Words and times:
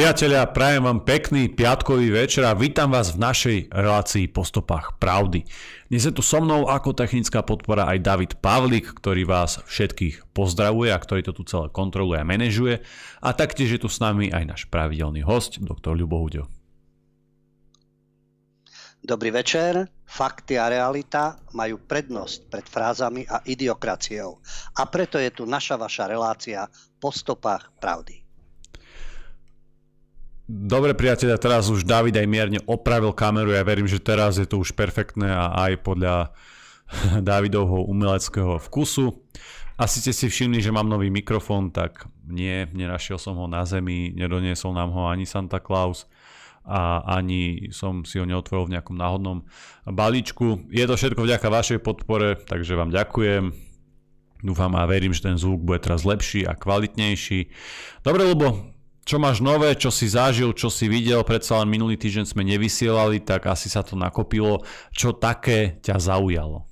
Priatelia, 0.00 0.48
prajem 0.48 0.88
vám 0.88 1.04
pekný 1.04 1.52
piatkový 1.52 2.08
večer 2.08 2.48
a 2.48 2.56
vítam 2.56 2.88
vás 2.88 3.12
v 3.12 3.20
našej 3.20 3.58
relácii 3.68 4.32
po 4.32 4.48
stopách 4.48 4.96
pravdy. 4.96 5.44
Dnes 5.92 6.08
je 6.08 6.08
tu 6.08 6.24
so 6.24 6.40
mnou 6.40 6.72
ako 6.72 6.96
technická 6.96 7.44
podpora 7.44 7.84
aj 7.84 8.00
David 8.00 8.32
Pavlik, 8.40 8.96
ktorý 8.96 9.28
vás 9.28 9.60
všetkých 9.68 10.32
pozdravuje 10.32 10.88
a 10.88 10.96
ktorý 10.96 11.20
to 11.20 11.36
tu 11.36 11.44
celé 11.44 11.68
kontroluje 11.68 12.16
a 12.16 12.24
manažuje. 12.24 12.80
A 13.20 13.36
taktiež 13.36 13.76
je 13.76 13.80
tu 13.84 13.92
s 13.92 14.00
nami 14.00 14.32
aj 14.32 14.44
náš 14.48 14.62
pravidelný 14.72 15.20
host, 15.20 15.60
doktor 15.60 15.92
Ľubo 16.00 16.16
Hudio. 16.16 16.48
Dobrý 19.04 19.28
večer. 19.36 19.84
Fakty 20.08 20.56
a 20.56 20.72
realita 20.72 21.36
majú 21.52 21.76
prednosť 21.76 22.48
pred 22.48 22.64
frázami 22.64 23.28
a 23.28 23.44
idiokraciou. 23.44 24.40
A 24.80 24.88
preto 24.88 25.20
je 25.20 25.28
tu 25.28 25.44
naša 25.44 25.76
vaša 25.76 26.08
relácia 26.08 26.64
po 26.96 27.12
stopách 27.12 27.68
pravdy. 27.76 28.19
Dobre 30.50 30.98
priateľa, 30.98 31.38
teraz 31.38 31.70
už 31.70 31.86
David 31.86 32.18
aj 32.18 32.26
mierne 32.26 32.58
opravil 32.66 33.14
kameru, 33.14 33.54
ja 33.54 33.62
verím, 33.62 33.86
že 33.86 34.02
teraz 34.02 34.34
je 34.34 34.50
to 34.50 34.58
už 34.58 34.74
perfektné 34.74 35.30
a 35.30 35.54
aj 35.70 35.78
podľa 35.86 36.34
Davidovho 37.30 37.86
umeleckého 37.86 38.58
vkusu. 38.58 39.14
Asi 39.78 40.02
ste 40.02 40.10
si 40.10 40.26
všimli, 40.26 40.58
že 40.58 40.74
mám 40.74 40.90
nový 40.90 41.06
mikrofón, 41.06 41.70
tak 41.70 42.10
nie, 42.26 42.66
nenašiel 42.74 43.14
som 43.14 43.38
ho 43.38 43.46
na 43.46 43.62
zemi, 43.62 44.10
nedoniesol 44.10 44.74
nám 44.74 44.90
ho 44.90 45.06
ani 45.06 45.22
Santa 45.22 45.62
Claus 45.62 46.10
a 46.66 46.98
ani 47.06 47.70
som 47.70 48.02
si 48.02 48.18
ho 48.18 48.26
neotvoril 48.26 48.68
v 48.68 48.74
nejakom 48.74 48.98
náhodnom 48.98 49.46
balíčku. 49.86 50.66
Je 50.66 50.82
to 50.82 50.98
všetko 50.98 51.30
vďaka 51.30 51.46
vašej 51.46 51.78
podpore, 51.78 52.34
takže 52.42 52.74
vám 52.74 52.90
ďakujem. 52.90 53.54
Dúfam 54.42 54.72
a 54.74 54.82
verím, 54.88 55.14
že 55.14 55.30
ten 55.30 55.38
zvuk 55.38 55.62
bude 55.62 55.78
teraz 55.78 56.02
lepší 56.02 56.42
a 56.42 56.58
kvalitnejší. 56.58 57.52
Dobre, 58.02 58.24
lebo 58.24 58.69
čo 59.10 59.18
máš 59.18 59.42
nové, 59.42 59.74
čo 59.74 59.90
si 59.90 60.06
zažil, 60.06 60.54
čo 60.54 60.70
si 60.70 60.86
videl, 60.86 61.26
predsa 61.26 61.58
len 61.58 61.66
minulý 61.66 61.98
týždeň 61.98 62.30
sme 62.30 62.46
nevysielali, 62.46 63.18
tak 63.18 63.50
asi 63.50 63.66
sa 63.66 63.82
to 63.82 63.98
nakopilo. 63.98 64.62
Čo 64.94 65.18
také 65.18 65.82
ťa 65.82 65.98
zaujalo? 65.98 66.62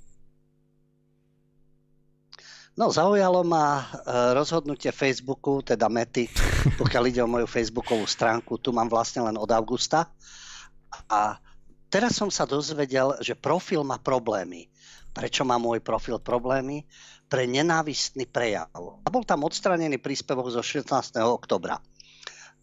No, 2.79 2.95
zaujalo 2.95 3.43
ma 3.43 3.83
e, 3.83 3.83
rozhodnutie 4.31 4.87
Facebooku, 4.95 5.59
teda 5.59 5.91
Mety, 5.91 6.31
pokiaľ 6.79 7.03
ide 7.11 7.19
o 7.19 7.27
moju 7.27 7.43
Facebookovú 7.43 8.07
stránku. 8.07 8.55
Tu 8.55 8.71
mám 8.71 8.87
vlastne 8.87 9.19
len 9.27 9.35
od 9.35 9.51
augusta. 9.51 10.07
A 11.11 11.35
teraz 11.91 12.15
som 12.15 12.31
sa 12.31 12.47
dozvedel, 12.47 13.19
že 13.19 13.35
profil 13.35 13.83
má 13.83 13.99
problémy. 13.99 14.71
Prečo 15.11 15.43
má 15.43 15.59
môj 15.59 15.83
profil 15.83 16.23
problémy? 16.23 16.87
Pre 17.27 17.43
nenávistný 17.43 18.31
prejav. 18.31 18.71
A 19.03 19.07
bol 19.11 19.27
tam 19.27 19.43
odstranený 19.43 19.99
príspevok 19.99 20.47
zo 20.55 20.63
16. 20.63 21.19
oktobra. 21.19 21.83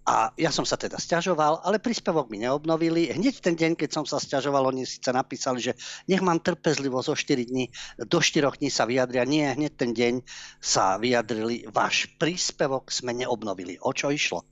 A 0.06 0.30
ja 0.38 0.54
som 0.54 0.62
sa 0.62 0.78
teda 0.78 1.02
stiažoval, 1.02 1.66
ale 1.66 1.82
príspevok 1.82 2.30
mi 2.30 2.38
neobnovili. 2.38 3.10
Hneď 3.10 3.42
ten 3.42 3.58
deň, 3.58 3.74
keď 3.74 3.90
som 3.90 4.04
sa 4.06 4.22
stiažoval, 4.22 4.70
oni 4.70 4.86
síce 4.86 5.10
napísali, 5.10 5.58
že 5.58 5.74
nech 6.06 6.22
mám 6.22 6.38
trpezlivosť 6.38 7.08
o 7.10 7.14
4 7.18 7.50
dní, 7.50 7.74
do 8.06 8.22
4 8.22 8.54
dní 8.54 8.70
sa 8.70 8.86
vyjadria. 8.86 9.26
Nie, 9.26 9.58
hneď 9.58 9.72
ten 9.74 9.90
deň 9.90 10.22
sa 10.62 10.94
vyjadrili, 11.02 11.66
váš 11.74 12.06
príspevok 12.22 12.94
sme 12.94 13.18
neobnovili. 13.18 13.82
O 13.82 13.90
čo 13.90 14.14
išlo? 14.14 14.46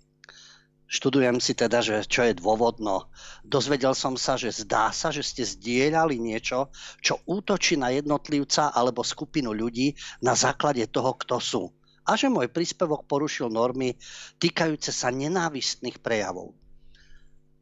Študujem 0.90 1.38
si 1.38 1.54
teda, 1.54 1.86
že 1.86 2.02
čo 2.02 2.26
je 2.26 2.34
dôvodno. 2.34 3.06
Dozvedel 3.46 3.94
som 3.94 4.18
sa, 4.18 4.34
že 4.34 4.50
zdá 4.50 4.90
sa, 4.90 5.14
že 5.14 5.22
ste 5.22 5.46
zdieľali 5.46 6.18
niečo, 6.18 6.74
čo 6.98 7.22
útočí 7.30 7.78
na 7.78 7.94
jednotlivca 7.94 8.74
alebo 8.74 9.06
skupinu 9.06 9.54
ľudí 9.54 9.94
na 10.18 10.34
základe 10.34 10.82
toho, 10.90 11.14
kto 11.14 11.38
sú 11.38 11.62
a 12.04 12.16
že 12.20 12.28
môj 12.28 12.52
príspevok 12.52 13.08
porušil 13.08 13.48
normy 13.48 13.96
týkajúce 14.36 14.92
sa 14.92 15.08
nenávistných 15.08 16.00
prejavov. 16.04 16.52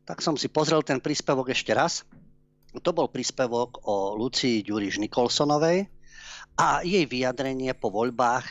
Tak 0.02 0.18
som 0.18 0.34
si 0.34 0.50
pozrel 0.50 0.82
ten 0.82 0.98
príspevok 0.98 1.54
ešte 1.54 1.70
raz. 1.70 2.02
To 2.74 2.90
bol 2.90 3.06
príspevok 3.06 3.86
o 3.86 4.18
Lucii 4.18 4.66
Ďuriš 4.66 4.98
Nikolsonovej 4.98 5.86
a 6.58 6.82
jej 6.82 7.06
vyjadrenie 7.06 7.72
po 7.72 7.88
voľbách, 7.88 8.44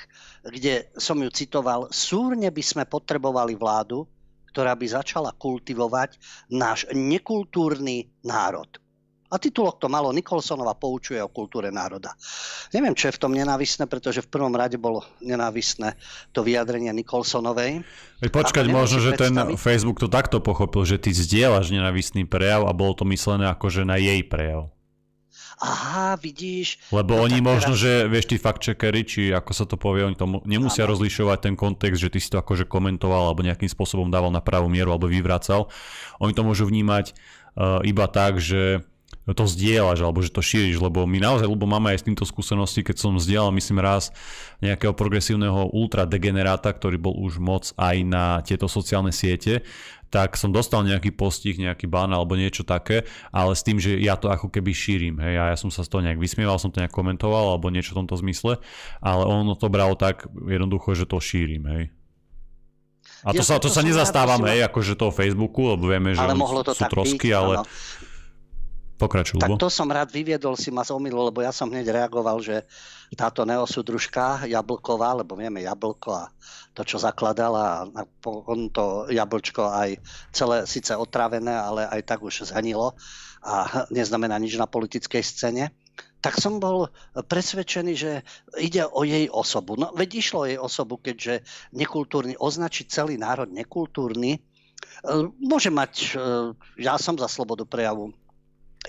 kde 0.47 0.89
som 0.97 1.19
ju 1.21 1.29
citoval, 1.29 1.91
súrne 1.93 2.49
by 2.49 2.63
sme 2.63 2.83
potrebovali 2.87 3.53
vládu, 3.53 4.07
ktorá 4.49 4.73
by 4.73 4.87
začala 4.89 5.31
kultivovať 5.35 6.17
náš 6.51 6.87
nekultúrny 6.91 8.09
národ. 8.25 8.67
A 9.31 9.39
titulok 9.39 9.79
to 9.79 9.87
malo 9.87 10.11
Nikolsonova 10.11 10.75
poučuje 10.75 11.23
o 11.23 11.31
kultúre 11.31 11.71
národa. 11.71 12.19
Neviem, 12.75 12.91
čo 12.91 13.07
je 13.07 13.15
v 13.15 13.21
tom 13.23 13.31
nenávisné, 13.31 13.87
pretože 13.87 14.19
v 14.19 14.27
prvom 14.27 14.51
rade 14.51 14.75
bolo 14.75 15.07
nenávisné 15.23 15.95
to 16.35 16.43
vyjadrenie 16.43 16.91
Nikolsonovej. 16.91 17.87
Počkať, 18.19 18.65
možno, 18.67 18.99
že 18.99 19.15
predstaviť... 19.15 19.55
ten 19.55 19.55
Facebook 19.55 20.03
to 20.03 20.11
takto 20.11 20.43
pochopil, 20.43 20.83
že 20.83 20.99
ty 20.99 21.15
zdieľaš 21.15 21.71
nenávistný 21.71 22.27
prejav 22.27 22.67
a 22.67 22.75
bolo 22.75 22.91
to 22.91 23.07
myslené 23.07 23.47
ako 23.47 23.71
že 23.71 23.87
na 23.87 23.95
jej 23.95 24.19
prejav. 24.27 24.67
Aha, 25.61 26.17
vidíš. 26.17 26.89
Lebo 26.89 27.21
no 27.21 27.29
oni 27.29 27.37
možno, 27.37 27.77
teraz... 27.77 27.85
že 27.85 27.91
vieš, 28.09 28.25
tí 28.33 28.41
fact-checkery, 28.41 29.01
či 29.05 29.21
ako 29.29 29.51
sa 29.53 29.69
to 29.69 29.77
povie, 29.77 30.01
oni 30.01 30.17
to 30.17 30.25
nemusia 30.43 30.89
ano. 30.89 30.97
rozlišovať 30.97 31.37
ten 31.37 31.53
kontext, 31.53 32.01
že 32.01 32.09
ty 32.09 32.17
si 32.17 32.33
to 32.33 32.41
akože 32.41 32.65
komentoval 32.65 33.29
alebo 33.29 33.45
nejakým 33.45 33.69
spôsobom 33.69 34.09
dával 34.09 34.33
na 34.33 34.41
pravú 34.41 34.67
mieru 34.73 34.89
alebo 34.89 35.05
vyvracal. 35.05 35.69
Oni 36.17 36.33
to 36.33 36.41
môžu 36.41 36.65
vnímať 36.65 37.13
uh, 37.53 37.77
iba 37.85 38.09
tak, 38.09 38.41
že 38.41 38.81
to 39.29 39.45
zdieľaš 39.45 40.01
alebo 40.01 40.25
že 40.25 40.33
to 40.33 40.41
šíriš, 40.41 40.81
lebo 40.81 41.05
my 41.05 41.21
naozaj, 41.21 41.45
lebo 41.45 41.69
máme 41.69 41.93
aj 41.93 42.01
s 42.01 42.07
týmto 42.09 42.25
skúsenosti, 42.25 42.81
keď 42.81 42.97
som 42.97 43.21
zdieľal, 43.21 43.53
myslím 43.53 43.77
raz, 43.77 44.09
nejakého 44.65 44.97
progresívneho 44.97 45.69
ultradegeneráta, 45.69 46.73
ktorý 46.73 46.97
bol 46.97 47.13
už 47.21 47.37
moc 47.37 47.69
aj 47.77 47.95
na 48.01 48.41
tieto 48.41 48.65
sociálne 48.65 49.13
siete, 49.13 49.61
tak 50.11 50.35
som 50.35 50.51
dostal 50.51 50.83
nejaký 50.83 51.13
postih, 51.15 51.55
nejaký 51.55 51.87
ban 51.87 52.11
alebo 52.11 52.35
niečo 52.35 52.67
také, 52.67 53.07
ale 53.31 53.55
s 53.55 53.63
tým, 53.63 53.79
že 53.79 53.95
ja 54.01 54.19
to 54.19 54.27
ako 54.27 54.51
keby 54.51 54.73
šírim, 54.73 55.15
hej, 55.21 55.35
a 55.39 55.43
ja 55.53 55.57
som 55.57 55.71
sa 55.71 55.85
z 55.85 55.89
toho 55.93 56.03
nejak 56.03 56.19
vysmieval, 56.19 56.59
som 56.59 56.73
to 56.73 56.83
nejak 56.83 56.91
komentoval 56.91 57.55
alebo 57.55 57.71
niečo 57.71 57.95
v 57.95 58.03
tomto 58.03 58.19
zmysle, 58.19 58.59
ale 58.99 59.23
ono 59.23 59.55
to 59.55 59.71
bralo 59.71 59.95
tak 59.95 60.27
jednoducho, 60.33 60.97
že 60.97 61.07
to 61.07 61.21
šírim, 61.21 61.63
hej. 61.69 61.83
A 63.21 63.37
to, 63.37 63.45
ja 63.45 63.45
sa, 63.45 63.61
to, 63.61 63.69
to 63.69 63.77
sa 63.77 63.85
nezastávam, 63.85 64.41
hej, 64.49 64.65
akože 64.65 64.97
toho 64.97 65.13
Facebooku, 65.13 65.77
lebo 65.77 65.87
vieme, 65.87 66.17
že 66.17 66.25
ale 66.25 66.33
mohlo 66.33 66.65
to 66.65 66.73
sú 66.73 66.83
trosky, 66.89 67.31
byť, 67.31 67.37
ale... 67.37 67.53
Áno 67.61 68.09
Pokračuj, 69.01 69.41
Tak 69.41 69.57
to 69.57 69.65
som 69.73 69.89
rád 69.89 70.13
vyviedol, 70.13 70.53
si 70.53 70.69
ma 70.69 70.85
zomilo, 70.85 71.25
lebo 71.25 71.41
ja 71.41 71.49
som 71.49 71.65
hneď 71.73 71.89
reagoval, 71.89 72.37
že 72.37 72.69
táto 73.17 73.41
neosudružka 73.49 74.45
Jablková, 74.45 75.17
lebo 75.25 75.33
vieme 75.33 75.65
Jablko 75.65 76.09
a 76.13 76.29
to, 76.77 76.85
čo 76.85 77.01
zakladala, 77.01 77.89
a 77.89 78.01
on 78.45 78.69
to 78.69 79.09
jablčko 79.11 79.67
aj 79.67 79.99
celé 80.31 80.63
síce 80.69 80.93
otrávené, 80.95 81.51
ale 81.51 81.83
aj 81.89 82.01
tak 82.05 82.19
už 82.21 82.47
zhanilo 82.47 82.93
a 83.41 83.65
neznamená 83.97 84.37
nič 84.37 84.55
na 84.55 84.69
politickej 84.69 85.25
scéne 85.25 85.73
tak 86.21 86.37
som 86.37 86.61
bol 86.61 86.93
presvedčený, 87.17 87.93
že 87.97 88.21
ide 88.61 88.85
o 88.85 89.01
jej 89.01 89.25
osobu. 89.25 89.73
No 89.73 89.89
veď 89.97 90.21
išlo 90.21 90.45
o 90.45 90.49
jej 90.49 90.59
osobu, 90.61 91.01
keďže 91.01 91.41
nekultúrny, 91.73 92.37
označiť 92.37 92.85
celý 92.93 93.17
národ 93.17 93.49
nekultúrny, 93.49 94.37
e, 94.37 94.39
môže 95.41 95.73
mať, 95.73 95.93
e, 95.97 96.05
ja 96.77 97.01
som 97.01 97.17
za 97.17 97.25
slobodu 97.25 97.65
prejavu, 97.65 98.13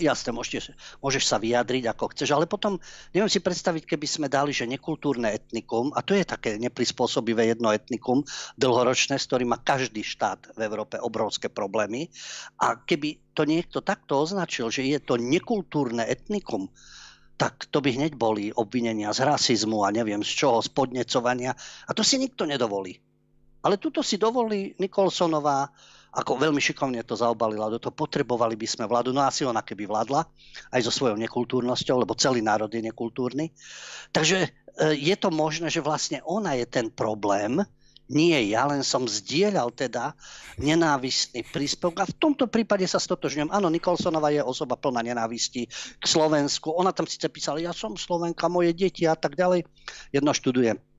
Jasne, 0.00 0.32
môžeš, 0.32 0.72
môžeš 1.04 1.28
sa 1.28 1.36
vyjadriť 1.36 1.84
ako 1.92 2.16
chceš, 2.16 2.32
ale 2.32 2.48
potom 2.48 2.80
neviem 3.12 3.28
si 3.28 3.44
predstaviť, 3.44 3.84
keby 3.84 4.06
sme 4.08 4.26
dali, 4.32 4.48
že 4.48 4.64
nekultúrne 4.64 5.28
etnikum, 5.28 5.92
a 5.92 6.00
to 6.00 6.16
je 6.16 6.24
také 6.24 6.56
neprispôsobivé 6.56 7.52
jedno 7.52 7.68
etnikum, 7.68 8.24
dlhoročné, 8.56 9.20
s 9.20 9.28
ktorým 9.28 9.52
má 9.52 9.60
každý 9.60 10.00
štát 10.00 10.56
v 10.56 10.64
Európe 10.64 10.96
obrovské 10.96 11.52
problémy. 11.52 12.08
A 12.56 12.80
keby 12.80 13.36
to 13.36 13.44
niekto 13.44 13.84
takto 13.84 14.16
označil, 14.24 14.72
že 14.72 14.80
je 14.80 14.96
to 14.96 15.20
nekultúrne 15.20 16.08
etnikum, 16.08 16.72
tak 17.36 17.68
to 17.68 17.84
by 17.84 17.92
hneď 17.92 18.16
boli 18.16 18.48
obvinenia 18.48 19.12
z 19.12 19.28
rasizmu 19.28 19.84
a 19.84 19.92
neviem 19.92 20.24
z 20.24 20.32
čoho, 20.40 20.64
z 20.64 20.72
podnecovania. 20.72 21.52
A 21.84 21.92
to 21.92 22.00
si 22.00 22.16
nikto 22.16 22.48
nedovolí. 22.48 22.96
Ale 23.60 23.76
tuto 23.76 24.00
si 24.00 24.16
dovolí 24.16 24.72
Nikolsonová, 24.80 25.68
ako 26.12 26.36
veľmi 26.36 26.60
šikovne 26.60 27.00
to 27.08 27.16
zaobalila 27.16 27.72
do 27.72 27.80
toho, 27.80 27.96
potrebovali 27.96 28.52
by 28.52 28.68
sme 28.68 28.84
vládu, 28.84 29.16
no 29.16 29.24
asi 29.24 29.48
ona 29.48 29.64
keby 29.64 29.88
vládla, 29.88 30.28
aj 30.76 30.80
so 30.84 30.92
svojou 30.92 31.16
nekultúrnosťou, 31.16 32.04
lebo 32.04 32.12
celý 32.12 32.44
národ 32.44 32.68
je 32.68 32.84
nekultúrny. 32.84 33.48
Takže 34.12 34.44
e, 34.44 34.48
je 34.92 35.16
to 35.16 35.32
možné, 35.32 35.72
že 35.72 35.80
vlastne 35.80 36.20
ona 36.28 36.52
je 36.52 36.68
ten 36.68 36.92
problém, 36.92 37.64
nie 38.12 38.36
ja, 38.52 38.68
len 38.68 38.84
som 38.84 39.08
zdieľal 39.08 39.72
teda 39.72 40.12
nenávistný 40.60 41.48
príspevok 41.48 42.04
a 42.04 42.10
v 42.10 42.18
tomto 42.20 42.44
prípade 42.44 42.84
sa 42.84 43.00
stotožňujem. 43.00 43.48
Áno, 43.48 43.72
Nikolsonová 43.72 44.28
je 44.28 44.44
osoba 44.44 44.76
plná 44.76 45.00
nenávisti 45.00 45.64
k 45.96 46.04
Slovensku. 46.04 46.76
Ona 46.76 46.92
tam 46.92 47.08
síce 47.08 47.32
písala, 47.32 47.64
ja 47.64 47.72
som 47.72 47.96
Slovenka, 47.96 48.52
moje 48.52 48.76
deti 48.76 49.08
a 49.08 49.16
tak 49.16 49.32
ďalej. 49.32 49.64
Jedno 50.12 50.36
študuje 50.36 50.91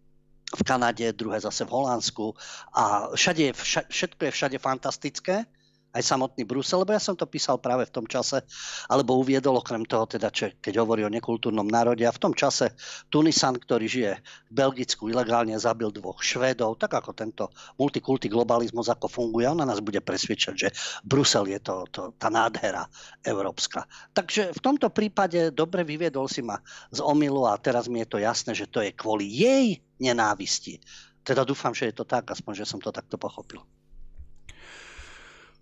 v 0.55 0.63
Kanade, 0.63 1.13
druhé 1.13 1.39
zase 1.39 1.65
v 1.65 1.69
Holandsku. 1.69 2.35
A 2.73 3.07
všade 3.15 3.53
všetko 3.89 4.25
je 4.25 4.31
všade 4.31 4.57
fantastické 4.59 5.45
aj 5.93 6.01
samotný 6.01 6.43
Brusel, 6.49 6.81
lebo 6.81 6.91
ja 6.91 7.01
som 7.01 7.13
to 7.13 7.29
písal 7.29 7.61
práve 7.61 7.85
v 7.85 7.93
tom 7.93 8.05
čase, 8.09 8.41
alebo 8.89 9.21
uviedol 9.21 9.61
okrem 9.61 9.85
toho, 9.85 10.09
teda, 10.09 10.33
čo, 10.33 10.49
keď 10.57 10.81
hovorí 10.81 11.05
o 11.05 11.13
nekultúrnom 11.13 11.69
národe. 11.69 12.01
A 12.03 12.11
v 12.11 12.17
tom 12.17 12.33
čase 12.33 12.73
Tunisan, 13.13 13.61
ktorý 13.61 13.85
žije 13.85 14.11
v 14.49 14.51
Belgicku, 14.51 15.13
ilegálne 15.13 15.53
zabil 15.61 15.93
dvoch 15.93 16.25
Švédov, 16.25 16.81
tak 16.81 16.97
ako 16.97 17.13
tento 17.13 17.53
multikulty 17.77 18.25
globalizmus 18.25 18.89
ako 18.89 19.05
funguje, 19.05 19.45
on 19.45 19.61
na 19.61 19.69
nás 19.69 19.85
bude 19.85 20.01
presvedčať, 20.01 20.55
že 20.57 20.69
Brusel 21.05 21.53
je 21.53 21.59
to, 21.61 21.85
to, 21.93 22.01
tá 22.17 22.33
nádhera 22.33 22.89
európska. 23.21 23.85
Takže 24.17 24.49
v 24.49 24.59
tomto 24.59 24.89
prípade 24.89 25.53
dobre 25.53 25.85
vyviedol 25.85 26.25
si 26.25 26.41
ma 26.41 26.57
z 26.89 27.05
omilu 27.05 27.45
a 27.45 27.53
teraz 27.61 27.85
mi 27.85 28.01
je 28.01 28.09
to 28.09 28.17
jasné, 28.17 28.57
že 28.57 28.65
to 28.65 28.81
je 28.81 28.89
kvôli 28.97 29.29
jej 29.29 29.77
nenávisti. 30.01 30.81
Teda 31.21 31.45
dúfam, 31.45 31.71
že 31.71 31.93
je 31.93 31.95
to 31.95 32.03
tak, 32.03 32.27
aspoň, 32.33 32.65
že 32.65 32.69
som 32.69 32.81
to 32.81 32.91
takto 32.91 33.15
pochopil. 33.15 33.63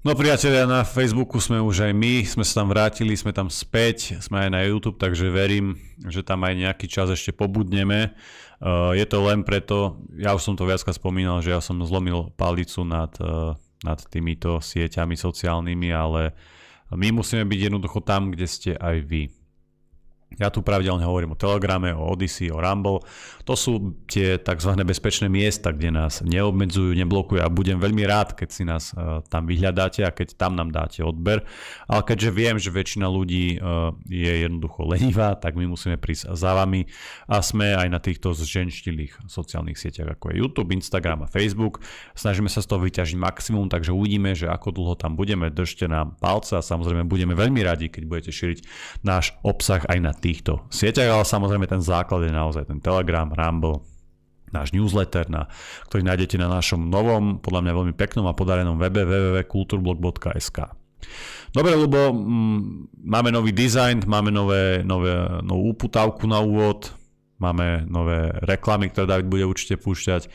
No 0.01 0.17
priatelia, 0.17 0.65
na 0.65 0.81
Facebooku 0.81 1.37
sme 1.37 1.61
už 1.61 1.85
aj 1.85 1.93
my, 1.93 2.25
sme 2.25 2.41
sa 2.41 2.65
tam 2.65 2.73
vrátili, 2.73 3.13
sme 3.13 3.29
tam 3.37 3.53
späť, 3.53 4.17
sme 4.17 4.41
aj 4.41 4.49
na 4.49 4.65
YouTube, 4.65 4.97
takže 4.97 5.29
verím, 5.29 5.77
že 6.09 6.25
tam 6.25 6.41
aj 6.41 6.57
nejaký 6.57 6.89
čas 6.89 7.13
ešte 7.13 7.29
pobudneme. 7.29 8.09
Uh, 8.57 8.97
je 8.97 9.05
to 9.05 9.21
len 9.21 9.45
preto, 9.45 10.01
ja 10.17 10.33
už 10.33 10.41
som 10.41 10.57
to 10.57 10.65
viacka 10.65 10.89
spomínal, 10.89 11.45
že 11.45 11.53
ja 11.53 11.61
som 11.61 11.77
zlomil 11.85 12.33
palicu 12.33 12.81
nad, 12.81 13.13
uh, 13.21 13.53
nad 13.85 14.01
týmito 14.09 14.57
sieťami 14.57 15.13
sociálnymi, 15.13 15.93
ale 15.93 16.33
my 16.89 17.21
musíme 17.21 17.45
byť 17.45 17.59
jednoducho 17.69 18.01
tam, 18.01 18.33
kde 18.33 18.49
ste 18.49 18.71
aj 18.73 19.05
vy. 19.05 19.29
Ja 20.39 20.47
tu 20.47 20.63
pravidelne 20.63 21.03
hovorím 21.03 21.35
o 21.35 21.39
Telegrame, 21.39 21.91
o 21.91 22.07
Odyssey, 22.07 22.47
o 22.47 22.63
Rumble. 22.63 23.03
To 23.43 23.53
sú 23.59 23.99
tie 24.07 24.39
tzv. 24.39 24.71
bezpečné 24.87 25.27
miesta, 25.27 25.75
kde 25.75 25.91
nás 25.91 26.23
neobmedzujú, 26.23 26.95
neblokujú 26.95 27.43
a 27.43 27.51
budem 27.51 27.75
veľmi 27.75 28.07
rád, 28.07 28.39
keď 28.39 28.49
si 28.49 28.63
nás 28.63 28.95
uh, 28.95 29.19
tam 29.27 29.43
vyhľadáte 29.43 30.07
a 30.07 30.15
keď 30.15 30.39
tam 30.39 30.55
nám 30.55 30.71
dáte 30.71 31.03
odber. 31.03 31.43
Ale 31.91 32.01
keďže 32.07 32.29
viem, 32.31 32.55
že 32.55 32.71
väčšina 32.71 33.11
ľudí 33.11 33.59
uh, 33.59 33.91
je 34.07 34.47
jednoducho 34.47 34.87
lenivá, 34.87 35.35
tak 35.35 35.59
my 35.59 35.67
musíme 35.67 35.99
prísť 35.99 36.31
za 36.31 36.55
vami 36.55 36.87
a 37.27 37.43
sme 37.43 37.75
aj 37.75 37.87
na 37.91 37.99
týchto 37.99 38.31
zženštilých 38.31 39.27
sociálnych 39.27 39.75
sieťach 39.75 40.15
ako 40.15 40.31
je 40.31 40.35
YouTube, 40.39 40.71
Instagram 40.71 41.27
a 41.27 41.31
Facebook. 41.31 41.83
Snažíme 42.15 42.47
sa 42.47 42.63
z 42.63 42.71
toho 42.71 42.79
vyťažiť 42.79 43.19
maximum, 43.19 43.67
takže 43.67 43.91
uvidíme, 43.91 44.31
že 44.31 44.47
ako 44.47 44.71
dlho 44.71 44.95
tam 44.95 45.19
budeme. 45.19 45.51
Držte 45.51 45.91
nám 45.91 46.15
palce 46.23 46.55
a 46.55 46.63
samozrejme 46.63 47.03
budeme 47.03 47.35
veľmi 47.35 47.59
radi, 47.67 47.91
keď 47.91 48.03
budete 48.07 48.31
šíriť 48.31 48.59
náš 49.03 49.35
obsah 49.43 49.83
aj 49.91 49.99
na 49.99 50.13
týchto 50.21 50.69
sieťach, 50.69 51.09
ale 51.09 51.25
samozrejme 51.25 51.65
ten 51.65 51.81
základ 51.81 52.29
je 52.29 52.31
naozaj 52.31 52.69
ten 52.69 52.77
Telegram, 52.77 53.27
Rumble, 53.27 53.81
náš 54.53 54.75
newsletter, 54.75 55.25
na, 55.31 55.49
ktorý 55.89 56.05
nájdete 56.05 56.37
na 56.37 56.51
našom 56.51 56.91
novom, 56.91 57.39
podľa 57.41 57.61
mňa 57.65 57.73
veľmi 57.73 57.93
peknom 57.97 58.29
a 58.29 58.37
podarenom 58.37 58.77
webe 58.77 59.01
www.kulturblog.sk. 59.07 60.59
Dobre, 61.51 61.73
lebo 61.75 62.13
mm, 62.13 62.93
máme 63.03 63.33
nový 63.33 63.51
dizajn, 63.51 64.05
máme 64.05 64.29
nové, 64.29 64.85
nové, 64.85 65.11
novú 65.41 65.73
uputávku 65.73 66.29
na 66.29 66.39
úvod, 66.39 66.93
máme 67.41 67.89
nové 67.89 68.29
reklamy, 68.45 68.93
ktoré 68.93 69.09
David 69.09 69.27
bude 69.27 69.43
určite 69.49 69.75
púšťať. 69.81 70.29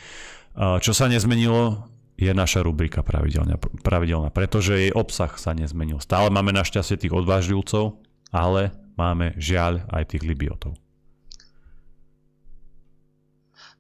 Čo 0.57 0.93
sa 0.97 1.07
nezmenilo, 1.07 1.87
je 2.17 2.33
naša 2.33 2.65
rubrika 2.65 3.05
pravidelná, 3.05 3.61
pravidelná, 3.85 4.33
pretože 4.33 4.89
jej 4.89 4.93
obsah 4.97 5.31
sa 5.37 5.53
nezmenil. 5.53 6.01
Stále 6.01 6.33
máme 6.33 6.51
našťastie 6.57 6.97
tých 6.97 7.13
odvážlivcov, 7.13 8.01
ale 8.33 8.73
máme 8.97 9.37
žiaľ 9.37 9.85
aj 9.93 10.17
tých 10.17 10.25
libiotov. 10.25 10.75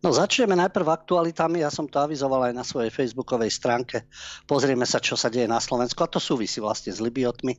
No 0.04 0.12
začneme 0.12 0.52
najprv 0.54 0.86
aktualitami, 0.92 1.64
ja 1.64 1.72
som 1.72 1.88
to 1.88 1.96
avizoval 1.96 2.44
aj 2.46 2.54
na 2.54 2.62
svojej 2.62 2.92
facebookovej 2.92 3.48
stránke. 3.48 4.04
Pozrieme 4.44 4.84
sa, 4.84 5.00
čo 5.00 5.16
sa 5.16 5.32
deje 5.32 5.48
na 5.48 5.56
Slovensku 5.56 5.98
a 6.04 6.12
to 6.12 6.20
súvisí 6.20 6.60
vlastne 6.60 6.92
s 6.92 7.00
Libiotmi. 7.00 7.56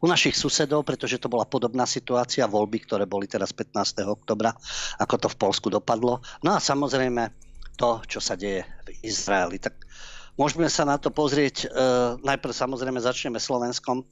U 0.00 0.06
našich 0.06 0.38
susedov, 0.38 0.86
pretože 0.86 1.18
to 1.18 1.26
bola 1.26 1.44
podobná 1.44 1.84
situácia, 1.90 2.46
voľby, 2.46 2.86
ktoré 2.86 3.04
boli 3.10 3.26
teraz 3.26 3.50
15. 3.50 4.06
oktobra, 4.06 4.54
ako 5.02 5.14
to 5.18 5.28
v 5.34 5.36
Polsku 5.42 5.66
dopadlo. 5.66 6.22
No 6.46 6.54
a 6.54 6.62
samozrejme 6.62 7.34
to, 7.74 8.00
čo 8.06 8.22
sa 8.22 8.38
deje 8.38 8.62
v 8.86 8.88
Izraeli. 9.04 9.58
Tak 9.58 9.74
môžeme 10.38 10.70
sa 10.70 10.86
na 10.86 10.94
to 10.94 11.10
pozrieť. 11.10 11.64
E, 11.64 11.66
najprv 12.22 12.52
samozrejme 12.54 13.02
začneme 13.02 13.42
Slovenskom. 13.42 14.06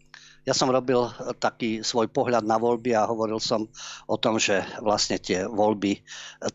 Ja 0.48 0.56
som 0.56 0.72
robil 0.72 0.96
taký 1.44 1.84
svoj 1.84 2.08
pohľad 2.08 2.40
na 2.48 2.56
voľby 2.56 2.96
a 2.96 3.04
hovoril 3.04 3.36
som 3.36 3.68
o 4.08 4.16
tom, 4.16 4.40
že 4.40 4.64
vlastne 4.80 5.20
tie 5.20 5.44
voľby, 5.44 6.00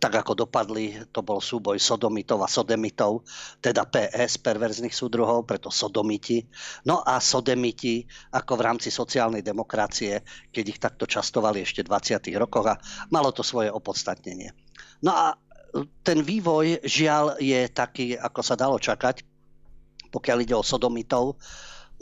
tak 0.01 0.18
ako 0.18 0.34
dopadli, 0.34 0.98
to 1.13 1.22
bol 1.22 1.38
súboj 1.38 1.78
sodomitov 1.78 2.42
a 2.42 2.50
sodemitov, 2.50 3.22
teda 3.62 3.86
PS, 3.86 4.42
perverzných 4.42 4.98
súdruhov, 4.98 5.45
preto 5.45 5.69
sodomiti. 5.69 6.42
No 6.90 7.06
a 7.06 7.22
sodemiti 7.22 8.01
ako 8.34 8.57
v 8.57 8.66
rámci 8.66 8.90
sociálnej 8.90 9.45
demokracie, 9.45 10.25
keď 10.50 10.66
ich 10.66 10.81
takto 10.81 11.06
častovali 11.06 11.62
ešte 11.62 11.86
v 11.86 11.94
20. 11.94 12.34
rokoch 12.42 12.74
a 12.74 12.81
malo 13.13 13.30
to 13.30 13.45
svoje 13.45 13.69
opodstatnenie. 13.69 14.57
No 15.06 15.13
a 15.13 15.38
ten 16.01 16.25
vývoj 16.25 16.81
žiaľ 16.81 17.38
je 17.38 17.69
taký, 17.69 18.18
ako 18.18 18.42
sa 18.42 18.57
dalo 18.57 18.81
čakať, 18.81 19.22
pokiaľ 20.10 20.38
ide 20.42 20.57
o 20.57 20.66
sodomitov, 20.66 21.38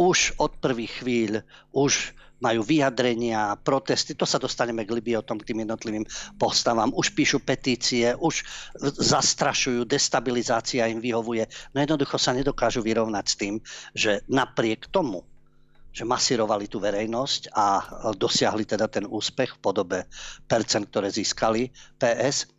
už 0.02 0.42
od 0.42 0.58
prvých 0.58 1.06
chvíľ, 1.06 1.46
už 1.78 2.18
majú 2.42 2.66
vyjadrenia, 2.66 3.54
protesty, 3.62 4.18
to 4.18 4.26
sa 4.26 4.42
dostaneme 4.42 4.82
k 4.82 4.98
Libiotom, 4.98 5.38
k 5.38 5.54
tým 5.54 5.62
jednotlivým 5.62 6.10
postavám. 6.42 6.90
Už 6.90 7.14
píšu 7.14 7.38
petície, 7.46 8.18
už 8.18 8.42
zastrašujú, 8.98 9.86
destabilizácia 9.86 10.90
im 10.90 10.98
vyhovuje. 10.98 11.46
No 11.78 11.86
jednoducho 11.86 12.18
sa 12.18 12.34
nedokážu 12.34 12.82
vyrovnať 12.82 13.26
s 13.30 13.36
tým, 13.38 13.56
že 13.94 14.26
napriek 14.26 14.90
tomu, 14.90 15.22
že 15.94 16.02
masírovali 16.02 16.66
tú 16.66 16.82
verejnosť 16.82 17.54
a 17.54 17.66
dosiahli 18.18 18.66
teda 18.66 18.90
ten 18.90 19.06
úspech 19.06 19.60
v 19.60 19.62
podobe 19.62 20.00
percent, 20.50 20.90
ktoré 20.90 21.14
získali 21.14 21.70
PS, 22.02 22.50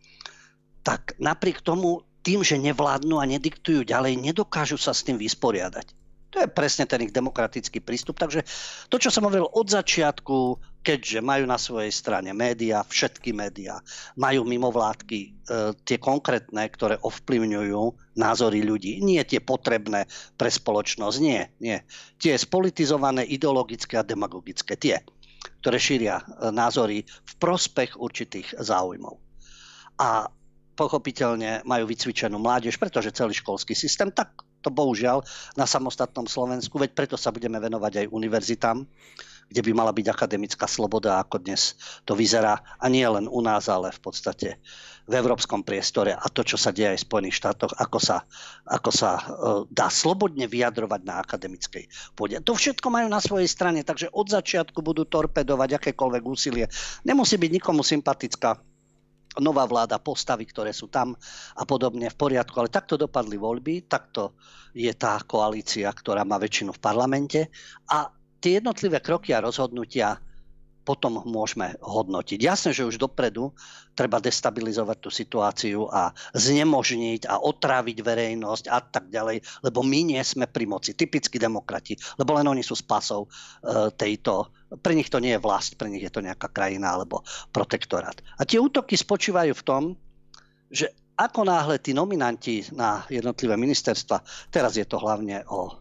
tak 0.87 1.19
napriek 1.19 1.59
tomu 1.59 2.06
tým, 2.23 2.47
že 2.47 2.55
nevládnu 2.55 3.19
a 3.19 3.27
nediktujú 3.27 3.83
ďalej, 3.83 4.15
nedokážu 4.15 4.79
sa 4.79 4.94
s 4.94 5.03
tým 5.03 5.19
vysporiadať. 5.19 6.01
To 6.32 6.40
je 6.40 6.49
presne 6.49 6.88
ten 6.88 7.05
ich 7.05 7.12
demokratický 7.12 7.84
prístup. 7.84 8.17
Takže 8.17 8.40
to, 8.88 8.96
čo 8.96 9.12
som 9.12 9.29
hovoril 9.29 9.52
od 9.52 9.69
začiatku, 9.69 10.56
keďže 10.81 11.20
majú 11.20 11.44
na 11.44 11.61
svojej 11.61 11.93
strane 11.93 12.32
médiá, 12.32 12.81
všetky 12.81 13.37
médiá, 13.37 13.84
majú 14.17 14.49
mimovládky 14.49 15.20
e, 15.20 15.31
tie 15.84 16.00
konkrétne, 16.00 16.64
ktoré 16.73 16.96
ovplyvňujú 17.05 18.17
názory 18.17 18.64
ľudí. 18.64 19.05
Nie 19.05 19.29
tie 19.29 19.44
potrebné 19.44 20.08
pre 20.40 20.49
spoločnosť, 20.49 21.17
nie, 21.20 21.44
nie. 21.61 21.79
Tie 22.17 22.32
spolitizované, 22.32 23.29
ideologické 23.29 24.00
a 24.00 24.06
demagogické, 24.08 24.81
tie, 24.81 25.05
ktoré 25.61 25.76
šíria 25.76 26.25
e, 26.25 26.49
názory 26.49 27.05
v 27.05 27.32
prospech 27.37 28.00
určitých 28.00 28.56
záujmov. 28.56 29.20
A 30.00 30.32
pochopiteľne 30.81 31.61
majú 31.69 31.84
vycvičenú 31.84 32.40
mládež, 32.40 32.81
pretože 32.81 33.12
celý 33.12 33.37
školský 33.37 33.76
systém 33.76 34.08
tak 34.08 34.32
to 34.62 34.70
bohužiaľ 34.70 35.26
na 35.59 35.67
samostatnom 35.67 36.31
Slovensku, 36.31 36.79
veď 36.79 36.94
preto 36.94 37.17
sa 37.19 37.35
budeme 37.35 37.59
venovať 37.59 38.06
aj 38.06 38.12
univerzitám, 38.14 38.86
kde 39.53 39.60
by 39.60 39.72
mala 39.77 39.93
byť 39.93 40.06
akademická 40.08 40.65
sloboda, 40.65 41.20
ako 41.20 41.43
dnes 41.43 41.77
to 42.08 42.17
vyzerá. 42.17 42.63
A 42.81 42.89
nie 42.89 43.05
len 43.05 43.29
u 43.29 43.44
nás, 43.44 43.69
ale 43.69 43.93
v 43.93 44.01
podstate 44.01 44.56
v 45.03 45.13
európskom 45.19 45.67
priestore 45.67 46.15
a 46.15 46.27
to, 46.31 46.46
čo 46.46 46.55
sa 46.55 46.70
deje 46.70 46.94
aj 46.94 46.98
v 47.03 47.06
Spojených 47.10 47.39
štátoch, 47.43 47.75
ako 47.75 47.98
sa, 47.98 48.22
ako 48.65 48.91
sa 48.94 49.10
uh, 49.19 49.22
dá 49.67 49.91
slobodne 49.91 50.46
vyjadrovať 50.46 51.01
na 51.03 51.19
akademickej 51.20 52.15
pôde. 52.15 52.39
To 52.46 52.55
všetko 52.55 52.86
majú 52.86 53.10
na 53.10 53.19
svojej 53.19 53.51
strane, 53.51 53.82
takže 53.82 54.15
od 54.15 54.31
začiatku 54.31 54.79
budú 54.79 55.03
torpedovať 55.05 55.82
akékoľvek 55.82 56.22
úsilie. 56.22 56.70
Nemusí 57.03 57.34
byť 57.34 57.51
nikomu 57.51 57.82
sympatická 57.82 58.63
nová 59.41 59.65
vláda, 59.65 60.03
postavy, 60.03 60.44
ktoré 60.44 60.77
sú 60.77 60.93
tam 60.93 61.17
a 61.56 61.62
podobne 61.65 62.12
v 62.12 62.17
poriadku. 62.19 62.53
Ale 62.60 62.69
takto 62.69 63.01
dopadli 63.01 63.41
voľby, 63.41 63.89
takto 63.89 64.36
je 64.77 64.93
tá 64.93 65.20
koalícia, 65.24 65.89
ktorá 65.89 66.24
má 66.29 66.36
väčšinu 66.36 66.77
v 66.77 66.82
parlamente 66.82 67.41
a 67.89 68.12
tie 68.43 68.60
jednotlivé 68.60 69.01
kroky 69.01 69.32
a 69.32 69.44
rozhodnutia 69.44 70.20
potom 70.82 71.22
môžeme 71.22 71.79
hodnotiť. 71.79 72.39
Jasné, 72.43 72.70
že 72.74 72.82
už 72.82 72.98
dopredu 72.98 73.55
treba 73.94 74.19
destabilizovať 74.19 74.98
tú 74.98 75.10
situáciu 75.15 75.86
a 75.86 76.10
znemožniť 76.34 77.31
a 77.31 77.39
otráviť 77.39 78.03
verejnosť 78.03 78.65
a 78.67 78.82
tak 78.82 79.06
ďalej, 79.08 79.46
lebo 79.62 79.81
my 79.86 80.01
nie 80.15 80.22
sme 80.27 80.51
pri 80.51 80.67
moci. 80.67 80.98
Typickí 80.98 81.39
demokrati, 81.39 81.94
lebo 82.19 82.34
len 82.34 82.51
oni 82.51 82.67
sú 82.67 82.74
spasou 82.74 83.27
e, 83.27 83.29
tejto 83.94 84.51
pre 84.81 84.96
nich 84.96 85.12
to 85.12 85.20
nie 85.20 85.36
je 85.36 85.43
vlast, 85.43 85.76
pre 85.76 85.93
nich 85.93 86.00
je 86.00 86.12
to 86.12 86.24
nejaká 86.24 86.48
krajina 86.48 86.96
alebo 86.96 87.20
protektorát. 87.52 88.17
A 88.41 88.48
tie 88.48 88.56
útoky 88.56 88.96
spočívajú 88.96 89.52
v 89.52 89.67
tom, 89.67 89.82
že 90.72 90.88
ako 91.19 91.44
náhle 91.44 91.76
tí 91.76 91.93
nominanti 91.93 92.64
na 92.72 93.05
jednotlivé 93.12 93.60
ministerstva, 93.60 94.24
teraz 94.48 94.81
je 94.81 94.88
to 94.88 94.96
hlavne 94.96 95.44
o 95.52 95.76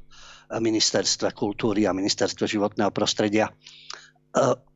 ministerstve 0.51 1.31
kultúry 1.31 1.87
a 1.87 1.95
ministerstve 1.95 2.43
životného 2.43 2.91
prostredia, 2.91 3.47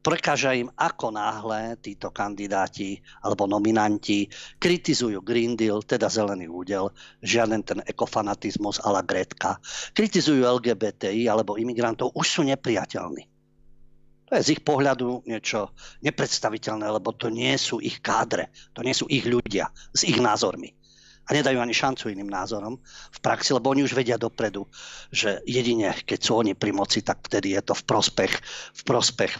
prekáža 0.03 0.55
im, 0.55 0.67
ako 0.75 1.15
náhle 1.15 1.79
títo 1.79 2.11
kandidáti 2.11 2.99
alebo 3.23 3.47
nominanti 3.47 4.27
kritizujú 4.59 5.23
Green 5.23 5.55
Deal, 5.55 5.83
teda 5.83 6.11
zelený 6.11 6.51
údel, 6.51 6.91
žiaden 7.23 7.63
ten 7.63 7.79
ekofanatizmus 7.83 8.83
a 8.83 8.91
la 8.91 9.03
Gretka, 9.03 9.59
kritizujú 9.95 10.43
LGBTI 10.43 11.27
alebo 11.31 11.55
imigrantov, 11.59 12.11
už 12.15 12.27
sú 12.27 12.41
nepriateľní. 12.43 13.34
To 14.25 14.31
je 14.35 14.41
z 14.41 14.51
ich 14.57 14.61
pohľadu 14.65 15.29
niečo 15.29 15.69
nepredstaviteľné, 16.01 16.89
lebo 16.89 17.13
to 17.13 17.29
nie 17.29 17.53
sú 17.61 17.77
ich 17.77 18.01
kádre, 18.01 18.49
to 18.73 18.81
nie 18.81 18.93
sú 18.93 19.05
ich 19.05 19.25
ľudia 19.25 19.69
s 19.93 20.01
ich 20.05 20.17
názormi. 20.17 20.73
A 21.25 21.33
nedajú 21.33 21.57
ani 21.57 21.73
šancu 21.73 22.13
iným 22.13 22.29
názorom 22.29 22.77
v 22.85 23.19
praxi, 23.21 23.53
lebo 23.53 23.73
oni 23.73 23.81
už 23.81 23.97
vedia 23.97 24.17
dopredu, 24.17 24.69
že 25.09 25.41
jedine 25.49 25.93
keď 25.93 26.19
sú 26.21 26.37
oni 26.37 26.53
pri 26.53 26.69
moci, 26.69 27.01
tak 27.01 27.25
vtedy 27.25 27.57
je 27.57 27.61
to 27.65 27.73
v 27.73 27.83
prospech, 27.85 28.33
v 28.77 28.81
prospech 28.85 29.33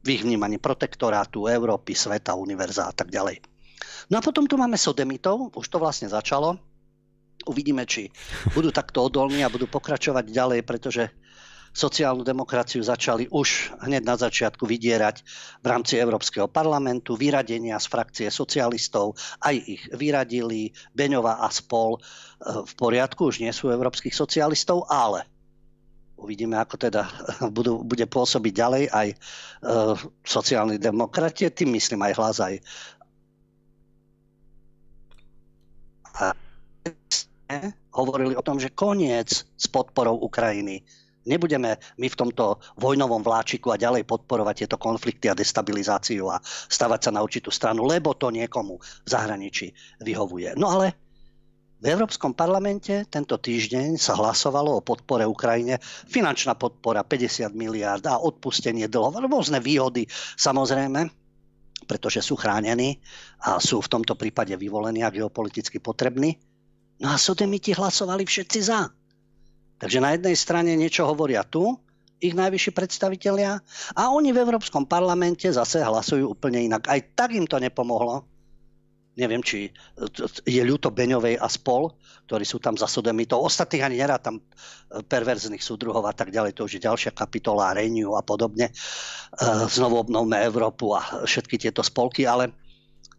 v 0.00 0.08
ich 0.08 0.24
vnímaní 0.24 0.56
protektorátu, 0.56 1.44
Európy, 1.44 1.92
sveta, 1.92 2.32
univerza 2.32 2.88
a 2.88 2.92
tak 2.96 3.12
ďalej. 3.12 3.44
No 4.08 4.16
a 4.18 4.24
potom 4.24 4.48
tu 4.48 4.56
máme 4.56 4.80
sodemitov, 4.80 5.52
už 5.52 5.66
to 5.68 5.76
vlastne 5.76 6.08
začalo. 6.08 6.56
Uvidíme, 7.48 7.84
či 7.88 8.08
budú 8.52 8.68
takto 8.72 9.04
odolní 9.04 9.44
a 9.44 9.52
budú 9.52 9.64
pokračovať 9.68 10.28
ďalej, 10.28 10.60
pretože 10.64 11.08
sociálnu 11.70 12.26
demokraciu 12.26 12.82
začali 12.82 13.30
už 13.30 13.78
hneď 13.82 14.02
na 14.02 14.16
začiatku 14.18 14.66
vydierať 14.66 15.22
v 15.62 15.66
rámci 15.66 15.96
Európskeho 15.96 16.50
parlamentu, 16.50 17.14
vyradenia 17.14 17.78
z 17.78 17.86
frakcie 17.86 18.28
socialistov, 18.28 19.14
aj 19.42 19.54
ich 19.56 19.82
vyradili, 19.94 20.74
Beňová 20.92 21.40
a 21.40 21.48
spol. 21.48 21.96
E, 21.96 22.00
v 22.66 22.72
poriadku, 22.74 23.30
už 23.30 23.38
nie 23.40 23.52
sú 23.54 23.70
európskych 23.70 24.12
socialistov, 24.12 24.90
ale 24.90 25.24
uvidíme, 26.18 26.58
ako 26.58 26.76
teda 26.76 27.06
budú, 27.56 27.80
bude 27.80 28.04
pôsobiť 28.04 28.52
ďalej 28.52 28.84
aj 28.90 29.08
e, 29.08 29.16
sociálni 30.26 30.76
demokratie, 30.76 31.48
tým 31.48 31.70
myslím 31.74 32.02
aj 32.04 32.12
hlas 32.18 32.38
aj 32.42 32.54
a 36.20 36.34
hovorili 37.96 38.36
o 38.36 38.44
tom, 38.44 38.60
že 38.60 38.70
koniec 38.70 39.42
s 39.42 39.66
podporou 39.66 40.20
Ukrajiny 40.22 40.84
Nebudeme 41.30 41.78
my 42.02 42.06
v 42.10 42.18
tomto 42.18 42.58
vojnovom 42.82 43.22
vláčiku 43.22 43.70
a 43.70 43.78
ďalej 43.78 44.02
podporovať 44.02 44.66
tieto 44.66 44.76
konflikty 44.82 45.30
a 45.30 45.38
destabilizáciu 45.38 46.26
a 46.26 46.42
stavať 46.42 47.00
sa 47.06 47.10
na 47.14 47.22
určitú 47.22 47.54
stranu, 47.54 47.86
lebo 47.86 48.18
to 48.18 48.34
niekomu 48.34 48.82
v 48.82 49.08
zahraničí 49.08 49.70
vyhovuje. 50.02 50.58
No 50.58 50.74
ale 50.74 50.98
v 51.80 51.88
Európskom 51.88 52.36
parlamente 52.36 53.08
tento 53.08 53.40
týždeň 53.40 53.96
sa 53.96 54.12
hlasovalo 54.12 54.82
o 54.82 54.84
podpore 54.84 55.24
Ukrajine. 55.24 55.80
Finančná 56.12 56.52
podpora 56.52 57.00
50 57.00 57.56
miliárd 57.56 58.04
a 58.04 58.20
odpustenie 58.20 58.84
dlhov, 58.84 59.16
rôzne 59.24 59.64
výhody 59.64 60.04
samozrejme, 60.36 61.08
pretože 61.88 62.20
sú 62.20 62.36
chránení 62.36 63.00
a 63.48 63.56
sú 63.56 63.80
v 63.80 63.96
tomto 63.96 64.12
prípade 64.12 64.52
vyvolení 64.60 65.00
a 65.00 65.08
geopoliticky 65.08 65.80
potrební. 65.80 66.36
No 67.00 67.08
a 67.08 67.16
sodemiti 67.16 67.72
hlasovali 67.72 68.28
všetci 68.28 68.60
za. 68.60 68.92
Takže 69.80 69.98
na 69.98 70.12
jednej 70.12 70.36
strane 70.36 70.76
niečo 70.76 71.08
hovoria 71.08 71.40
tu, 71.40 71.80
ich 72.20 72.36
najvyšší 72.36 72.76
predstavitelia, 72.76 73.64
a 73.96 74.02
oni 74.12 74.30
v 74.36 74.44
Európskom 74.44 74.84
parlamente 74.84 75.48
zase 75.48 75.80
hlasujú 75.80 76.36
úplne 76.36 76.60
inak. 76.68 76.84
Aj 76.92 77.00
tak 77.16 77.32
im 77.32 77.48
to 77.48 77.56
nepomohlo. 77.56 78.28
Neviem, 79.16 79.42
či 79.42 79.72
je 80.46 80.62
ľúto 80.62 80.92
Beňovej 80.92 81.40
a 81.40 81.48
spol, 81.50 81.90
ktorí 82.30 82.44
sú 82.46 82.62
tam 82.62 82.78
za 82.78 82.86
sodemitov. 82.86 83.42
Ostatných 83.42 83.82
ani 83.82 83.96
nerá 83.98 84.22
tam 84.22 84.38
perverzných 84.86 85.64
súdruhov 85.64 86.06
a 86.06 86.14
tak 86.14 86.30
ďalej. 86.30 86.54
To 86.56 86.68
už 86.68 86.78
je 86.78 86.86
ďalšia 86.86 87.10
kapitola 87.10 87.74
Renew 87.74 88.14
a 88.14 88.22
podobne. 88.22 88.70
E, 88.70 88.72
znovu 89.66 90.06
obnovme 90.06 90.38
Európu 90.38 90.94
a 90.94 91.26
všetky 91.26 91.58
tieto 91.58 91.82
spolky, 91.82 92.22
ale 92.22 92.54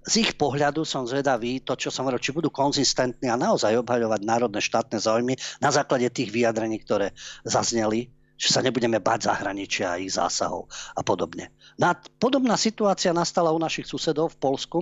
z 0.01 0.13
ich 0.25 0.31
pohľadu 0.34 0.81
som 0.81 1.05
zvedavý, 1.05 1.62
to, 1.62 1.77
čo 1.77 1.93
som 1.93 2.10
hovoril, 2.10 2.22
či 2.22 2.34
budú 2.34 2.50
konzistentní 2.50 3.29
a 3.29 3.38
naozaj 3.38 3.86
obhaľovať 3.86 4.22
národné 4.25 4.58
štátne 4.58 4.98
záujmy 4.98 5.38
na 5.62 5.70
základe 5.70 6.10
tých 6.10 6.34
vyjadrení, 6.34 6.81
ktoré 6.81 7.13
zazneli, 7.46 8.10
že 8.34 8.50
sa 8.50 8.65
nebudeme 8.65 8.98
bať 8.98 9.29
zahraničia 9.29 9.93
a 9.93 10.01
ich 10.01 10.17
zásahov 10.17 10.65
a 10.98 11.05
podobne. 11.05 11.53
No 11.77 11.93
podobná 12.17 12.58
situácia 12.58 13.13
nastala 13.13 13.53
u 13.53 13.62
našich 13.62 13.86
susedov 13.86 14.34
v 14.34 14.41
Polsku, 14.41 14.77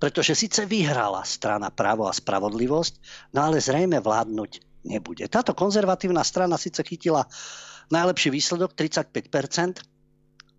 pretože 0.00 0.32
síce 0.32 0.64
vyhrala 0.64 1.20
strana 1.28 1.68
Právo 1.68 2.08
a 2.08 2.16
spravodlivosť, 2.16 2.94
no 3.36 3.52
ale 3.52 3.60
zrejme 3.60 4.00
vládnuť 4.00 4.50
nebude. 4.88 5.28
Táto 5.28 5.52
konzervatívna 5.52 6.24
strana 6.24 6.56
síce 6.56 6.80
chytila 6.80 7.28
najlepší 7.92 8.32
výsledok 8.32 8.72
35%, 8.72 9.91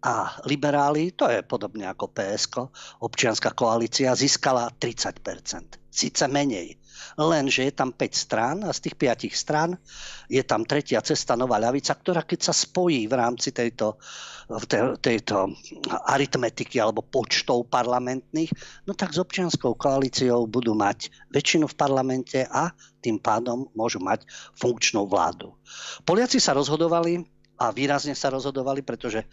a 0.04 0.36
liberáli, 0.44 1.16
to 1.16 1.32
je 1.32 1.40
podobne 1.48 1.88
ako 1.88 2.12
PSK, 2.12 2.56
občianská 3.00 3.56
koalícia, 3.56 4.12
získala 4.12 4.68
30%. 4.76 5.80
Sice 5.88 6.26
menej, 6.28 6.76
lenže 7.16 7.70
je 7.70 7.74
tam 7.74 7.96
5 7.96 8.12
strán 8.12 8.58
a 8.68 8.76
z 8.76 8.90
tých 8.90 8.96
5 9.00 9.32
strán 9.32 9.72
je 10.28 10.44
tam 10.44 10.68
tretia 10.68 11.00
cesta 11.00 11.40
Nová 11.40 11.56
ľavica, 11.56 11.96
ktorá 11.96 12.28
keď 12.28 12.52
sa 12.52 12.54
spojí 12.54 13.08
v 13.08 13.16
rámci 13.16 13.56
tejto, 13.56 13.96
tejto 15.00 15.56
aritmetiky 16.10 16.84
alebo 16.84 17.06
počtov 17.06 17.70
parlamentných, 17.72 18.52
no 18.84 18.98
tak 18.98 19.16
s 19.16 19.22
občianskou 19.24 19.78
koalíciou 19.80 20.50
budú 20.50 20.76
mať 20.76 21.14
väčšinu 21.32 21.72
v 21.72 21.78
parlamente 21.80 22.44
a 22.44 22.76
tým 23.00 23.22
pádom 23.24 23.72
môžu 23.78 24.04
mať 24.04 24.28
funkčnú 24.58 25.08
vládu. 25.08 25.56
Poliaci 26.04 26.44
sa 26.44 26.58
rozhodovali 26.58 27.24
a 27.62 27.70
výrazne 27.70 28.18
sa 28.18 28.34
rozhodovali, 28.34 28.82
pretože 28.82 29.24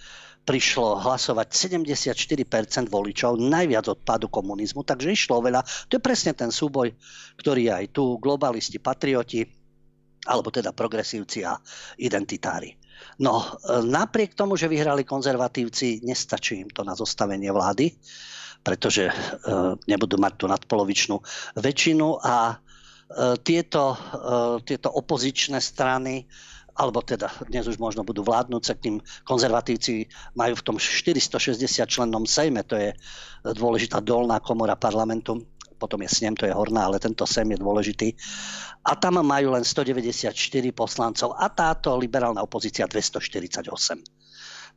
prišlo 0.50 0.98
hlasovať 0.98 1.46
74% 1.54 2.90
voličov, 2.90 3.38
najviac 3.38 3.86
od 3.86 4.02
pádu 4.02 4.26
komunizmu, 4.26 4.82
takže 4.82 5.14
išlo 5.14 5.38
veľa. 5.46 5.62
To 5.86 5.94
je 5.94 6.02
presne 6.02 6.34
ten 6.34 6.50
súboj, 6.50 6.90
ktorý 7.38 7.70
aj 7.70 7.94
tu, 7.94 8.18
globalisti, 8.18 8.82
patrioti, 8.82 9.46
alebo 10.26 10.50
teda 10.50 10.74
progresívci 10.74 11.46
a 11.46 11.54
identitári. 12.02 12.74
No, 13.22 13.46
e, 13.46 13.78
napriek 13.86 14.34
tomu, 14.34 14.58
že 14.58 14.66
vyhrali 14.66 15.06
konzervatívci, 15.06 16.02
nestačí 16.02 16.66
im 16.66 16.70
to 16.74 16.82
na 16.82 16.98
zostavenie 16.98 17.54
vlády, 17.54 17.94
pretože 18.66 19.06
e, 19.06 19.14
nebudú 19.86 20.18
mať 20.18 20.32
tú 20.34 20.50
nadpolovičnú 20.50 21.16
väčšinu 21.62 22.26
a 22.26 22.36
e, 22.50 22.54
tieto, 23.38 23.94
tieto 24.66 24.88
opozičné 24.90 25.62
strany 25.62 26.26
alebo 26.80 27.04
teda 27.04 27.28
dnes 27.52 27.68
už 27.68 27.76
možno 27.76 28.00
budú 28.00 28.24
vládnúce, 28.24 28.72
k 28.72 28.84
tým 28.88 28.96
konzervatívci 29.28 30.08
majú 30.32 30.56
v 30.56 30.64
tom 30.64 30.76
460 30.80 31.60
člennom 31.84 32.24
sejme, 32.24 32.64
to 32.64 32.80
je 32.80 32.96
dôležitá 33.44 34.00
dolná 34.00 34.40
komora 34.40 34.80
parlamentu, 34.80 35.44
potom 35.76 36.00
je 36.00 36.08
snem, 36.08 36.32
to 36.32 36.48
je 36.48 36.56
horná, 36.56 36.88
ale 36.88 36.96
tento 36.96 37.28
sem 37.28 37.44
je 37.52 37.60
dôležitý. 37.60 38.16
A 38.88 38.96
tam 38.96 39.20
majú 39.20 39.52
len 39.52 39.60
194 39.60 40.32
poslancov 40.72 41.36
a 41.36 41.52
táto 41.52 41.92
liberálna 42.00 42.40
opozícia 42.40 42.88
248. 42.88 43.68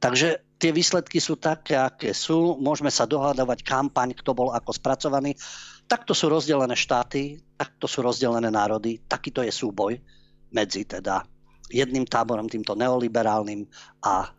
Takže 0.03 0.59
tie 0.59 0.71
výsledky 0.75 1.23
sú 1.23 1.39
také, 1.39 1.79
aké 1.79 2.11
sú. 2.11 2.59
Môžeme 2.59 2.91
sa 2.91 3.07
dohľadovať 3.07 3.63
kampaň, 3.63 4.11
kto 4.19 4.35
bol 4.35 4.51
ako 4.51 4.75
spracovaný. 4.75 5.39
Takto 5.87 6.11
sú 6.11 6.27
rozdelené 6.27 6.75
štáty, 6.75 7.39
takto 7.55 7.87
sú 7.87 8.03
rozdelené 8.03 8.51
národy, 8.51 8.99
takýto 9.07 9.39
je 9.39 9.51
súboj 9.55 9.95
medzi 10.51 10.83
teda 10.83 11.23
jedným 11.73 12.05
táborom, 12.05 12.45
týmto 12.45 12.77
neoliberálnym 12.77 13.65
a 14.05 14.29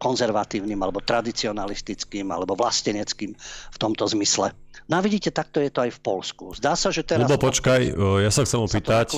konzervatívnym 0.00 0.80
alebo 0.80 1.04
tradicionalistickým 1.04 2.32
alebo 2.32 2.56
vlasteneckým 2.56 3.36
v 3.36 3.76
tomto 3.76 4.08
zmysle. 4.08 4.56
No 4.88 4.96
a 4.96 5.04
vidíte, 5.04 5.28
takto 5.28 5.60
je 5.60 5.68
to 5.68 5.84
aj 5.84 5.92
v 5.92 6.00
Polsku. 6.00 6.44
Zdá 6.56 6.72
sa, 6.72 6.88
že 6.88 7.04
teraz... 7.04 7.28
Lebo 7.28 7.36
počkaj, 7.36 7.92
ja 8.24 8.30
sa 8.32 8.48
chcem 8.48 8.64
opýtať 8.64 9.12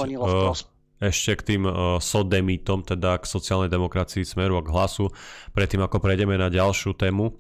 ešte 1.03 1.33
k 1.39 1.43
tým 1.55 1.63
sodemitom, 2.03 2.83
teda 2.83 3.23
k 3.23 3.31
sociálnej 3.31 3.71
demokracii 3.71 4.27
smeru 4.27 4.59
a 4.59 4.63
k 4.63 4.71
hlasu, 4.75 5.11
predtým 5.55 5.83
ako 5.87 6.03
prejdeme 6.03 6.35
na 6.35 6.51
ďalšiu 6.51 6.99
tému. 6.99 7.31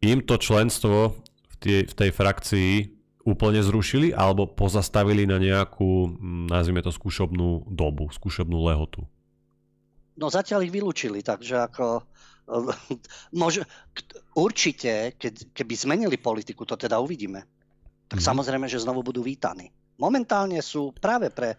Im 0.00 0.24
to 0.24 0.40
členstvo 0.40 1.16
v 1.22 1.54
tej, 1.60 1.80
v 1.88 1.94
tej 1.94 2.10
frakcii 2.10 2.72
úplne 3.22 3.62
zrušili 3.62 4.10
alebo 4.16 4.50
pozastavili 4.50 5.28
na 5.28 5.38
nejakú, 5.38 6.18
nazvime 6.50 6.82
to, 6.82 6.90
skúšobnú 6.90 7.70
dobu, 7.70 8.10
skúšobnú 8.10 8.64
lehotu? 8.66 9.06
No 10.18 10.28
zatiaľ 10.28 10.68
ich 10.68 10.74
vylúčili, 10.74 11.24
takže 11.24 11.56
ako 11.68 12.04
mož, 13.40 13.62
určite, 14.36 15.16
keď, 15.16 15.54
keby 15.54 15.74
zmenili 15.76 16.16
politiku, 16.18 16.66
to 16.66 16.76
teda 16.76 16.98
uvidíme, 16.98 17.42
tak 18.08 18.20
mm. 18.20 18.26
samozrejme, 18.26 18.66
že 18.68 18.82
znovu 18.82 19.00
budú 19.00 19.24
vítaní. 19.24 19.72
Momentálne 20.00 20.58
sú 20.64 20.90
práve 20.96 21.30
pre, 21.30 21.54
e, 21.54 21.56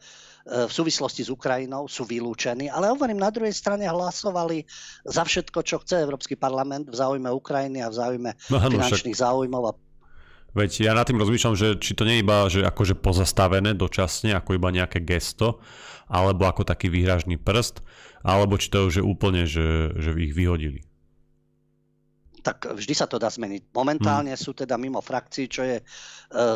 v 0.68 0.72
súvislosti 0.72 1.24
s 1.24 1.30
Ukrajinou 1.32 1.88
sú 1.88 2.04
vylúčení, 2.04 2.68
ale 2.68 2.92
hovorím, 2.92 3.22
na 3.22 3.32
druhej 3.32 3.54
strane 3.54 3.88
hlasovali 3.88 4.66
za 5.08 5.24
všetko, 5.24 5.64
čo 5.64 5.80
chce 5.80 6.04
Európsky 6.04 6.36
parlament 6.36 6.90
v 6.90 6.98
záujme 6.98 7.30
Ukrajiny 7.32 7.80
a 7.80 7.88
v 7.88 7.96
záujme 7.96 8.30
no, 8.52 8.58
finančných 8.60 9.16
však... 9.16 9.26
záujmov 9.30 9.64
a 9.70 9.74
Veď 10.54 10.86
ja 10.86 10.94
nad 10.94 11.10
tým 11.10 11.18
rozmýšľam, 11.18 11.58
že 11.58 11.82
či 11.82 11.98
to 11.98 12.06
nie 12.06 12.22
je 12.22 12.24
iba 12.26 12.46
že 12.46 12.62
akože 12.62 13.02
pozastavené 13.02 13.74
dočasne, 13.74 14.38
ako 14.38 14.54
iba 14.54 14.70
nejaké 14.70 15.02
gesto, 15.02 15.58
alebo 16.06 16.46
ako 16.46 16.62
taký 16.62 16.94
výhražný 16.94 17.42
prst, 17.42 17.82
alebo 18.24 18.56
či 18.56 18.72
to 18.72 18.88
už 18.88 19.00
je 19.00 19.04
úplne, 19.04 19.44
že, 19.44 19.92
že 20.00 20.16
ich 20.16 20.32
vyhodili. 20.32 20.88
Tak 22.44 22.76
vždy 22.76 22.92
sa 22.92 23.08
to 23.08 23.16
dá 23.16 23.32
zmeniť. 23.32 23.72
Momentálne 23.72 24.36
hmm. 24.36 24.44
sú 24.44 24.52
teda 24.52 24.76
mimo 24.76 25.00
frakcií, 25.00 25.48
čo 25.48 25.64
je 25.64 25.80
e, 25.80 25.84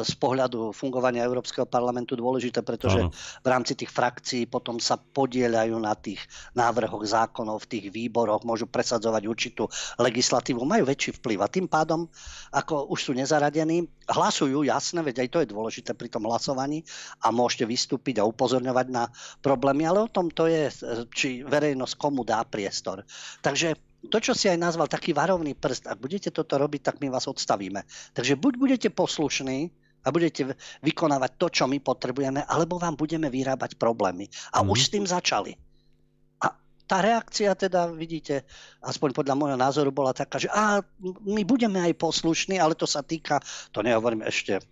z 0.04 0.14
pohľadu 0.20 0.76
fungovania 0.76 1.24
Európskeho 1.24 1.64
parlamentu 1.64 2.20
dôležité, 2.20 2.60
pretože 2.60 3.00
ano. 3.00 3.16
v 3.16 3.48
rámci 3.48 3.80
tých 3.80 3.88
frakcií 3.88 4.52
potom 4.52 4.84
sa 4.84 5.00
podielajú 5.00 5.80
na 5.80 5.96
tých 5.96 6.20
návrhoch 6.60 7.08
zákonov 7.08 7.64
v 7.64 7.70
tých 7.72 7.86
výboroch, 7.96 8.44
môžu 8.44 8.68
presadzovať 8.68 9.24
určitú 9.32 9.64
legislatívu, 9.96 10.68
majú 10.68 10.84
väčší 10.84 11.24
vplyv 11.24 11.40
a 11.40 11.48
tým 11.48 11.72
pádom, 11.72 12.12
ako 12.52 12.92
už 12.92 13.00
sú 13.08 13.12
nezaradení, 13.16 13.88
hlasujú, 14.12 14.68
jasné, 14.68 15.00
veď 15.00 15.24
aj 15.24 15.30
to 15.32 15.40
je 15.40 15.52
dôležité 15.56 15.92
pri 15.96 16.12
tom 16.12 16.28
hlasovaní 16.28 16.84
a 17.24 17.32
môžete 17.32 17.64
vystúpiť 17.64 18.20
a 18.20 18.28
upozorňovať 18.28 18.88
na 18.92 19.08
problémy, 19.40 19.88
ale 19.88 20.04
o 20.04 20.12
tom 20.12 20.28
to 20.28 20.52
je, 20.52 20.68
či 21.16 21.48
verejnosť 21.48 21.96
komu 21.96 22.28
dá 22.28 22.44
priestor. 22.44 23.08
Takže 23.40 23.87
to, 24.08 24.18
čo 24.24 24.34
si 24.34 24.48
aj 24.48 24.58
nazval 24.60 24.88
taký 24.88 25.14
varovný 25.14 25.54
prst, 25.54 25.88
ak 25.88 26.00
budete 26.00 26.30
toto 26.32 26.58
robiť, 26.58 26.82
tak 26.82 26.96
my 27.04 27.12
vás 27.12 27.28
odstavíme. 27.28 27.84
Takže 28.16 28.40
buď 28.40 28.54
budete 28.58 28.88
poslušní 28.90 29.70
a 30.04 30.08
budete 30.10 30.56
vykonávať 30.84 31.32
to, 31.36 31.48
čo 31.52 31.64
my 31.68 31.84
potrebujeme, 31.84 32.44
alebo 32.48 32.80
vám 32.80 32.96
budeme 32.96 33.28
vyrábať 33.28 33.76
problémy. 33.76 34.32
A 34.56 34.64
mm. 34.64 34.68
už 34.72 34.80
s 34.88 34.92
tým 34.96 35.04
začali. 35.04 35.60
A 36.40 36.56
tá 36.88 36.98
reakcia 37.04 37.52
teda, 37.60 37.92
vidíte, 37.92 38.48
aspoň 38.80 39.12
podľa 39.12 39.36
môjho 39.36 39.58
názoru 39.60 39.92
bola 39.92 40.16
taká, 40.16 40.40
že 40.40 40.48
a, 40.48 40.80
my 41.28 41.44
budeme 41.44 41.84
aj 41.84 42.00
poslušní, 42.00 42.56
ale 42.56 42.80
to 42.80 42.88
sa 42.88 43.04
týka, 43.04 43.44
to 43.76 43.84
nehovorím 43.84 44.24
ešte, 44.24 44.64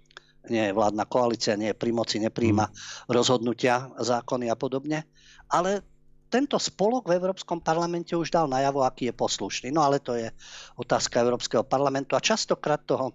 nie 0.47 0.69
je 0.69 0.77
vládna 0.77 1.03
koalícia, 1.09 1.59
nie 1.59 1.73
je 1.73 1.77
pri 1.77 1.91
moci, 1.91 2.21
nepríjma 2.23 2.65
mm. 2.69 2.75
rozhodnutia, 3.11 3.91
zákony 3.99 4.47
a 4.47 4.55
podobne, 4.55 5.03
ale 5.51 5.94
tento 6.27 6.57
spolok 6.57 7.07
v 7.07 7.15
Európskom 7.21 7.61
parlamente 7.61 8.17
už 8.17 8.33
dal 8.33 8.49
najavo, 8.49 8.83
aký 8.83 9.09
je 9.09 9.15
poslušný. 9.15 9.69
No 9.71 9.85
ale 9.85 10.01
to 10.01 10.17
je 10.17 10.29
otázka 10.75 11.21
Európskeho 11.21 11.63
parlamentu 11.63 12.17
a 12.17 12.23
častokrát 12.23 12.81
toho 12.83 13.13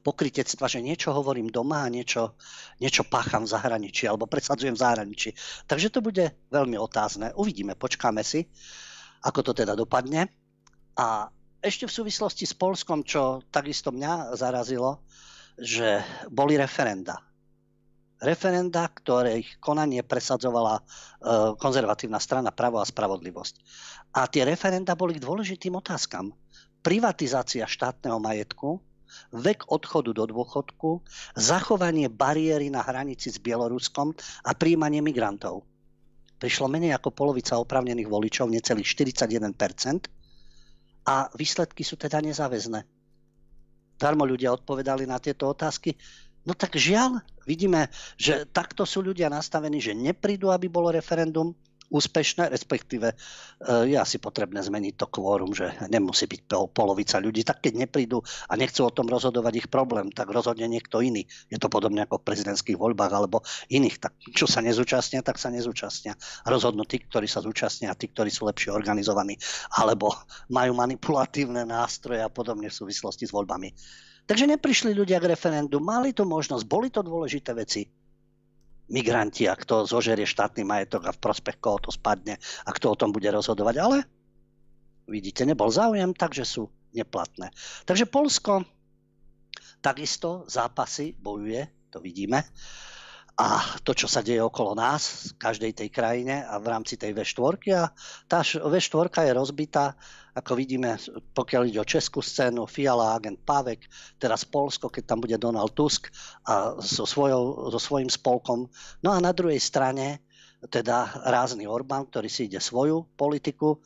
pokritectva, 0.00 0.66
že 0.66 0.82
niečo 0.82 1.12
hovorím 1.12 1.52
doma 1.52 1.84
a 1.84 1.92
niečo, 1.92 2.34
niečo 2.80 3.04
pácham 3.06 3.44
v 3.44 3.52
zahraničí 3.52 4.08
alebo 4.08 4.26
presadzujem 4.26 4.74
v 4.74 4.82
zahraničí. 4.82 5.30
Takže 5.68 5.92
to 5.92 6.00
bude 6.00 6.24
veľmi 6.50 6.76
otázne. 6.80 7.36
Uvidíme, 7.36 7.76
počkáme 7.76 8.24
si, 8.24 8.48
ako 9.22 9.52
to 9.52 9.52
teda 9.52 9.76
dopadne. 9.76 10.32
A 10.96 11.28
ešte 11.60 11.84
v 11.84 11.96
súvislosti 12.00 12.48
s 12.48 12.56
Polskom, 12.56 13.04
čo 13.04 13.44
takisto 13.52 13.92
mňa 13.92 14.34
zarazilo, 14.36 15.04
že 15.60 16.00
boli 16.32 16.56
referenda 16.56 17.29
referenda, 18.20 18.86
ktoré 18.86 19.40
ich 19.40 19.56
konanie 19.58 20.04
presadzovala 20.04 20.80
e, 20.80 20.82
konzervatívna 21.56 22.20
strana 22.20 22.52
Pravo 22.52 22.78
a 22.78 22.86
spravodlivosť. 22.86 23.54
A 24.16 24.28
tie 24.28 24.44
referenda 24.44 24.92
boli 24.94 25.16
k 25.16 25.24
dôležitým 25.24 25.74
otázkam. 25.76 26.32
Privatizácia 26.80 27.64
štátneho 27.64 28.20
majetku, 28.20 28.80
vek 29.34 29.68
odchodu 29.68 30.14
do 30.14 30.24
dôchodku, 30.30 31.02
zachovanie 31.34 32.06
bariéry 32.06 32.70
na 32.70 32.80
hranici 32.84 33.28
s 33.28 33.42
Bieloruskom 33.42 34.14
a 34.46 34.50
príjmanie 34.54 35.02
migrantov. 35.02 35.66
Prišlo 36.40 36.72
menej 36.72 36.96
ako 36.96 37.12
polovica 37.12 37.60
opravnených 37.60 38.08
voličov, 38.08 38.48
necelých 38.48 38.88
41%, 38.88 40.08
a 41.04 41.28
výsledky 41.32 41.82
sú 41.82 41.96
teda 41.96 42.20
nezáväzné. 42.20 42.84
Darmo 44.00 44.24
ľudia 44.24 44.52
odpovedali 44.56 45.04
na 45.04 45.20
tieto 45.20 45.52
otázky. 45.52 45.96
No 46.44 46.56
tak 46.56 46.76
žiaľ, 46.76 47.20
vidíme, 47.50 47.90
že 48.14 48.46
takto 48.46 48.86
sú 48.86 49.02
ľudia 49.02 49.26
nastavení, 49.26 49.82
že 49.82 49.98
neprídu, 49.98 50.54
aby 50.54 50.70
bolo 50.70 50.94
referendum 50.94 51.50
úspešné, 51.90 52.46
respektíve 52.54 53.10
e, 53.10 53.14
je 53.90 53.96
asi 53.98 54.22
potrebné 54.22 54.62
zmeniť 54.62 54.94
to 54.94 55.10
kvórum, 55.10 55.50
že 55.50 55.74
nemusí 55.90 56.30
byť 56.30 56.70
polovica 56.70 57.18
ľudí. 57.18 57.42
Tak 57.42 57.66
keď 57.66 57.82
neprídu 57.84 58.22
a 58.46 58.54
nechcú 58.54 58.86
o 58.86 58.94
tom 58.94 59.10
rozhodovať 59.10 59.66
ich 59.66 59.68
problém, 59.68 60.14
tak 60.14 60.30
rozhodne 60.30 60.70
niekto 60.70 61.02
iný. 61.02 61.26
Je 61.50 61.58
to 61.58 61.66
podobne 61.66 62.06
ako 62.06 62.22
v 62.22 62.26
prezidentských 62.30 62.78
voľbách 62.78 63.10
alebo 63.10 63.42
iných. 63.68 63.96
Tak 63.98 64.12
čo 64.30 64.46
sa 64.46 64.62
nezúčastnia, 64.62 65.26
tak 65.26 65.42
sa 65.42 65.50
nezúčastnia. 65.50 66.14
Rozhodnú 66.46 66.86
tí, 66.86 67.02
ktorí 67.02 67.26
sa 67.26 67.42
zúčastnia, 67.42 67.98
tí, 67.98 68.06
ktorí 68.06 68.30
sú 68.30 68.46
lepšie 68.46 68.70
organizovaní 68.70 69.34
alebo 69.74 70.14
majú 70.46 70.78
manipulatívne 70.78 71.66
nástroje 71.66 72.22
a 72.22 72.30
podobne 72.30 72.70
v 72.70 72.78
súvislosti 72.78 73.26
s 73.26 73.34
voľbami. 73.34 73.74
Takže 74.30 74.46
neprišli 74.46 74.94
ľudia 74.94 75.18
k 75.18 75.34
referendu, 75.34 75.82
mali 75.82 76.14
tu 76.14 76.22
možnosť, 76.22 76.62
boli 76.62 76.86
to 76.86 77.02
dôležité 77.02 77.50
veci. 77.50 77.82
Migranti, 78.86 79.50
a 79.50 79.58
kto 79.58 79.90
zožerie 79.90 80.22
štátny 80.22 80.62
majetok 80.62 81.10
a 81.10 81.14
v 81.14 81.18
prospech 81.18 81.58
koho 81.58 81.82
to 81.82 81.90
spadne 81.90 82.38
a 82.38 82.70
kto 82.70 82.94
o 82.94 82.98
tom 82.98 83.10
bude 83.10 83.26
rozhodovať. 83.26 83.74
Ale 83.82 84.06
vidíte, 85.10 85.42
nebol 85.42 85.66
záujem, 85.74 86.14
takže 86.14 86.46
sú 86.46 86.70
neplatné. 86.94 87.50
Takže 87.82 88.06
Polsko 88.06 88.62
takisto 89.82 90.46
zápasy 90.46 91.10
bojuje, 91.18 91.90
to 91.90 91.98
vidíme 91.98 92.46
a 93.38 93.78
to, 93.86 93.94
čo 93.94 94.10
sa 94.10 94.20
deje 94.24 94.42
okolo 94.42 94.74
nás, 94.74 95.32
v 95.32 95.42
každej 95.42 95.72
tej 95.72 95.88
krajine 95.92 96.42
a 96.44 96.58
v 96.58 96.66
rámci 96.70 96.98
tej 96.98 97.14
V4. 97.14 97.54
A 97.76 97.88
tá 98.26 98.42
V4 98.42 99.06
je 99.26 99.32
rozbitá, 99.32 99.94
ako 100.34 100.54
vidíme, 100.54 100.94
pokiaľ 101.34 101.62
ide 101.66 101.80
o 101.82 101.88
českú 101.88 102.22
scénu, 102.22 102.66
Fiala, 102.70 103.18
agent 103.18 103.42
Pavek, 103.42 103.86
teraz 104.20 104.46
Polsko, 104.46 104.88
keď 104.88 105.04
tam 105.04 105.18
bude 105.22 105.36
Donald 105.40 105.74
Tusk 105.74 106.10
a 106.46 106.78
so, 106.78 107.04
svojou, 107.04 107.70
so 107.74 107.80
svojím 107.82 108.10
spolkom. 108.10 108.70
No 109.02 109.10
a 109.10 109.18
na 109.18 109.34
druhej 109.34 109.58
strane 109.58 110.22
teda 110.60 111.24
rázny 111.24 111.64
Orbán, 111.64 112.04
ktorý 112.12 112.28
si 112.28 112.44
ide 112.44 112.60
svoju 112.60 113.08
politiku, 113.16 113.80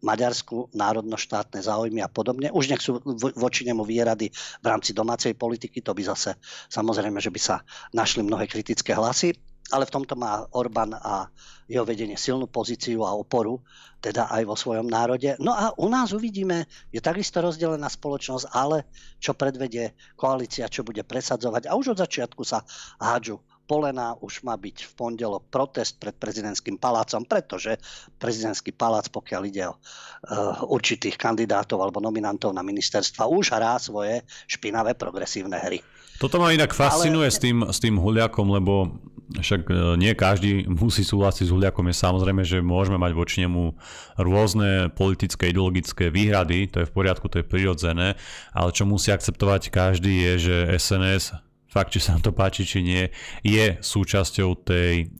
Maďarsku 0.00 0.72
národno-štátne 0.72 1.60
záujmy 1.60 2.00
a 2.00 2.08
podobne. 2.08 2.48
Už 2.52 2.72
nech 2.72 2.80
sú 2.80 3.00
voči 3.36 3.68
nemu 3.68 3.84
výrady 3.84 4.32
v 4.32 4.66
rámci 4.66 4.96
domácej 4.96 5.36
politiky, 5.36 5.84
to 5.84 5.92
by 5.92 6.02
zase 6.04 6.36
samozrejme, 6.72 7.20
že 7.20 7.28
by 7.28 7.40
sa 7.40 7.56
našli 7.92 8.24
mnohé 8.24 8.48
kritické 8.48 8.96
hlasy, 8.96 9.36
ale 9.70 9.86
v 9.86 9.94
tomto 9.94 10.18
má 10.18 10.42
Orbán 10.50 10.96
a 10.98 11.30
jeho 11.70 11.86
vedenie 11.86 12.18
silnú 12.18 12.50
pozíciu 12.50 13.06
a 13.06 13.14
oporu, 13.14 13.62
teda 14.02 14.26
aj 14.32 14.42
vo 14.42 14.58
svojom 14.58 14.90
národe. 14.90 15.38
No 15.38 15.54
a 15.54 15.70
u 15.78 15.86
nás 15.86 16.10
uvidíme, 16.10 16.66
je 16.90 16.98
takisto 16.98 17.38
rozdelená 17.38 17.86
spoločnosť, 17.86 18.50
ale 18.50 18.90
čo 19.22 19.38
predvedie 19.38 19.94
koalícia, 20.18 20.66
čo 20.66 20.82
bude 20.82 21.06
presadzovať. 21.06 21.70
A 21.70 21.78
už 21.78 21.94
od 21.94 22.02
začiatku 22.02 22.42
sa 22.42 22.66
hádžu 22.98 23.38
Polena 23.70 24.18
už 24.18 24.42
má 24.42 24.58
byť 24.58 24.90
v 24.90 24.92
pondelok 24.98 25.46
protest 25.46 26.02
pred 26.02 26.10
prezidentským 26.18 26.74
palácom, 26.74 27.22
pretože 27.22 27.78
prezidentský 28.18 28.74
palác, 28.74 29.06
pokiaľ 29.06 29.42
ide 29.46 29.70
o 29.70 29.78
uh, 29.78 30.66
určitých 30.66 31.14
kandidátov 31.14 31.78
alebo 31.78 32.02
nominantov 32.02 32.50
na 32.50 32.66
ministerstva, 32.66 33.30
už 33.30 33.54
hrá 33.54 33.78
svoje 33.78 34.26
špinavé 34.50 34.98
progresívne 34.98 35.54
hry. 35.54 35.78
Toto 36.18 36.42
ma 36.42 36.50
inak 36.50 36.74
fascinuje 36.74 37.30
Ale... 37.30 37.32
s, 37.32 37.38
tým, 37.38 37.62
s 37.62 37.78
tým 37.78 37.94
Huliakom, 37.94 38.50
lebo 38.50 38.90
však 39.38 39.62
e, 39.70 39.74
nie 39.94 40.12
každý 40.18 40.66
musí 40.66 41.06
súhlasiť 41.06 41.46
s 41.46 41.54
Huliakom. 41.54 41.86
Je 41.86 41.96
samozrejme, 41.96 42.42
že 42.42 42.58
môžeme 42.58 42.98
mať 42.98 43.12
voči 43.14 43.46
nemu 43.46 43.78
rôzne 44.18 44.90
politické, 44.92 45.54
ideologické 45.54 46.10
výhrady, 46.10 46.66
to 46.66 46.82
je 46.82 46.88
v 46.90 46.92
poriadku, 46.92 47.30
to 47.30 47.40
je 47.40 47.46
prirodzené, 47.46 48.18
ale 48.50 48.74
čo 48.74 48.84
musí 48.84 49.14
akceptovať 49.14 49.70
každý 49.70 50.12
je, 50.12 50.32
že 50.50 50.56
SNS 50.76 51.49
fakt, 51.70 51.94
či 51.94 52.02
sa 52.02 52.18
nám 52.18 52.26
to 52.26 52.34
páči, 52.34 52.66
či 52.66 52.82
nie, 52.82 53.06
je 53.46 53.78
súčasťou 53.78 54.66
tej 54.66 55.14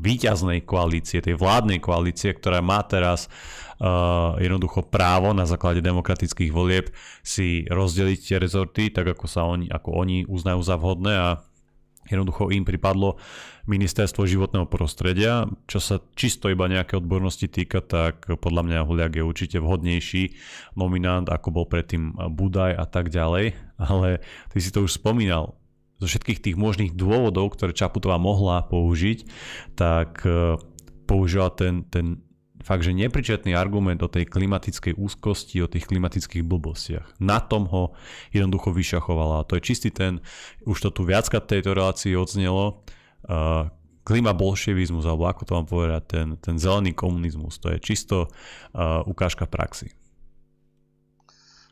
výťaznej 0.00 0.64
koalície, 0.64 1.20
tej 1.20 1.36
vládnej 1.36 1.78
koalície, 1.78 2.32
ktorá 2.32 2.64
má 2.64 2.80
teraz 2.88 3.28
uh, 3.78 4.34
jednoducho 4.40 4.88
právo 4.88 5.36
na 5.36 5.44
základe 5.44 5.84
demokratických 5.84 6.50
volieb 6.50 6.88
si 7.20 7.68
rozdeliť 7.68 8.18
tie 8.18 8.36
rezorty, 8.40 8.88
tak 8.88 9.12
ako 9.12 9.24
sa 9.28 9.44
oni, 9.44 9.68
ako 9.68 9.92
oni 9.92 10.24
uznajú 10.24 10.60
za 10.64 10.80
vhodné 10.80 11.12
a 11.12 11.28
jednoducho 12.08 12.48
im 12.50 12.64
pripadlo 12.64 13.20
ministerstvo 13.68 14.26
životného 14.26 14.66
prostredia. 14.66 15.46
Čo 15.68 15.78
sa 15.78 15.96
čisto 16.16 16.48
iba 16.50 16.66
nejaké 16.66 16.96
odbornosti 16.98 17.46
týka, 17.46 17.84
tak 17.84 18.26
podľa 18.26 18.66
mňa 18.66 18.86
Huliak 18.88 19.14
je 19.14 19.22
určite 19.22 19.56
vhodnejší 19.62 20.34
nominant, 20.74 21.28
ako 21.30 21.48
bol 21.54 21.66
predtým 21.68 22.16
Budaj 22.34 22.74
a 22.74 22.88
tak 22.88 23.12
ďalej. 23.12 23.54
Ale 23.78 24.24
ty 24.50 24.58
si 24.58 24.74
to 24.74 24.82
už 24.82 24.98
spomínal, 24.98 25.59
zo 26.00 26.06
všetkých 26.08 26.40
tých 26.40 26.56
možných 26.56 26.96
dôvodov, 26.96 27.54
ktoré 27.54 27.76
Čaputová 27.76 28.16
mohla 28.16 28.64
použiť, 28.64 29.28
tak 29.76 30.24
e, 30.24 30.56
použila 31.04 31.52
ten, 31.52 31.84
ten 31.92 32.24
fakt, 32.64 32.84
že 32.84 32.96
nepričetný 32.96 33.52
argument 33.56 34.00
o 34.00 34.08
tej 34.08 34.28
klimatickej 34.28 34.96
úzkosti, 34.96 35.60
o 35.60 35.68
tých 35.68 35.88
klimatických 35.88 36.44
blbostiach. 36.44 37.20
Na 37.20 37.40
tom 37.40 37.68
ho 37.68 37.96
jednoducho 38.32 38.72
vyšachovala. 38.72 39.44
A 39.44 39.46
to 39.48 39.56
je 39.60 39.64
čistý 39.64 39.88
ten, 39.92 40.20
už 40.64 40.80
to 40.80 40.88
tu 40.92 41.02
viackrát 41.04 41.44
tejto 41.44 41.72
relácii 41.72 42.16
odznelo, 42.16 42.84
uh, 43.28 43.68
klima 44.04 44.36
bolševizmus, 44.36 45.08
alebo 45.08 45.28
ako 45.28 45.42
to 45.44 45.52
mám 45.56 45.66
povedať, 45.68 46.02
ten, 46.08 46.26
ten 46.40 46.56
zelený 46.60 46.92
komunizmus. 46.92 47.60
To 47.64 47.72
je 47.72 47.78
čisto 47.80 48.28
uh, 48.28 49.04
ukážka 49.08 49.48
praxi. 49.48 49.92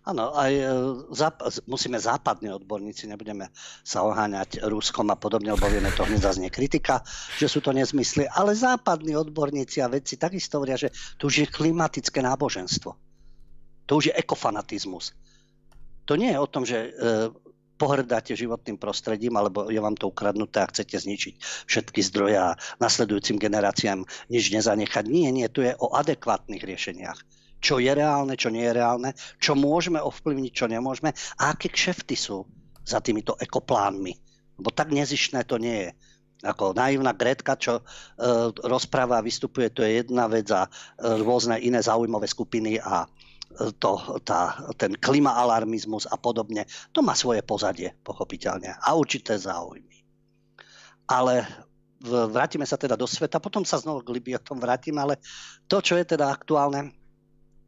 Áno, 0.09 0.33
aj 0.33 0.53
e, 0.57 0.65
záp- 1.13 1.45
musíme 1.69 2.01
západní 2.01 2.49
odborníci, 2.49 3.05
nebudeme 3.05 3.53
sa 3.85 4.01
oháňať 4.09 4.65
Ruskom 4.65 5.05
a 5.13 5.21
podobne, 5.21 5.53
lebo 5.53 5.69
vieme, 5.69 5.93
to 5.93 6.09
hneď 6.09 6.33
zaznie 6.33 6.49
kritika, 6.49 7.05
že 7.37 7.45
sú 7.45 7.61
to 7.61 7.77
nezmysly, 7.77 8.25
ale 8.25 8.57
západní 8.57 9.13
odborníci 9.13 9.85
a 9.85 9.93
vedci 9.93 10.17
takisto 10.17 10.57
hovoria, 10.57 10.81
že 10.81 10.89
tu 11.21 11.29
už 11.29 11.45
je 11.45 11.47
klimatické 11.53 12.25
náboženstvo. 12.25 12.97
To 13.85 13.93
už 14.01 14.09
je 14.09 14.17
ekofanatizmus. 14.17 15.13
To 16.09 16.17
nie 16.17 16.33
je 16.33 16.41
o 16.41 16.49
tom, 16.49 16.65
že 16.65 16.89
e, 16.89 16.91
pohrdáte 17.77 18.33
životným 18.33 18.81
prostredím, 18.81 19.37
alebo 19.37 19.69
je 19.69 19.77
vám 19.77 19.95
to 19.95 20.09
ukradnuté 20.09 20.65
a 20.65 20.71
chcete 20.73 20.99
zničiť 21.05 21.35
všetky 21.69 22.01
zdroje 22.01 22.37
a 22.41 22.57
nasledujúcim 22.81 23.37
generáciám 23.37 24.09
nič 24.33 24.57
nezanechať. 24.57 25.05
Nie, 25.05 25.29
nie, 25.37 25.53
tu 25.53 25.61
je 25.61 25.77
o 25.77 25.93
adekvátnych 25.93 26.65
riešeniach. 26.65 27.38
Čo 27.59 27.83
je 27.83 27.91
reálne, 27.91 28.39
čo 28.39 28.55
nie 28.55 28.63
je 28.63 28.77
reálne, 28.79 29.11
čo 29.43 29.59
môžeme 29.59 29.99
ovplyvniť, 29.99 30.53
čo 30.55 30.67
nemôžeme 30.71 31.11
a 31.15 31.43
aké 31.51 31.69
kšefty 31.71 32.15
sú 32.15 32.47
za 32.87 33.03
týmito 33.05 33.37
ekoplánmi. 33.37 34.15
Lebo 34.59 34.71
tak 34.73 34.91
nezišné 34.91 35.45
to 35.45 35.61
nie 35.61 35.87
je. 35.87 35.91
Ako 36.47 36.71
naivná 36.71 37.19
Gretka, 37.19 37.59
čo 37.59 37.83
e, 37.83 37.85
rozpráva 38.63 39.19
a 39.19 39.27
vystupuje, 39.27 39.75
to 39.75 39.83
je 39.83 40.03
jedna 40.03 40.31
vec 40.31 40.47
a 40.55 40.67
e, 40.67 40.71
rôzne 41.19 41.59
iné 41.59 41.83
zaujímavé 41.83 42.31
skupiny 42.31 42.79
a 42.79 43.03
e, 43.03 43.09
to, 43.75 43.99
tá, 44.23 44.55
ten 44.79 44.95
klimaalarmizmus 44.95 46.07
a 46.07 46.15
podobne, 46.15 46.63
to 46.95 47.03
má 47.03 47.19
svoje 47.19 47.43
pozadie, 47.43 47.91
pochopiteľne, 48.07 48.71
a 48.71 48.89
určité 48.95 49.35
záujmy. 49.35 49.99
Ale 51.11 51.43
vrátime 52.07 52.63
sa 52.63 52.79
teda 52.79 52.95
do 52.95 53.11
sveta, 53.11 53.43
potom 53.43 53.67
sa 53.67 53.83
znovu 53.83 54.07
k 54.07 54.15
Libii 54.15 54.39
o 54.39 54.47
tom 54.47 54.63
vrátim, 54.63 54.95
ale 54.95 55.19
to, 55.67 55.83
čo 55.83 55.99
je 55.99 56.07
teda 56.07 56.31
aktuálne, 56.31 56.95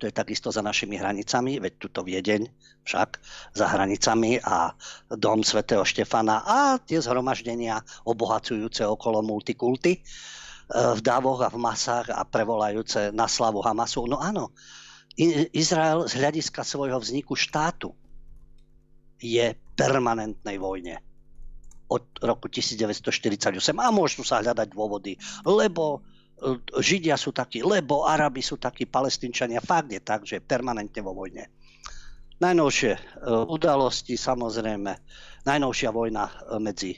to 0.00 0.08
je 0.08 0.16
takisto 0.16 0.48
za 0.48 0.64
našimi 0.64 0.96
hranicami, 0.96 1.60
veď 1.60 1.72
tuto 1.76 2.00
Viedeň 2.00 2.48
však 2.88 3.20
za 3.52 3.66
hranicami 3.68 4.40
a 4.40 4.72
dom 5.12 5.44
svätého 5.44 5.84
Štefana 5.84 6.40
a 6.40 6.80
tie 6.80 7.04
zhromaždenia 7.04 7.84
obohacujúce 8.08 8.80
okolo 8.88 9.20
multikulty 9.20 9.92
e, 9.92 10.00
v 10.72 11.00
dávoch 11.04 11.44
a 11.44 11.52
v 11.52 11.60
masách 11.60 12.08
a 12.16 12.24
prevolajúce 12.24 13.12
na 13.12 13.28
slavu 13.28 13.60
Hamasu. 13.60 14.08
No 14.08 14.16
áno, 14.16 14.56
Izrael 15.52 16.08
z 16.08 16.16
hľadiska 16.16 16.64
svojho 16.64 16.96
vzniku 16.96 17.36
štátu 17.36 17.92
je 19.20 19.52
permanentnej 19.76 20.56
vojne 20.56 21.04
od 21.92 22.08
roku 22.24 22.48
1948 22.48 23.52
a 23.76 23.88
môžu 23.92 24.24
sa 24.24 24.40
hľadať 24.40 24.72
dôvody, 24.72 25.20
lebo 25.44 26.00
Židia 26.80 27.20
sú 27.20 27.36
takí, 27.36 27.60
lebo 27.60 28.08
Arabi 28.08 28.40
sú 28.40 28.56
takí, 28.56 28.88
palestínčania. 28.88 29.60
Fakt 29.60 29.92
je 29.92 30.00
tak, 30.00 30.24
že 30.24 30.40
permanentne 30.40 31.04
vo 31.04 31.12
vojne. 31.12 31.52
Najnovšie 32.40 32.92
e, 32.96 33.00
udalosti, 33.52 34.16
samozrejme, 34.16 34.92
najnovšia 35.44 35.90
vojna 35.92 36.24
e, 36.24 36.32
medzi 36.56 36.90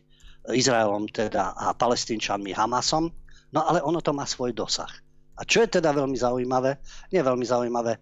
Izraelom 0.46 1.10
teda 1.10 1.58
a 1.58 1.74
palestínčanmi 1.74 2.54
Hamasom, 2.54 3.10
no 3.50 3.60
ale 3.66 3.82
ono 3.82 3.98
to 3.98 4.14
má 4.14 4.22
svoj 4.22 4.54
dosah. 4.54 4.90
A 5.34 5.42
čo 5.42 5.66
je 5.66 5.82
teda 5.82 5.90
veľmi 5.90 6.14
zaujímavé? 6.14 6.78
Nie 7.10 7.26
veľmi 7.26 7.42
zaujímavé, 7.42 7.98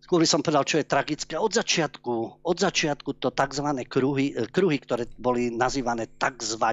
skôr 0.00 0.20
by 0.20 0.28
som 0.28 0.40
povedal, 0.44 0.64
čo 0.64 0.80
je 0.80 0.88
tragické. 0.88 1.36
Od 1.36 1.52
začiatku, 1.52 2.44
od 2.44 2.56
začiatku 2.56 3.16
to 3.20 3.28
tzv. 3.32 3.68
kruhy, 3.84 4.32
e, 4.32 4.48
kruhy 4.48 4.80
ktoré 4.80 5.04
boli 5.20 5.52
nazývané 5.52 6.08
tzv 6.16 6.64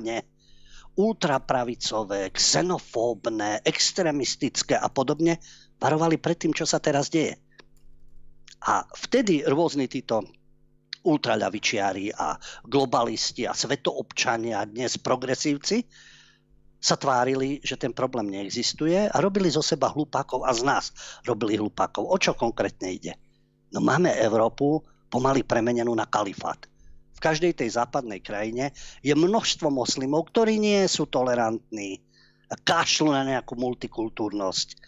ultrapravicové, 0.96 2.32
xenofóbne, 2.36 3.64
extremistické 3.64 4.76
a 4.76 4.92
podobne, 4.92 5.40
varovali 5.80 6.20
pred 6.20 6.38
tým, 6.38 6.54
čo 6.54 6.68
sa 6.68 6.84
teraz 6.84 7.08
deje. 7.08 7.40
A 8.68 8.86
vtedy 8.94 9.42
rôzni 9.48 9.90
títo 9.90 10.22
ultraľavičiari 11.02 12.14
a 12.14 12.38
globalisti 12.62 13.50
a 13.50 13.58
svetoobčania, 13.58 14.70
dnes 14.70 15.02
progresívci, 15.02 15.82
sa 16.82 16.98
tvárili, 16.98 17.62
že 17.62 17.78
ten 17.78 17.94
problém 17.94 18.34
neexistuje 18.34 19.06
a 19.06 19.18
robili 19.22 19.54
zo 19.54 19.62
seba 19.62 19.94
hlupákov 19.94 20.46
a 20.46 20.52
z 20.54 20.66
nás 20.66 20.86
robili 21.26 21.58
hlupákov. 21.58 22.10
O 22.10 22.18
čo 22.18 22.34
konkrétne 22.34 22.90
ide? 22.90 23.14
No 23.70 23.86
máme 23.86 24.10
Európu 24.18 24.82
pomaly 25.14 25.46
premenenú 25.46 25.94
na 25.94 26.10
kalifát 26.10 26.71
každej 27.22 27.62
tej 27.62 27.78
západnej 27.78 28.20
krajine 28.26 28.74
je 29.06 29.14
množstvo 29.14 29.70
moslimov, 29.70 30.34
ktorí 30.34 30.58
nie 30.58 30.82
sú 30.90 31.06
tolerantní 31.06 32.02
a 32.50 32.58
kašľú 32.58 33.14
na 33.14 33.24
nejakú 33.24 33.54
multikultúrnosť. 33.56 34.82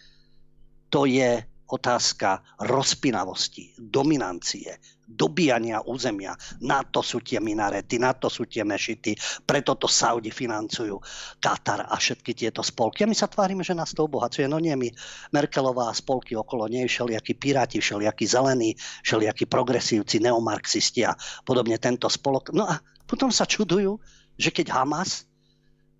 To 0.90 1.06
je 1.06 1.40
otázka 1.70 2.42
rozpinavosti, 2.66 3.72
dominancie, 3.78 4.76
dobíjania 5.04 5.84
územia. 5.84 6.32
Na 6.64 6.80
to 6.80 7.04
sú 7.04 7.20
tie 7.20 7.38
minarety, 7.38 8.00
na 8.00 8.16
to 8.16 8.32
sú 8.32 8.48
tie 8.48 8.64
mešity, 8.64 9.14
preto 9.44 9.76
to 9.76 9.84
Saudi 9.84 10.32
financujú, 10.32 10.96
Katar 11.38 11.84
a 11.86 11.94
všetky 11.96 12.32
tieto 12.32 12.64
spolky. 12.64 13.04
A 13.04 13.10
my 13.10 13.16
sa 13.16 13.28
tvárime, 13.28 13.60
že 13.60 13.76
nás 13.76 13.92
to 13.92 14.08
obohacuje. 14.08 14.48
No 14.48 14.56
nie 14.56 14.72
my, 14.72 14.88
Merkelová 15.30 15.92
a 15.92 15.94
spolky 15.94 16.32
okolo 16.32 16.66
nej, 16.66 16.88
všelijakí 16.88 17.36
piráti, 17.36 17.78
všelijakí 17.84 18.24
zelení, 18.24 18.72
všelijakí 19.04 19.44
progresívci, 19.44 20.24
neomarxisti 20.24 21.04
a 21.04 21.12
podobne 21.44 21.76
tento 21.76 22.08
spolok. 22.08 22.50
No 22.56 22.64
a 22.64 22.80
potom 23.04 23.28
sa 23.28 23.44
čudujú, 23.44 24.00
že 24.40 24.50
keď 24.50 24.72
Hamas 24.72 25.28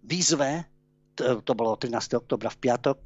vyzve, 0.01 0.64
to 1.17 1.53
bolo 1.55 1.79
13. 1.79 2.19
oktobra 2.19 2.51
v 2.51 2.59
piatok, 2.59 2.97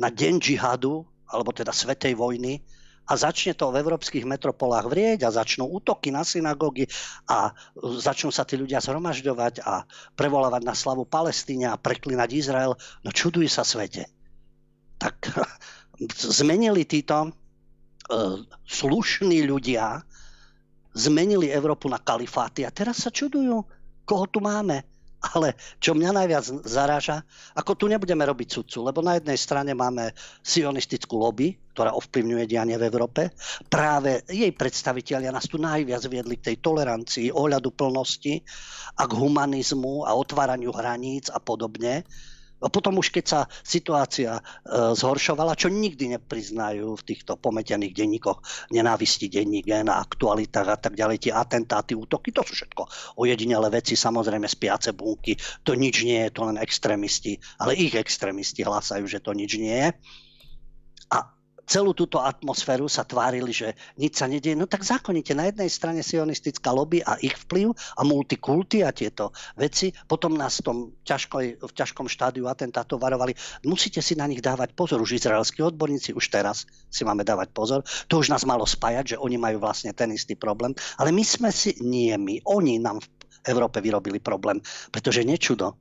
na 0.00 0.08
deň 0.08 0.40
džihadu 0.40 1.04
alebo 1.30 1.50
teda 1.52 1.70
Svetej 1.70 2.16
vojny, 2.16 2.64
a 3.10 3.18
začne 3.18 3.58
to 3.58 3.74
v 3.74 3.82
európskych 3.82 4.22
metropolách 4.22 4.86
vrieť 4.86 5.26
a 5.26 5.34
začnú 5.34 5.66
útoky 5.66 6.14
na 6.14 6.22
synagógy 6.22 6.86
a 7.26 7.50
začnú 7.98 8.30
sa 8.30 8.46
tí 8.46 8.54
ľudia 8.54 8.78
zhromažďovať 8.78 9.66
a 9.66 9.82
prevolávať 10.14 10.62
na 10.62 10.78
slavu 10.78 11.02
Palestíne 11.02 11.74
a 11.74 11.80
preklinať 11.80 12.30
Izrael, 12.30 12.78
no 13.02 13.10
čuduj 13.10 13.50
sa 13.50 13.66
svete. 13.66 14.06
Tak 15.02 15.34
zmenili 16.38 16.86
títo 16.86 17.26
uh, 17.26 17.32
slušní 18.70 19.42
ľudia, 19.42 20.06
zmenili 20.94 21.50
Európu 21.50 21.90
na 21.90 21.98
kalifáty 21.98 22.62
a 22.62 22.70
teraz 22.70 23.02
sa 23.02 23.10
čudujú, 23.10 23.66
koho 24.06 24.26
tu 24.30 24.38
máme. 24.38 24.86
Ale 25.20 25.52
čo 25.76 25.92
mňa 25.92 26.16
najviac 26.16 26.44
zaráža, 26.64 27.20
ako 27.52 27.76
tu 27.76 27.84
nebudeme 27.92 28.24
robiť 28.24 28.48
sudcu, 28.48 28.88
lebo 28.88 29.04
na 29.04 29.20
jednej 29.20 29.36
strane 29.36 29.76
máme 29.76 30.16
sionistickú 30.40 31.20
lobby, 31.20 31.52
ktorá 31.76 31.92
ovplyvňuje 31.92 32.44
dianie 32.48 32.80
v 32.80 32.88
Európe. 32.88 33.28
Práve 33.68 34.24
jej 34.24 34.48
predstavitelia 34.56 35.28
nás 35.28 35.44
tu 35.44 35.60
najviac 35.60 36.00
viedli 36.08 36.40
k 36.40 36.52
tej 36.52 36.56
tolerancii, 36.64 37.36
ohľadu 37.36 37.68
plnosti 37.76 38.40
a 38.96 39.04
k 39.04 39.12
humanizmu 39.12 40.08
a 40.08 40.16
otváraniu 40.16 40.72
hraníc 40.72 41.28
a 41.28 41.36
podobne. 41.36 42.08
A 42.60 42.68
potom 42.68 43.00
už 43.00 43.08
keď 43.08 43.24
sa 43.24 43.40
situácia 43.64 44.36
e, 44.36 44.42
zhoršovala, 44.92 45.56
čo 45.56 45.72
nikdy 45.72 46.16
nepriznajú 46.20 46.92
v 47.00 47.06
týchto 47.08 47.40
pometených 47.40 47.96
denníkoch, 47.96 48.68
nenávisti 48.70 49.32
denník, 49.32 49.64
na 49.70 50.02
aktualitách 50.02 50.68
a 50.68 50.78
tak 50.78 50.94
ďalej, 50.98 51.28
tie 51.28 51.32
atentáty, 51.32 51.96
útoky, 51.96 52.34
to 52.34 52.44
sú 52.44 52.52
všetko 52.52 52.82
ojedinele 53.16 53.72
veci, 53.72 53.96
samozrejme 53.96 54.44
spiace 54.44 54.92
bunky, 54.92 55.38
to 55.64 55.72
nič 55.72 56.04
nie 56.04 56.28
je, 56.28 56.34
to 56.36 56.42
len 56.44 56.60
extrémisti, 56.60 57.40
ale 57.62 57.78
ich 57.78 57.96
extrémisti 57.96 58.60
hlásajú, 58.66 59.08
že 59.08 59.24
to 59.24 59.32
nič 59.32 59.56
nie 59.56 59.88
je. 59.88 59.88
A 61.10 61.39
celú 61.70 61.94
túto 61.94 62.18
atmosféru 62.18 62.90
sa 62.90 63.06
tvárili, 63.06 63.54
že 63.54 63.78
nič 63.94 64.18
sa 64.18 64.26
nedieje. 64.26 64.58
No 64.58 64.66
tak 64.66 64.82
zákonite 64.82 65.38
na 65.38 65.46
jednej 65.46 65.70
strane 65.70 66.02
sionistická 66.02 66.74
lobby 66.74 66.98
a 67.06 67.14
ich 67.22 67.38
vplyv 67.46 67.70
a 67.70 68.02
multikulty 68.02 68.82
a 68.82 68.90
tieto 68.90 69.30
veci. 69.54 69.94
Potom 70.10 70.34
nás 70.34 70.58
v 70.58 70.66
tom 70.66 70.76
ťažkoj, 71.06 71.62
v 71.62 71.72
ťažkom 71.78 72.10
štádiu 72.10 72.50
atentátov 72.50 72.98
varovali. 72.98 73.38
Musíte 73.62 74.02
si 74.02 74.18
na 74.18 74.26
nich 74.26 74.42
dávať 74.42 74.74
pozor. 74.74 74.98
Už 74.98 75.14
izraelskí 75.14 75.62
odborníci, 75.62 76.10
už 76.10 76.26
teraz 76.26 76.66
si 76.90 77.06
máme 77.06 77.22
dávať 77.22 77.54
pozor. 77.54 77.86
To 78.10 78.18
už 78.18 78.34
nás 78.34 78.42
malo 78.42 78.66
spájať, 78.66 79.14
že 79.14 79.20
oni 79.22 79.38
majú 79.38 79.62
vlastne 79.62 79.94
ten 79.94 80.10
istý 80.10 80.34
problém. 80.34 80.74
Ale 80.98 81.14
my 81.14 81.22
sme 81.22 81.54
si, 81.54 81.78
nie 81.78 82.10
my, 82.18 82.42
oni 82.50 82.82
nám 82.82 82.98
v 82.98 83.06
Európe 83.46 83.78
vyrobili 83.78 84.18
problém. 84.18 84.58
Pretože 84.90 85.22
nečudo, 85.22 85.78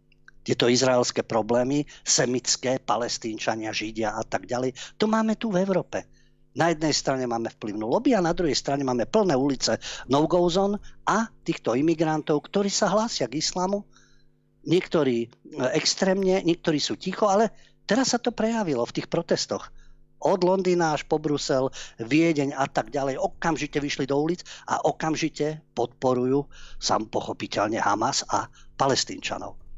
tieto 0.49 0.65
izraelské 0.65 1.21
problémy, 1.21 1.85
semické, 2.01 2.81
palestínčania, 2.81 3.69
židia 3.69 4.17
a 4.17 4.25
tak 4.25 4.49
ďalej, 4.49 4.73
to 4.97 5.05
máme 5.05 5.37
tu 5.37 5.53
v 5.53 5.61
Európe. 5.61 6.09
Na 6.57 6.73
jednej 6.73 6.89
strane 6.89 7.29
máme 7.29 7.53
vplyvnú 7.53 7.85
lobby 7.85 8.17
a 8.17 8.25
na 8.25 8.33
druhej 8.33 8.57
strane 8.57 8.81
máme 8.81 9.05
plné 9.05 9.37
ulice 9.37 9.77
no-go 10.09 10.41
zone 10.49 10.81
a 11.05 11.29
týchto 11.45 11.77
imigrantov, 11.77 12.49
ktorí 12.49 12.73
sa 12.73 12.89
hlásia 12.89 13.29
k 13.29 13.37
islamu. 13.37 13.85
Niektorí 14.65 15.17
e, 15.21 15.27
extrémne, 15.77 16.41
niektorí 16.41 16.81
sú 16.81 16.97
ticho, 16.97 17.29
ale 17.29 17.53
teraz 17.85 18.17
sa 18.17 18.17
to 18.17 18.33
prejavilo 18.33 18.81
v 18.89 18.95
tých 18.97 19.05
protestoch 19.05 19.69
od 20.19 20.41
Londýna 20.41 20.97
až 20.97 21.05
po 21.05 21.21
Brusel, 21.21 21.71
Viedeň 22.01 22.57
a 22.57 22.65
tak 22.67 22.89
ďalej, 22.89 23.21
okamžite 23.21 23.77
vyšli 23.79 24.09
do 24.09 24.17
ulic 24.17 24.41
a 24.67 24.81
okamžite 24.83 25.61
podporujú 25.77 26.49
sam 26.81 27.07
pochopiteľne 27.07 27.79
Hamas 27.79 28.25
a 28.27 28.49
palestínčanov. 28.75 29.68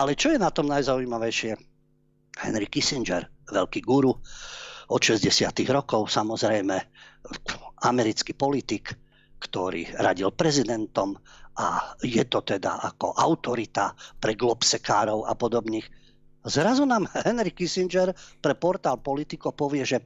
Ale 0.00 0.16
čo 0.16 0.32
je 0.32 0.40
na 0.40 0.48
tom 0.48 0.64
najzaujímavejšie? 0.72 1.52
Henry 2.40 2.72
Kissinger, 2.72 3.28
veľký 3.52 3.84
guru 3.84 4.16
od 4.88 5.00
60. 5.04 5.28
rokov, 5.68 6.08
samozrejme 6.08 6.72
americký 7.84 8.32
politik, 8.32 8.96
ktorý 9.36 9.92
radil 10.00 10.32
prezidentom 10.32 11.20
a 11.60 11.92
je 12.00 12.24
to 12.24 12.40
teda 12.40 12.80
ako 12.80 13.12
autorita 13.12 13.92
pre 14.16 14.32
globsekárov 14.32 15.28
a 15.28 15.36
podobných. 15.36 15.84
Zrazu 16.48 16.88
nám 16.88 17.04
Henry 17.28 17.52
Kissinger 17.52 18.16
pre 18.40 18.56
portál 18.56 19.04
Politico 19.04 19.52
povie, 19.52 19.84
že 19.84 20.00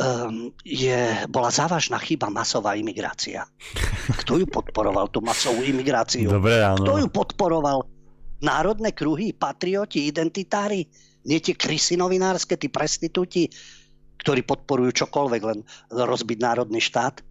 um, 0.00 0.48
je, 0.64 1.28
bola 1.28 1.52
závažná 1.52 2.00
chyba 2.00 2.32
masová 2.32 2.72
imigrácia. 2.72 3.44
Kto 4.24 4.40
ju 4.40 4.48
podporoval, 4.48 5.12
tú 5.12 5.20
masovú 5.20 5.60
imigráciu? 5.60 6.32
Dobre, 6.32 6.64
áno. 6.64 6.80
Kto 6.80 7.04
ju 7.04 7.08
podporoval? 7.12 7.93
Národné 8.44 8.92
kruhy, 8.92 9.32
patrioti, 9.32 10.04
identitári? 10.04 10.84
Nie 11.24 11.40
tie 11.40 11.56
krysy 11.56 11.96
novinárske, 11.96 12.60
tí 12.60 12.68
prestitúti, 12.68 13.48
ktorí 14.20 14.44
podporujú 14.44 15.04
čokoľvek, 15.04 15.42
len 15.42 15.64
rozbiť 15.88 16.38
národný 16.44 16.84
štát? 16.84 17.24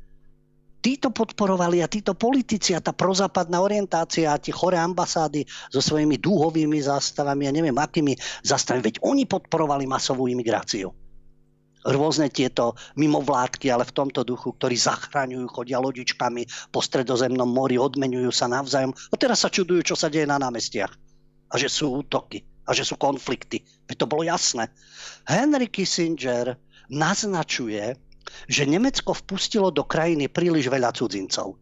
títo 0.84 1.15
podporovali 1.15 1.80
a 1.80 1.88
títo 1.88 2.12
politici 2.12 2.76
a 2.76 2.84
tá 2.84 2.91
prozápadná 2.91 3.63
orientácia 3.63 4.36
a 4.36 4.41
tie 4.41 4.52
choré 4.52 4.76
ambasády 4.76 5.47
so 5.71 5.80
svojimi 5.80 6.19
dúhovými 6.19 6.76
zástavami 6.84 7.47
a 7.47 7.56
neviem 7.56 7.80
akými 7.80 8.19
zástavami, 8.43 8.91
veď 8.91 8.99
oni 8.99 9.23
podporovali 9.23 9.88
masovú 9.88 10.28
imigráciu. 10.28 10.91
Rôzne 11.84 12.32
tieto 12.32 12.80
mimovládky, 12.96 13.67
ale 13.67 13.84
v 13.84 13.96
tomto 13.96 14.24
duchu, 14.24 14.56
ktorí 14.56 14.80
zachraňujú, 14.80 15.46
chodia 15.52 15.84
lodičkami 15.84 16.72
po 16.72 16.80
stredozemnom 16.80 17.48
mori, 17.48 17.76
odmenujú 17.76 18.32
sa 18.32 18.48
navzájom. 18.48 18.96
A 18.96 19.15
teraz 19.19 19.43
sa 19.43 19.52
čudujú, 19.52 19.93
čo 19.93 19.96
sa 20.00 20.08
deje 20.08 20.24
na 20.24 20.39
námestiach. 20.39 20.93
A 21.52 21.56
že 21.60 21.67
sú 21.67 22.00
útoky 22.00 22.41
a 22.63 22.72
že 22.72 22.88
sú 22.88 22.96
konflikty. 22.96 23.62
Veď 23.86 24.04
to 24.04 24.10
bolo 24.10 24.24
jasné. 24.24 24.72
Henry 25.28 25.67
Kissinger 25.67 26.56
naznačuje, 26.88 28.00
že 28.48 28.63
Nemecko 28.63 29.12
vpustilo 29.12 29.67
do 29.69 29.84
krajiny 29.84 30.32
príliš 30.32 30.72
veľa 30.72 30.96
cudzincov. 30.96 31.60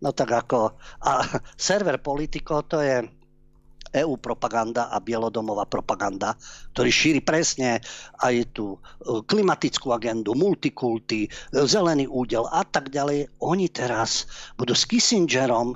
No 0.00 0.10
tak 0.14 0.30
ako... 0.32 0.78
A 1.04 1.26
server 1.58 1.98
Politico 2.00 2.62
to 2.64 2.80
je 2.80 3.04
EU 3.94 4.14
propaganda 4.18 4.86
a 4.92 5.02
bielodomová 5.02 5.66
propaganda, 5.66 6.38
ktorý 6.74 6.90
šíri 6.90 7.20
presne 7.22 7.82
aj 8.22 8.54
tú 8.54 8.76
e, 8.76 8.78
klimatickú 9.26 9.90
agendu, 9.90 10.38
multikulty, 10.38 11.26
e, 11.26 11.28
zelený 11.66 12.06
údel 12.06 12.46
a 12.50 12.62
tak 12.62 12.94
ďalej. 12.94 13.26
Oni 13.42 13.66
teraz 13.70 14.30
budú 14.54 14.74
s 14.74 14.86
Kissingerom 14.86 15.74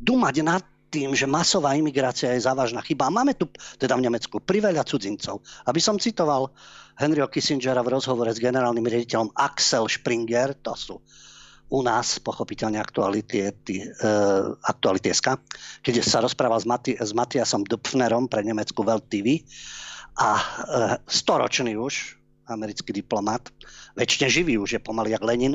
dumať 0.00 0.36
nad 0.40 0.64
tým, 0.90 1.14
že 1.14 1.30
masová 1.30 1.78
imigrácia 1.78 2.34
je 2.34 2.42
závažná 2.42 2.82
chyba. 2.82 3.06
A 3.06 3.14
máme 3.14 3.38
tu, 3.38 3.46
teda 3.78 3.94
v 3.94 4.10
Nemecku, 4.10 4.42
priveľa 4.42 4.82
cudzincov. 4.82 5.38
Aby 5.70 5.78
som 5.78 6.02
citoval 6.02 6.50
Henryho 6.98 7.30
Kissingera 7.30 7.80
v 7.86 7.94
rozhovore 7.94 8.28
s 8.34 8.42
generálnym 8.42 8.84
riaditeľom 8.84 9.30
Axel 9.38 9.86
Springer, 9.86 10.58
to 10.58 10.74
sú 10.74 10.96
u 11.70 11.80
nás 11.86 12.18
pochopiteľne 12.18 12.82
aktuality, 12.82 13.46
tý, 13.62 13.86
uh, 13.86 14.52
aktuality 14.66 15.14
SK, 15.14 15.38
keď 15.86 15.94
sa 16.02 16.18
rozprával 16.20 16.58
s, 16.58 16.66
Mati, 16.66 16.98
s 16.98 17.14
Matiasom 17.14 17.62
Dupfnerom 17.62 18.26
pre 18.26 18.42
Nemeckú 18.42 18.82
Welt 18.82 19.06
TV 19.06 19.46
a 20.18 20.30
uh, 20.34 20.42
storočný 21.06 21.78
už 21.78 22.18
americký 22.50 22.90
diplomat, 22.90 23.46
väčšine 23.94 24.26
živý 24.26 24.58
už 24.58 24.76
je 24.76 24.80
pomaly 24.82 25.14
jak 25.14 25.22
Lenin, 25.22 25.54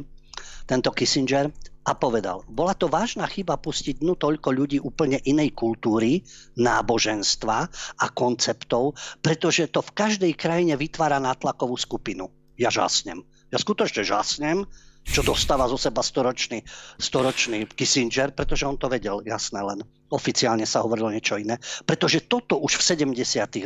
tento 0.65 0.89
Kissinger 0.95 1.51
a 1.85 1.91
povedal, 1.93 2.41
bola 2.49 2.73
to 2.73 2.89
vážna 2.89 3.29
chyba 3.29 3.61
pustiť 3.61 4.01
dnu 4.01 4.17
toľko 4.17 4.49
ľudí 4.49 4.81
úplne 4.81 5.21
inej 5.21 5.53
kultúry, 5.53 6.25
náboženstva 6.57 7.57
a 8.01 8.05
konceptov, 8.09 8.97
pretože 9.21 9.69
to 9.69 9.85
v 9.85 9.93
každej 9.93 10.33
krajine 10.33 10.73
vytvára 10.73 11.21
nátlakovú 11.21 11.77
skupinu. 11.77 12.33
Ja 12.57 12.73
žasnem. 12.73 13.21
Ja 13.53 13.61
skutočne 13.61 14.01
žasnem, 14.01 14.65
čo 15.05 15.21
dostáva 15.21 15.69
zo 15.69 15.77
seba 15.77 16.01
storočný, 16.01 16.65
storočný 16.97 17.69
Kissinger, 17.69 18.33
pretože 18.33 18.65
on 18.65 18.75
to 18.75 18.89
vedel, 18.89 19.21
jasné 19.21 19.61
len. 19.61 19.85
Oficiálne 20.09 20.69
sa 20.69 20.85
hovorilo 20.85 21.09
niečo 21.09 21.37
iné. 21.37 21.57
Pretože 21.85 22.25
toto 22.29 22.61
už 22.61 22.77
v 22.77 23.13
70. 23.13 23.17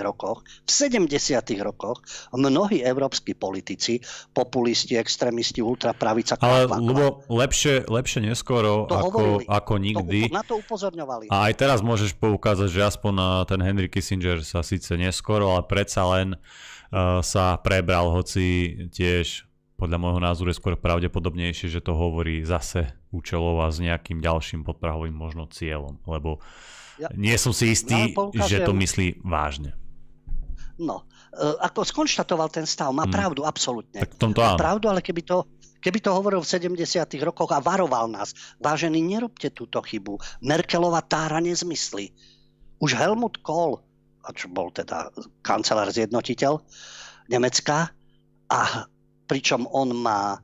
rokoch, 0.04 0.44
v 0.44 0.72
70. 0.72 1.12
rokoch 1.64 2.00
mnohí 2.32 2.80
európsky 2.84 3.36
politici, 3.36 4.00
populisti, 4.32 4.96
extrémisti, 5.00 5.60
ultrapravica... 5.64 6.40
Ale 6.40 6.68
Lubo, 6.80 7.24
lepšie, 7.28 7.88
lepšie 7.88 8.24
neskoro 8.24 8.88
ako, 8.88 9.44
ako 9.48 9.74
nikdy. 9.80 10.32
To, 10.32 10.36
na 10.36 10.44
to 10.44 10.54
upozorňovali. 10.60 11.32
A 11.32 11.52
aj 11.52 11.54
teraz 11.60 11.80
môžeš 11.84 12.16
poukázať, 12.20 12.72
že 12.72 12.82
aspoň 12.88 13.44
ten 13.48 13.60
Henry 13.60 13.92
Kissinger 13.92 14.44
sa 14.44 14.64
síce 14.64 14.96
neskoro, 14.96 15.56
ale 15.56 15.68
predsa 15.68 16.08
len 16.08 16.36
uh, 16.36 17.20
sa 17.20 17.60
prebral, 17.60 18.16
hoci 18.16 18.76
tiež 18.96 19.49
podľa 19.80 19.98
môjho 19.98 20.20
názoru 20.20 20.52
je 20.52 20.60
skôr 20.60 20.76
pravdepodobnejšie, 20.76 21.72
že 21.72 21.80
to 21.80 21.96
hovorí 21.96 22.44
zase 22.44 22.92
účelovo 23.16 23.64
a 23.64 23.72
s 23.72 23.80
nejakým 23.80 24.20
ďalším 24.20 24.68
podprahovým 24.68 25.16
možno 25.16 25.48
cieľom, 25.48 26.04
lebo 26.04 26.44
ja, 27.00 27.08
nie 27.16 27.34
som 27.40 27.56
si 27.56 27.72
istý, 27.72 28.12
ja 28.12 28.44
že 28.44 28.68
to 28.68 28.76
myslí 28.76 29.24
vážne. 29.24 29.72
No, 30.76 31.08
e, 31.32 31.56
ako 31.64 31.88
skonštatoval 31.88 32.52
ten 32.52 32.68
stav, 32.68 32.92
má 32.92 33.08
hmm. 33.08 33.16
pravdu, 33.16 33.42
absolútne. 33.48 34.04
Tak 34.04 34.20
tomto 34.20 34.44
áno. 34.44 34.56
Má 34.56 34.60
pravdu, 34.60 34.92
ale 34.92 35.00
keby 35.00 35.24
to, 35.24 35.48
keby 35.80 36.04
to 36.04 36.12
hovoril 36.12 36.44
v 36.44 36.52
70. 36.52 36.80
rokoch 37.24 37.52
a 37.56 37.64
varoval 37.64 38.12
nás, 38.12 38.36
vážení, 38.60 39.00
nerobte 39.00 39.48
túto 39.52 39.80
chybu. 39.80 40.20
Merkelová 40.44 41.00
tára 41.04 41.40
nezmyslí. 41.40 42.12
Už 42.80 42.96
Helmut 42.96 43.40
Kohl, 43.44 43.80
a 44.24 44.36
čo 44.36 44.52
bol 44.52 44.72
teda 44.72 45.12
kancelár 45.44 45.92
zjednotiteľ 45.92 46.60
Nemecka, 47.32 47.92
a 48.50 48.90
pričom 49.30 49.70
on 49.70 49.94
má 49.94 50.34
e, 50.34 50.40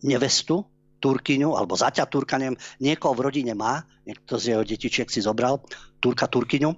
nevestu, 0.00 0.64
Turkyňu, 0.96 1.52
alebo 1.52 1.76
zaťa 1.76 2.08
Turka, 2.08 2.40
neviem, 2.40 2.56
niekoho 2.80 3.12
v 3.12 3.28
rodine 3.28 3.52
má, 3.52 3.84
niekto 4.08 4.40
z 4.40 4.56
jeho 4.56 4.64
detičiek 4.64 5.06
si 5.12 5.20
zobral, 5.20 5.60
Turka, 6.00 6.24
Turkyňu, 6.24 6.72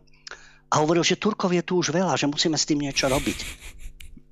a 0.68 0.74
hovoril, 0.84 1.00
že 1.00 1.16
Turkov 1.16 1.54
je 1.56 1.64
tu 1.64 1.80
už 1.80 1.96
veľa, 1.96 2.18
že 2.20 2.28
musíme 2.28 2.58
s 2.58 2.68
tým 2.68 2.84
niečo 2.84 3.08
robiť. 3.08 3.38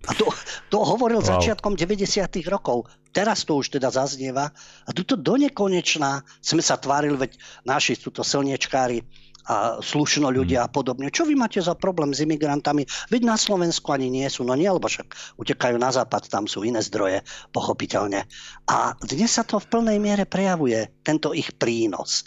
A 0.07 0.15
to, 0.15 0.31
to 0.71 0.79
hovoril 0.85 1.19
wow. 1.19 1.41
začiatkom 1.41 1.75
90. 1.75 2.07
rokov. 2.47 2.87
Teraz 3.11 3.43
to 3.43 3.59
už 3.59 3.75
teda 3.75 3.91
zaznieva. 3.91 4.53
A 4.87 4.91
tuto 4.95 5.19
do 5.19 5.35
nekonečná 5.35 6.23
sme 6.39 6.63
sa 6.63 6.79
tvárili, 6.79 7.17
veď 7.17 7.33
naši 7.67 7.99
sú 7.99 8.13
to 8.13 8.23
slniečkári, 8.23 9.03
a 9.47 9.79
slušno 9.79 10.27
ľudia 10.35 10.67
a 10.67 10.71
podobne. 10.71 11.07
Čo 11.15 11.23
vy 11.23 11.39
máte 11.39 11.63
za 11.63 11.79
problém 11.79 12.11
s 12.11 12.23
imigrantami? 12.27 12.83
Veď 13.15 13.23
na 13.23 13.39
Slovensku 13.39 13.95
ani 13.95 14.11
nie 14.11 14.27
sú, 14.27 14.43
no 14.43 14.59
nie, 14.59 14.67
lebo 14.67 14.91
však 14.91 15.39
utekajú 15.39 15.79
na 15.79 15.95
západ, 15.95 16.27
tam 16.27 16.51
sú 16.51 16.67
iné 16.67 16.83
zdroje, 16.83 17.23
pochopiteľne. 17.55 18.27
A 18.67 18.99
dnes 19.07 19.31
sa 19.31 19.47
to 19.47 19.63
v 19.63 19.71
plnej 19.71 19.99
miere 20.03 20.27
prejavuje, 20.27 20.91
tento 21.07 21.31
ich 21.31 21.55
prínos. 21.55 22.27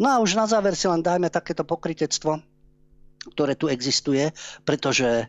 No 0.00 0.12
a 0.12 0.20
už 0.20 0.36
na 0.36 0.48
záver 0.48 0.72
si 0.76 0.88
len 0.88 1.04
dajme 1.04 1.28
takéto 1.28 1.64
pokritectvo, 1.64 2.40
ktoré 3.36 3.52
tu 3.56 3.68
existuje, 3.68 4.32
pretože 4.64 5.08
e, 5.08 5.26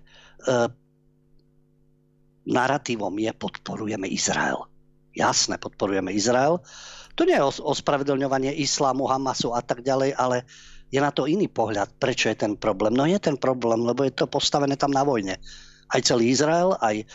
narratívom 2.47 3.15
je 3.19 3.31
podporujeme 3.35 4.07
Izrael. 4.07 4.63
Jasné, 5.11 5.59
podporujeme 5.59 6.13
Izrael. 6.13 6.63
To 7.17 7.25
nie 7.25 7.33
je 7.33 7.47
ospravedlňovanie 7.65 8.53
islámu, 8.61 9.09
Hamasu 9.09 9.49
a 9.49 9.65
tak 9.65 9.81
ďalej, 9.81 10.13
ale 10.13 10.45
je 10.87 10.99
na 11.03 11.11
to 11.11 11.27
iný 11.27 11.51
pohľad, 11.51 11.99
prečo 11.99 12.31
je 12.31 12.37
ten 12.39 12.55
problém. 12.55 12.95
No 12.95 13.03
je 13.03 13.19
ten 13.19 13.35
problém, 13.35 13.83
lebo 13.83 14.07
je 14.07 14.13
to 14.15 14.27
postavené 14.27 14.79
tam 14.79 14.95
na 14.95 15.03
vojne. 15.03 15.35
Aj 15.87 16.01
celý 16.03 16.31
Izrael, 16.31 16.75
aj 16.79 17.03
e, 17.03 17.05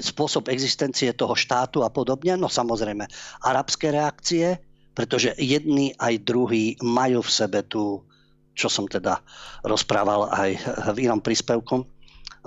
spôsob 0.00 0.48
existencie 0.48 1.12
toho 1.12 1.32
štátu 1.36 1.84
a 1.84 1.92
podobne. 1.92 2.36
No 2.36 2.48
samozrejme, 2.48 3.08
arabské 3.44 3.92
reakcie, 3.92 4.60
pretože 4.92 5.36
jedni 5.40 5.92
aj 6.00 6.24
druhí 6.24 6.76
majú 6.84 7.24
v 7.24 7.30
sebe 7.30 7.60
tú, 7.64 8.04
čo 8.56 8.68
som 8.68 8.88
teda 8.88 9.20
rozprával 9.64 10.28
aj 10.32 10.50
v 10.96 11.08
inom 11.08 11.20
príspevku, 11.20 11.84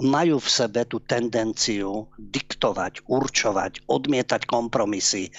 majú 0.02 0.41
v 0.41 0.50
sebe 0.50 0.82
tú 0.86 1.02
tendenciu 1.06 2.10
diktovať, 2.17 3.06
určovať, 3.06 3.86
odmietať 3.86 4.50
kompromisy, 4.50 5.30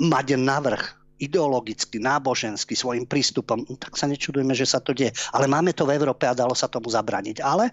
mať 0.00 0.36
navrh 0.40 1.03
ideologicky, 1.24 1.96
nábožensky, 1.98 2.76
svojim 2.76 3.08
prístupom, 3.08 3.64
no 3.64 3.74
tak 3.80 3.96
sa 3.96 4.04
nečudujeme, 4.04 4.52
že 4.52 4.68
sa 4.68 4.78
to 4.78 4.92
deje. 4.92 5.16
Ale 5.32 5.48
máme 5.48 5.72
to 5.72 5.88
v 5.88 5.96
Európe 5.96 6.28
a 6.28 6.36
dalo 6.36 6.52
sa 6.52 6.68
tomu 6.68 6.92
zabraniť. 6.92 7.40
Ale 7.40 7.72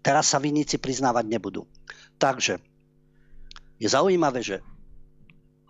teraz 0.00 0.30
sa 0.30 0.38
vinníci 0.38 0.78
priznávať 0.78 1.26
nebudú. 1.26 1.66
Takže 2.20 2.62
je 3.80 3.88
zaujímavé, 3.88 4.40
že 4.44 4.62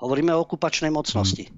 hovoríme 0.01 0.35
o 0.35 0.43
okupačnej 0.45 0.93
mocnosti. 0.93 1.49
Hmm. 1.49 1.57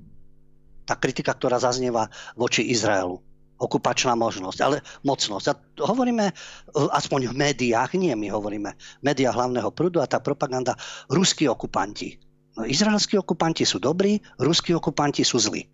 Tá 0.86 0.94
kritika, 0.98 1.32
ktorá 1.32 1.58
zaznieva 1.62 2.10
voči 2.34 2.66
Izraelu. 2.70 3.18
Okupačná 3.62 4.18
možnosť, 4.18 4.58
ale 4.58 4.82
mocnosť. 5.06 5.46
A 5.46 5.54
hovoríme, 5.86 6.34
aspoň 6.74 7.30
v 7.30 7.34
médiách, 7.38 7.94
nie 7.94 8.10
my 8.10 8.34
hovoríme, 8.34 8.74
médiá 9.06 9.30
hlavného 9.30 9.70
prúdu 9.70 10.02
a 10.02 10.10
tá 10.10 10.18
propaganda, 10.18 10.74
ruskí 11.06 11.46
okupanti 11.46 12.31
izraelskí 12.60 13.16
okupanti 13.16 13.64
sú 13.64 13.80
dobrí, 13.80 14.20
ruskí 14.36 14.76
okupanti 14.76 15.24
sú 15.24 15.40
zlí. 15.40 15.64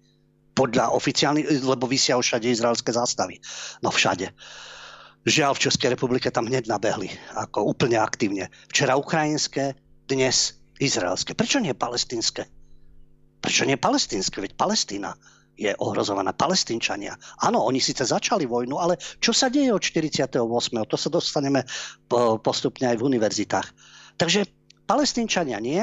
Podľa 0.54 0.94
oficiálnych, 0.94 1.62
lebo 1.62 1.86
vysia 1.86 2.18
všade 2.18 2.50
izraelské 2.50 2.90
zástavy. 2.90 3.38
No 3.82 3.94
všade. 3.94 4.34
Žiaľ, 5.26 5.54
v 5.54 5.62
Českej 5.70 5.88
republike 5.94 6.30
tam 6.30 6.46
hneď 6.46 6.70
nabehli, 6.70 7.10
ako 7.34 7.66
úplne 7.74 7.98
aktívne. 7.98 8.50
Včera 8.70 8.98
ukrajinské, 8.98 9.74
dnes 10.08 10.56
izraelské. 10.80 11.34
Prečo 11.34 11.58
nie 11.60 11.74
palestinské? 11.74 12.46
Prečo 13.38 13.62
nie 13.66 13.78
palestinské? 13.78 14.42
Veď 14.42 14.58
Palestína 14.58 15.14
je 15.58 15.74
ohrozovaná. 15.78 16.30
Palestínčania. 16.30 17.18
Áno, 17.42 17.66
oni 17.66 17.82
síce 17.82 18.06
začali 18.06 18.46
vojnu, 18.46 18.78
ale 18.78 18.94
čo 19.18 19.34
sa 19.34 19.50
deje 19.50 19.74
od 19.74 19.82
48. 19.82 20.38
To 20.86 20.96
sa 20.96 21.08
dostaneme 21.10 21.66
postupne 22.42 22.94
aj 22.94 22.96
v 23.02 23.06
univerzitách. 23.14 23.68
Takže 24.18 24.46
palestínčania 24.86 25.58
nie, 25.58 25.82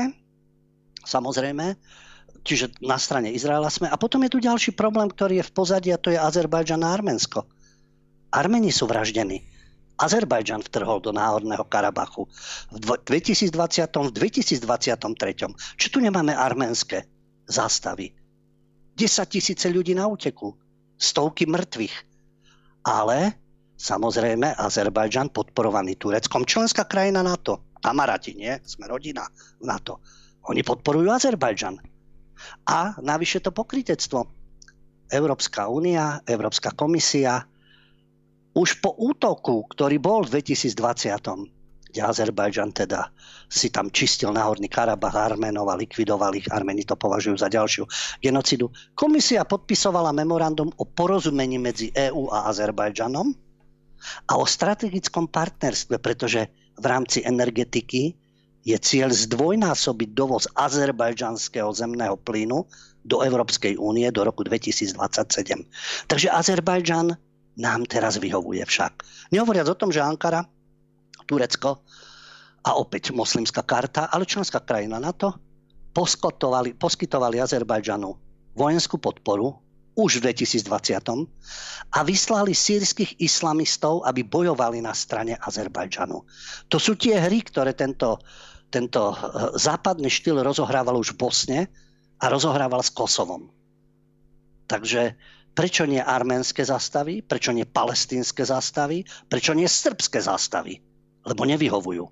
samozrejme, 1.05 1.77
čiže 2.45 2.75
na 2.81 2.99
strane 2.99 3.33
Izraela 3.33 3.69
sme. 3.69 3.89
A 3.89 3.97
potom 3.97 4.21
je 4.25 4.33
tu 4.33 4.39
ďalší 4.43 4.75
problém, 4.77 5.09
ktorý 5.09 5.41
je 5.41 5.47
v 5.49 5.55
pozadí 5.55 5.89
a 5.93 6.01
to 6.01 6.13
je 6.13 6.19
Azerbajdžan 6.19 6.85
a 6.85 6.93
Arménsko. 6.93 7.45
Armeni 8.35 8.69
sú 8.69 8.85
vraždení. 8.85 9.45
Azerbajdžan 9.95 10.59
vtrhol 10.67 10.99
do 10.99 11.15
Náhorného 11.15 11.63
Karabachu 11.71 12.27
v 12.67 12.99
2020. 13.07 13.55
v 13.87 14.11
2023. 14.11 15.79
Či 15.79 15.87
tu 15.87 16.03
nemáme 16.03 16.35
arménske 16.35 17.07
zástavy? 17.47 18.11
10 18.95 19.27
tisíce 19.27 19.67
ľudí 19.71 19.95
na 19.95 20.07
úteku, 20.07 20.55
stovky 20.99 21.47
mŕtvych. 21.47 21.95
Ale 22.87 23.39
samozrejme 23.79 24.55
Azerbajdžan 24.59 25.31
podporovaný 25.31 25.95
Tureckom, 25.95 26.43
členská 26.43 26.83
krajina 26.83 27.23
NATO, 27.23 27.63
kamaráti, 27.79 28.35
nie? 28.35 28.51
Sme 28.67 28.91
rodina 28.91 29.27
v 29.59 29.65
NATO. 29.67 30.03
Oni 30.45 30.61
podporujú 30.61 31.09
Azerbajdžan. 31.09 31.81
A 32.69 32.97
navyše 32.99 33.39
to 33.39 33.49
pokritectvo. 33.49 34.27
Európska 35.05 35.69
únia, 35.69 36.21
Európska 36.25 36.73
komisia, 36.73 37.45
už 38.55 38.79
po 38.81 38.95
útoku, 38.95 39.67
ktorý 39.69 39.99
bol 39.99 40.23
v 40.25 40.39
2020 40.39 41.55
kde 41.95 42.11
Azerbajdžan 42.11 42.75
teda 42.75 43.07
si 43.47 43.71
tam 43.71 43.87
čistil 43.87 44.35
náhodný 44.35 44.67
Karabach 44.67 45.15
Arménov 45.15 45.71
a 45.71 45.79
likvidoval 45.79 46.35
ich. 46.35 46.51
Arméni 46.51 46.83
to 46.83 46.99
považujú 46.99 47.39
za 47.39 47.47
ďalšiu 47.47 47.87
genocidu. 48.19 48.67
Komisia 48.91 49.47
podpisovala 49.47 50.11
memorandum 50.11 50.75
o 50.75 50.83
porozumení 50.83 51.55
medzi 51.55 51.95
EÚ 51.95 52.27
a 52.35 52.51
Azerbajdžanom 52.51 53.31
a 54.27 54.33
o 54.35 54.43
strategickom 54.43 55.31
partnerstve, 55.31 55.95
pretože 56.03 56.51
v 56.75 56.83
rámci 56.83 57.23
energetiky 57.23 58.11
je 58.65 58.73
cieľ 58.81 59.13
zdvojnásobiť 59.13 60.09
dovoz 60.17 60.49
azerbajdžanského 60.57 61.69
zemného 61.69 62.17
plynu 62.17 62.65
do 63.05 63.21
Európskej 63.21 63.77
únie 63.77 64.09
do 64.09 64.25
roku 64.25 64.41
2027. 64.41 64.97
Takže 66.09 66.27
Azerbajdžan 66.33 67.13
nám 67.61 67.81
teraz 67.85 68.17
vyhovuje 68.17 68.65
však. 68.65 69.05
Nehovoriac 69.29 69.69
o 69.69 69.77
tom, 69.77 69.93
že 69.93 70.01
Ankara, 70.01 70.41
Turecko 71.29 71.85
a 72.65 72.81
opäť 72.81 73.13
moslimská 73.13 73.61
karta, 73.61 74.09
ale 74.09 74.25
členská 74.25 74.65
krajina 74.65 74.97
NATO 74.97 75.37
poskytovali, 75.93 76.73
Azerbajdžanu 77.39 78.09
vojenskú 78.57 78.97
podporu 78.97 79.61
už 79.95 80.19
v 80.19 80.33
2020 80.33 80.67
a 81.95 81.99
vyslali 82.03 82.51
sírskych 82.51 83.15
islamistov, 83.23 84.03
aby 84.03 84.27
bojovali 84.27 84.83
na 84.83 84.91
strane 84.91 85.39
Azerbajdžanu. 85.39 86.17
To 86.67 86.77
sú 86.81 86.99
tie 86.99 87.15
hry, 87.15 87.39
ktoré 87.47 87.71
tento, 87.71 88.19
tento 88.73 89.13
eh, 89.13 89.17
západný 89.57 90.09
štýl 90.09 90.41
rozohrával 90.41 90.97
už 90.97 91.13
v 91.13 91.19
Bosne 91.19 91.59
a 92.21 92.25
rozohrával 92.31 92.81
s 92.81 92.93
Kosovom. 92.93 93.49
Takže 94.65 95.13
Prečo 95.55 95.87
nie 95.87 96.03
arménske 96.03 96.67
zastavy? 96.67 97.23
Prečo 97.23 97.55
nie 97.55 97.63
palestínske 97.63 98.43
zastavy? 98.43 99.07
Prečo 99.31 99.55
nie 99.55 99.71
srbské 99.71 100.19
zastavy? 100.19 100.83
Lebo 101.23 101.47
nevyhovujú. 101.47 102.03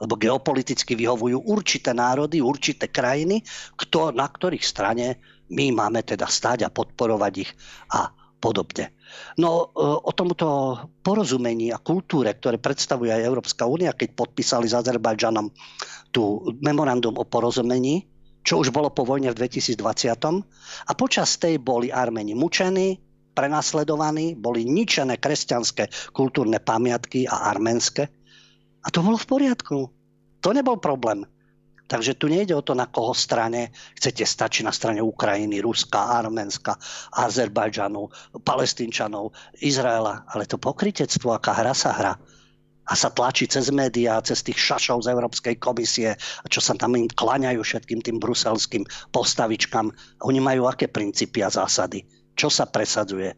Lebo 0.00 0.14
geopoliticky 0.14 0.94
vyhovujú 0.94 1.50
určité 1.50 1.90
národy, 1.90 2.38
určité 2.38 2.86
krajiny, 2.86 3.42
kto, 3.74 4.14
na 4.14 4.30
ktorých 4.30 4.62
strane 4.62 5.18
my 5.50 5.74
máme 5.74 6.06
teda 6.06 6.30
stáť 6.30 6.62
a 6.62 6.70
podporovať 6.70 7.34
ich 7.42 7.50
a 7.90 8.14
podobne. 8.40 8.96
No 9.36 9.70
e, 9.70 9.84
o 9.84 10.10
tomto 10.16 10.76
porozumení 11.04 11.70
a 11.70 11.78
kultúre, 11.78 12.32
ktoré 12.34 12.56
predstavuje 12.56 13.12
aj 13.12 13.28
Európska 13.28 13.68
únia, 13.68 13.92
keď 13.92 14.16
podpísali 14.16 14.66
s 14.66 14.74
Azerbajdžanom 14.74 15.52
tú 16.10 16.50
memorandum 16.64 17.14
o 17.20 17.28
porozumení, 17.28 18.08
čo 18.40 18.64
už 18.64 18.72
bolo 18.72 18.88
po 18.88 19.04
vojne 19.04 19.30
v 19.30 19.38
2020. 19.46 19.76
A 20.88 20.92
počas 20.96 21.36
tej 21.36 21.60
boli 21.60 21.92
Armeni 21.92 22.32
mučení, 22.32 22.96
prenasledovaní, 23.36 24.34
boli 24.34 24.66
ničené 24.66 25.20
kresťanské 25.20 25.92
kultúrne 26.10 26.58
pamiatky 26.58 27.28
a 27.28 27.52
arménske. 27.52 28.08
A 28.80 28.88
to 28.88 29.04
bolo 29.04 29.20
v 29.20 29.28
poriadku. 29.28 29.78
To 30.40 30.48
nebol 30.56 30.80
problém. 30.80 31.28
Takže 31.90 32.14
tu 32.14 32.30
nejde 32.30 32.54
o 32.54 32.62
to, 32.62 32.78
na 32.78 32.86
koho 32.86 33.10
strane 33.10 33.74
chcete 33.98 34.22
stať, 34.22 34.50
či 34.50 34.62
na 34.62 34.70
strane 34.70 35.02
Ukrajiny, 35.02 35.58
Ruska, 35.58 36.22
Arménska, 36.22 36.78
Azerbajdžanu, 37.18 38.06
Palestínčanov, 38.46 39.34
Izraela. 39.58 40.22
Ale 40.30 40.46
to 40.46 40.54
pokritectvo, 40.54 41.34
aká 41.34 41.50
hra 41.50 41.74
sa 41.74 41.90
hra 41.90 42.14
a 42.90 42.94
sa 42.94 43.10
tlačí 43.10 43.50
cez 43.50 43.74
médiá, 43.74 44.22
cez 44.22 44.42
tých 44.42 44.58
šašov 44.58 45.06
z 45.06 45.14
Európskej 45.14 45.58
komisie, 45.58 46.14
čo 46.46 46.62
sa 46.62 46.78
tam 46.78 46.94
im 46.94 47.10
klaňajú 47.10 47.62
všetkým 47.62 48.02
tým 48.02 48.22
bruselským 48.22 48.86
postavičkám. 49.10 49.90
Oni 50.26 50.38
majú 50.38 50.70
aké 50.70 50.86
princípy 50.86 51.42
a 51.42 51.50
zásady? 51.50 52.06
Čo 52.38 52.50
sa 52.50 52.70
presadzuje? 52.70 53.34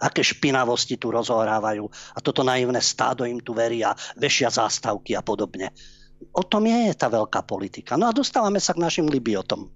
Aké 0.00 0.20
špinavosti 0.20 1.00
tu 1.00 1.08
rozohrávajú? 1.08 1.84
A 2.16 2.18
toto 2.20 2.44
naivné 2.44 2.80
stádo 2.84 3.24
im 3.24 3.40
tu 3.40 3.56
verí 3.56 3.80
a 3.80 3.96
vešia 4.20 4.52
zástavky 4.52 5.16
a 5.16 5.24
podobne. 5.24 5.72
O 6.32 6.42
tom 6.46 6.64
je 6.64 6.94
tá 6.96 7.12
veľká 7.12 7.44
politika. 7.44 8.00
No 8.00 8.08
a 8.08 8.16
dostávame 8.16 8.62
sa 8.62 8.72
k 8.72 8.82
našim 8.82 9.06
libiotom. 9.10 9.68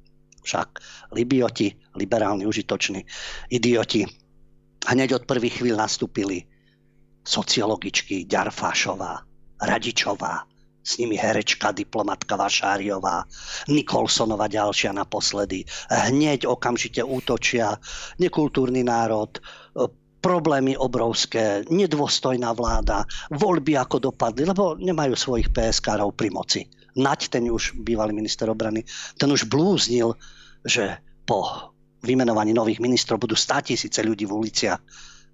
Však 0.43 0.81
libioti, 1.13 1.75
liberálni, 1.99 2.49
užitoční, 2.49 3.05
idioti, 3.53 4.07
hneď 4.89 5.21
od 5.21 5.25
prvých 5.29 5.61
chvíľ 5.61 5.85
nastúpili 5.85 6.47
sociologičky 7.27 8.25
Ďarfášová, 8.25 9.21
Radičová, 9.61 10.49
s 10.81 10.97
nimi 10.97 11.21
herečka, 11.21 11.77
diplomatka 11.77 12.41
Vašáriová, 12.41 13.29
Nikolsonova 13.69 14.49
ďalšia 14.49 14.97
naposledy. 14.97 15.69
Hneď 15.93 16.49
okamžite 16.49 17.05
útočia 17.05 17.77
nekultúrny 18.17 18.81
národ, 18.81 19.37
problémy 20.19 20.75
obrovské, 20.75 21.63
nedôstojná 21.71 22.53
vláda, 22.55 23.07
voľby 23.31 23.79
ako 23.79 24.11
dopadli, 24.11 24.45
lebo 24.45 24.75
nemajú 24.79 25.15
svojich 25.15 25.49
PSK-rov 25.55 26.15
pri 26.19 26.29
moci. 26.35 26.61
Nať, 26.99 27.31
ten 27.31 27.47
už 27.47 27.79
bývalý 27.79 28.11
minister 28.11 28.51
obrany, 28.51 28.83
ten 29.15 29.31
už 29.31 29.47
blúznil, 29.47 30.19
že 30.67 30.99
po 31.23 31.71
vymenovaní 32.03 32.51
nových 32.55 32.83
ministrov 32.83 33.23
budú 33.23 33.39
100 33.39 33.75
tisíce 33.75 34.01
ľudí 34.03 34.27
v 34.27 34.35
uliciach 34.35 34.83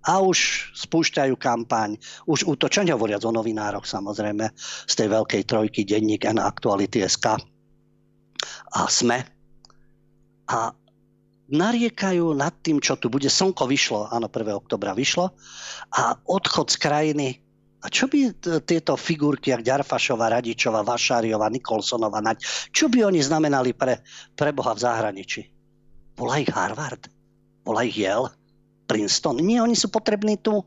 a 0.05 0.21
už 0.21 0.71
spúšťajú 0.77 1.35
kampaň, 1.41 1.97
už 2.29 2.45
útočia, 2.45 2.85
hovoriac 2.85 3.25
o 3.25 3.33
novinároch 3.33 3.89
samozrejme, 3.89 4.53
z 4.85 4.95
tej 4.95 5.09
veľkej 5.09 5.43
trojky 5.49 5.89
denník 5.89 6.29
N 6.29 6.37
Aktuality 6.45 7.01
SK 7.01 7.41
a 8.77 8.81
SME. 8.85 9.25
A 10.53 10.77
nariekajú 11.55 12.35
nad 12.35 12.53
tým, 12.61 12.83
čo 12.83 12.99
tu 12.99 13.07
bude. 13.07 13.31
Slnko 13.31 13.71
vyšlo, 13.71 14.11
áno, 14.11 14.27
1. 14.27 14.59
oktobra 14.59 14.93
vyšlo 14.93 15.31
a 15.95 16.19
odchod 16.27 16.75
z 16.75 16.77
krajiny 16.83 17.29
a 17.85 17.93
čo 17.93 18.09
by 18.09 18.33
tieto 18.65 18.97
figurky, 18.97 19.53
jak 19.53 19.61
Ďarfašova, 19.61 20.33
Radičova, 20.41 20.81
Vašáriova, 20.81 21.53
Nikolsonova, 21.53 22.25
Nať, 22.25 22.41
čo 22.73 22.89
by 22.89 23.13
oni 23.13 23.21
znamenali 23.21 23.77
pre, 23.77 24.01
pre 24.33 24.57
Boha 24.57 24.73
v 24.73 24.81
zahraničí? 24.81 25.45
Bola 26.17 26.41
ich 26.41 26.49
Harvard? 26.49 27.13
Bola 27.61 27.85
ich 27.85 28.01
Yale? 28.01 28.33
Princeton. 28.89 29.37
Nie, 29.45 29.61
oni 29.61 29.77
sú 29.77 29.93
potrební 29.93 30.41
tu. 30.41 30.65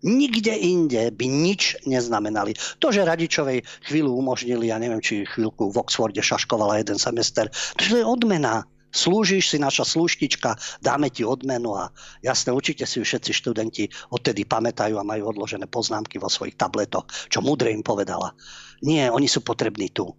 Nikde 0.00 0.54
inde 0.54 1.10
by 1.10 1.26
nič 1.26 1.84
neznamenali. 1.84 2.54
To, 2.80 2.94
že 2.94 3.04
Radičovej 3.04 3.66
chvíľu 3.84 4.16
umožnili, 4.16 4.72
ja 4.72 4.80
neviem, 4.80 5.02
či 5.02 5.28
chvíľku 5.28 5.68
v 5.68 5.76
Oxforde 5.76 6.22
šaškovala 6.22 6.80
jeden 6.80 6.96
semester, 6.96 7.50
to 7.76 7.98
je 7.98 8.04
odmena. 8.06 8.64
Slúžiš 8.88 9.52
si 9.52 9.58
naša 9.60 9.84
slúštička, 9.84 10.56
dáme 10.80 11.12
ti 11.12 11.20
odmenu 11.20 11.76
a 11.76 11.92
jasne, 12.24 12.56
určite 12.56 12.88
si 12.88 13.04
všetci 13.04 13.30
študenti 13.36 13.84
odtedy 14.08 14.48
pamätajú 14.48 14.96
a 14.96 15.04
majú 15.04 15.36
odložené 15.36 15.68
poznámky 15.68 16.16
vo 16.16 16.32
svojich 16.32 16.56
tabletoch, 16.56 17.04
čo 17.28 17.44
múdre 17.44 17.68
im 17.68 17.84
povedala. 17.84 18.32
Nie, 18.80 19.12
oni 19.12 19.28
sú 19.28 19.44
potrební 19.44 19.92
tu. 19.92 20.16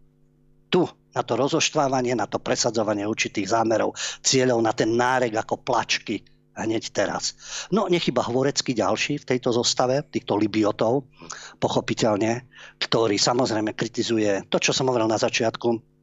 Tu, 0.70 0.86
na 1.18 1.26
to 1.26 1.34
rozoštvávanie, 1.34 2.14
na 2.14 2.30
to 2.30 2.38
presadzovanie 2.38 3.10
určitých 3.10 3.50
zámerov, 3.50 3.98
cieľov, 4.22 4.62
na 4.62 4.70
ten 4.70 4.94
nárek 4.94 5.34
ako 5.34 5.66
plačky, 5.66 6.22
hneď 6.54 6.94
teraz. 6.94 7.34
No 7.74 7.90
nechyba 7.90 8.22
Hvorecký 8.22 8.76
ďalší 8.78 9.24
v 9.24 9.28
tejto 9.34 9.50
zostave, 9.56 10.04
týchto 10.14 10.38
libiotov, 10.38 11.08
pochopiteľne, 11.58 12.46
ktorý 12.78 13.16
samozrejme 13.16 13.74
kritizuje 13.74 14.46
to, 14.52 14.62
čo 14.62 14.76
som 14.76 14.92
hovoril 14.92 15.10
na 15.10 15.18
začiatku, 15.18 15.99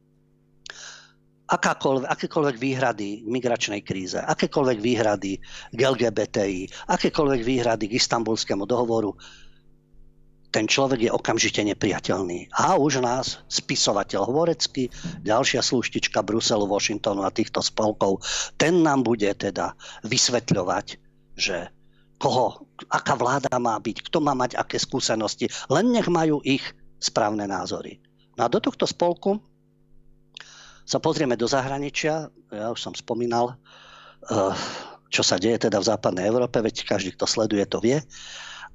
akákoľvek, 1.47 2.07
akékoľvek 2.11 2.57
výhrady 2.59 3.09
k 3.23 3.27
migračnej 3.27 3.81
kríze, 3.81 4.19
akékoľvek 4.19 4.79
výhrady 4.83 5.39
k 5.71 5.79
LGBTI, 5.79 6.91
akékoľvek 6.91 7.41
výhrady 7.41 7.85
k 7.87 7.97
istambulskému 7.97 8.67
dohovoru, 8.67 9.15
ten 10.51 10.67
človek 10.67 11.07
je 11.07 11.11
okamžite 11.11 11.59
nepriateľný. 11.63 12.51
A 12.55 12.79
už 12.79 13.03
nás 13.03 13.43
spisovateľ 13.51 14.27
Hvorecký, 14.27 14.87
ďalšia 15.23 15.59
slúštička 15.59 16.23
Bruselu, 16.23 16.67
Washingtonu 16.67 17.23
a 17.23 17.31
týchto 17.31 17.59
spolkov, 17.59 18.23
ten 18.55 18.83
nám 18.83 19.03
bude 19.03 19.27
teda 19.35 19.75
vysvetľovať, 20.07 20.85
že 21.35 21.67
koho, 22.17 22.65
aká 22.89 23.13
vláda 23.13 23.53
má 23.61 23.77
byť, 23.77 24.09
kto 24.09 24.17
má 24.23 24.33
mať 24.33 24.57
aké 24.57 24.81
skúsenosti, 24.81 25.51
len 25.69 25.93
nech 25.93 26.09
majú 26.09 26.41
ich 26.41 26.63
správne 26.97 27.45
názory. 27.45 28.01
No 28.39 28.49
a 28.49 28.51
do 28.51 28.57
tohto 28.57 28.89
spolku 28.89 29.37
sa 30.87 31.03
pozrieme 31.03 31.35
do 31.35 31.51
zahraničia, 31.51 32.31
ja 32.47 32.71
už 32.71 32.79
som 32.79 32.95
spomínal, 32.95 33.59
uh, 34.31 34.55
čo 35.11 35.19
sa 35.19 35.35
deje 35.35 35.67
teda 35.67 35.83
v 35.83 35.89
západnej 35.91 36.31
Európe, 36.31 36.63
veď 36.63 36.87
každý, 36.87 37.11
kto 37.11 37.27
sleduje, 37.27 37.67
to 37.67 37.83
vie. 37.83 37.99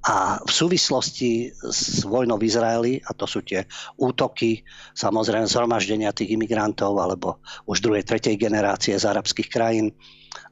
A 0.02 0.42
v 0.42 0.50
súvislosti 0.50 1.54
s 1.62 2.02
vojnou 2.02 2.34
v 2.34 2.50
Izraeli, 2.50 2.92
a 3.06 3.14
to 3.14 3.22
sú 3.24 3.40
tie 3.46 3.64
útoky, 4.02 4.66
samozrejme 4.98 5.46
zhromaždenia 5.46 6.10
tých 6.10 6.34
imigrantov 6.34 6.98
alebo 6.98 7.38
už 7.70 7.80
druhej, 7.80 8.02
tretej 8.02 8.34
generácie 8.34 8.98
z 8.98 9.06
arabských 9.06 9.46
krajín 9.46 9.94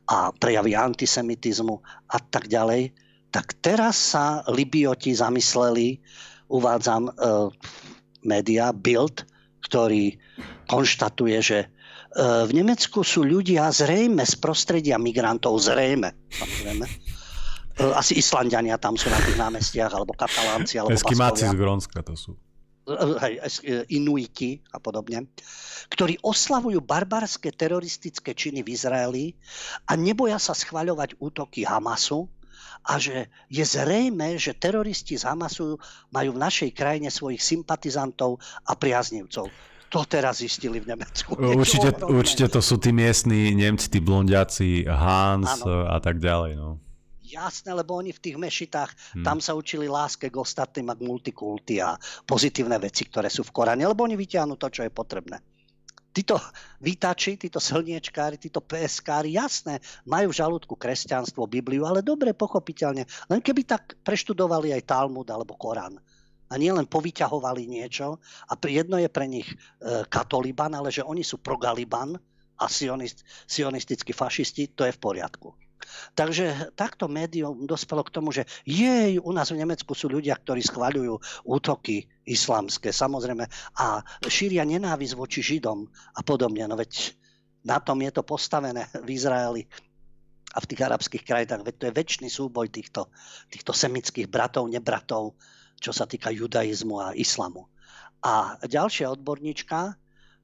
a 0.06 0.30
prejavy 0.30 0.78
antisemitizmu 0.78 1.82
a 2.14 2.18
tak 2.30 2.46
ďalej, 2.46 2.94
tak 3.34 3.58
teraz 3.58 4.14
sa 4.14 4.46
Libioti 4.46 5.18
zamysleli, 5.18 5.98
uvádzam 6.46 7.11
e, 7.11 7.12
média 8.22 8.70
Bild, 8.70 9.26
ktorý 9.64 10.16
konštatuje, 10.66 11.38
že 11.40 11.58
e, 11.64 11.68
v 12.46 12.50
Nemecku 12.52 13.04
sú 13.04 13.24
ľudia 13.24 13.68
zrejme 13.70 14.24
z 14.24 14.34
prostredia 14.40 14.96
migrantov, 14.96 15.61
zrejme, 15.61 16.12
samozrejme, 16.32 16.84
E, 17.80 17.94
asi 17.96 18.20
Islandiania 18.20 18.76
tam 18.76 19.00
sú 19.00 19.08
na 19.08 19.16
tých 19.24 19.40
námestiach, 19.40 19.92
alebo 19.96 20.12
Katalánci, 20.12 20.76
alebo 20.76 20.92
Eskimáci 20.92 21.48
z 21.48 21.56
Grónska 21.56 22.04
to 22.04 22.12
sú. 22.12 22.32
E, 22.84 23.86
Inuiti 23.96 24.61
a 24.76 24.78
podobne, 24.82 25.32
ktorí 25.88 26.20
oslavujú 26.20 26.82
barbarské 26.84 27.54
teroristické 27.56 28.36
činy 28.36 28.61
v 28.61 28.68
Izraeli 28.76 29.26
a 29.88 29.96
neboja 29.96 30.36
sa 30.36 30.52
schvaľovať 30.52 31.16
útoky 31.22 31.64
Hamasu, 31.64 32.28
a 32.87 32.97
že 32.97 33.28
je 33.53 33.64
zrejme, 33.64 34.41
že 34.41 34.57
teroristi 34.57 35.20
z 35.20 35.28
Hamasu 35.28 35.76
majú 36.11 36.31
v 36.37 36.43
našej 36.43 36.70
krajine 36.72 37.12
svojich 37.12 37.41
sympatizantov 37.41 38.41
a 38.64 38.72
priaznivcov. 38.76 39.53
To 39.91 40.01
teraz 40.07 40.39
zistili 40.39 40.78
v 40.78 40.95
Nemecku. 40.95 41.35
Určite, 41.61 41.91
určite 42.07 42.47
to 42.47 42.62
sú 42.62 42.78
tí 42.78 42.95
miestni 42.95 43.51
Nemci, 43.59 43.91
tí 43.91 43.99
blondiaci, 43.99 44.87
Hans 44.87 45.66
ano. 45.66 45.91
a 45.91 45.99
tak 45.99 46.22
ďalej. 46.22 46.55
No. 46.55 46.78
Jasné, 47.31 47.74
lebo 47.74 47.95
oni 47.95 48.11
v 48.11 48.22
tých 48.22 48.37
mešitách, 48.39 48.91
hmm. 49.18 49.22
tam 49.26 49.39
sa 49.39 49.55
učili 49.55 49.87
láske 49.87 50.31
k 50.31 50.37
ostatným 50.39 50.91
a 50.91 50.99
k 50.99 51.07
multikulti 51.07 51.78
a 51.78 51.95
pozitívne 52.26 52.74
veci, 52.83 53.07
ktoré 53.07 53.31
sú 53.31 53.47
v 53.47 53.55
Koráne, 53.55 53.87
lebo 53.87 54.03
oni 54.03 54.18
vyťahnú 54.18 54.59
to, 54.59 54.66
čo 54.66 54.83
je 54.83 54.91
potrebné. 54.91 55.39
Títo 56.11 56.43
vítači, 56.81 57.37
títo 57.37 57.61
slniečkári, 57.61 58.41
títo 58.41 58.64
PSkári, 58.64 59.37
jasné, 59.37 59.78
majú 60.09 60.33
v 60.33 60.39
žalúdku 60.41 60.74
kresťanstvo, 60.74 61.45
Bibliu, 61.45 61.85
ale 61.85 62.01
dobre, 62.01 62.33
pochopiteľne. 62.33 63.05
Len 63.28 63.41
keby 63.45 63.68
tak 63.68 64.01
preštudovali 64.01 64.72
aj 64.72 64.89
Talmud 64.89 65.28
alebo 65.28 65.55
Korán 65.61 66.01
a 66.51 66.55
nielen 66.59 66.89
povyťahovali 66.89 67.68
niečo 67.68 68.18
a 68.51 68.53
jedno 68.66 68.99
je 68.99 69.07
pre 69.12 69.28
nich 69.31 69.47
e, 69.47 69.57
katoliban, 70.11 70.74
ale 70.74 70.91
že 70.91 71.07
oni 71.07 71.22
sú 71.22 71.39
progaliban 71.39 72.18
a 72.59 72.64
sionist, 72.66 73.22
sionistickí 73.47 74.11
fašisti, 74.11 74.74
to 74.74 74.83
je 74.89 74.93
v 74.97 75.01
poriadku. 75.01 75.55
Takže 76.14 76.74
takto 76.76 77.09
médium 77.09 77.64
dospelo 77.64 78.05
k 78.05 78.14
tomu, 78.14 78.31
že 78.31 78.45
jej, 78.66 79.16
u 79.16 79.31
nás 79.33 79.49
v 79.51 79.61
Nemecku 79.62 79.97
sú 79.97 80.12
ľudia, 80.12 80.37
ktorí 80.37 80.61
schvaľujú 80.61 81.45
útoky 81.49 82.05
islamské, 82.28 82.93
samozrejme, 82.93 83.45
a 83.81 84.05
šíria 84.28 84.66
nenávisť 84.66 85.14
voči 85.16 85.41
Židom 85.41 85.89
a 85.89 86.20
podobne. 86.20 86.68
No 86.68 86.76
veď 86.76 87.16
na 87.64 87.81
tom 87.81 88.01
je 88.01 88.12
to 88.12 88.22
postavené 88.24 88.89
v 89.05 89.09
Izraeli 89.16 89.62
a 90.51 90.59
v 90.59 90.68
tých 90.68 90.81
arabských 90.83 91.24
krajinách. 91.24 91.62
Veď 91.62 91.74
to 91.78 91.87
je 91.89 91.97
väčší 91.97 92.28
súboj 92.28 92.68
týchto, 92.72 93.09
týchto 93.53 93.70
semických 93.70 94.26
bratov, 94.26 94.66
nebratov, 94.66 95.39
čo 95.78 95.95
sa 95.95 96.05
týka 96.05 96.35
judaizmu 96.35 96.97
a 97.01 97.16
islamu. 97.16 97.70
A 98.20 98.61
ďalšia 98.66 99.09
odborníčka, 99.09 99.97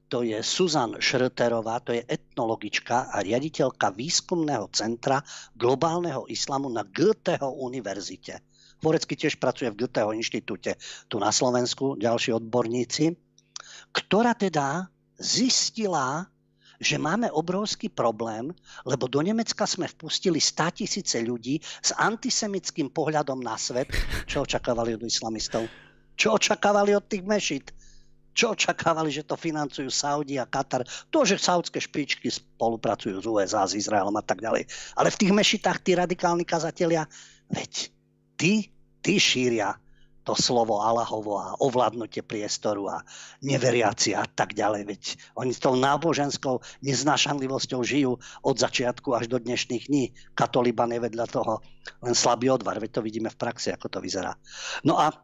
to 0.07 0.23
je 0.23 0.39
Susan 0.39 0.95
Šrterová, 0.95 1.83
to 1.83 1.91
je 1.91 2.03
etnologička 2.07 3.11
a 3.11 3.19
riaditeľka 3.19 3.91
výskumného 3.91 4.71
centra 4.71 5.19
globálneho 5.55 6.23
islamu 6.31 6.71
na 6.71 6.87
Goetheho 6.87 7.59
univerzite. 7.59 8.39
Vorecky 8.79 9.19
tiež 9.19 9.35
pracuje 9.41 9.67
v 9.73 9.83
Goetheho 9.83 10.15
inštitúte 10.15 10.79
tu 11.11 11.19
na 11.19 11.33
Slovensku, 11.33 11.99
ďalší 11.99 12.39
odborníci, 12.39 13.15
ktorá 13.91 14.37
teda 14.37 14.87
zistila, 15.17 16.29
že 16.77 17.01
máme 17.01 17.33
obrovský 17.33 17.89
problém, 17.89 18.53
lebo 18.85 19.09
do 19.09 19.17
Nemecka 19.25 19.65
sme 19.65 19.89
vpustili 19.89 20.37
100 20.37 20.77
tisíce 20.77 21.17
ľudí 21.25 21.57
s 21.61 21.89
antisemickým 21.97 22.93
pohľadom 22.93 23.41
na 23.41 23.57
svet. 23.57 23.89
Čo 24.29 24.45
očakávali 24.45 24.93
od 24.93 25.01
islamistov? 25.01 25.65
Čo 26.13 26.37
očakávali 26.37 26.93
od 26.93 27.05
tých 27.09 27.25
mešit? 27.25 27.65
Čo 28.37 28.53
očakávali, 28.53 29.09
že 29.09 29.25
to 29.25 29.33
financujú 29.33 29.89
Saudi 29.89 30.37
a 30.37 30.45
Katar? 30.45 30.85
To, 31.09 31.25
že 31.25 31.41
saudské 31.41 31.81
špičky 31.81 32.29
spolupracujú 32.29 33.17
s 33.17 33.25
USA, 33.25 33.65
s 33.65 33.73
Izraelom 33.73 34.13
a 34.13 34.21
tak 34.21 34.45
ďalej. 34.45 34.69
Ale 34.93 35.09
v 35.09 35.19
tých 35.25 35.33
mešitách 35.33 35.81
tí 35.81 35.97
radikálni 35.97 36.45
kazatelia, 36.45 37.09
veď 37.49 37.89
tí, 38.37 38.69
tí 39.01 39.17
šíria 39.17 39.73
to 40.27 40.35
slovo 40.35 40.83
Allahovo 40.83 41.39
a 41.39 41.55
ovládnutie 41.63 42.19
priestoru 42.19 42.91
a 42.91 42.99
neveriaci 43.41 44.11
a 44.11 44.27
tak 44.27 44.53
ďalej. 44.53 44.83
Veď 44.83 45.01
oni 45.39 45.55
s 45.55 45.63
tou 45.63 45.79
náboženskou 45.79 46.59
neznášanlivosťou 46.83 47.79
žijú 47.81 48.19
od 48.43 48.55
začiatku 48.59 49.15
až 49.15 49.31
do 49.31 49.39
dnešných 49.39 49.87
dní. 49.87 50.11
Katoliban 50.35 50.91
je 50.91 50.99
vedľa 50.99 51.25
toho 51.31 51.63
len 52.03 52.11
slabý 52.11 52.51
odvar, 52.51 52.75
veď 52.75 52.99
to 52.99 53.01
vidíme 53.07 53.31
v 53.31 53.39
praxi, 53.39 53.71
ako 53.71 53.87
to 53.87 54.03
vyzerá. 54.03 54.35
No 54.83 54.99
a 54.99 55.15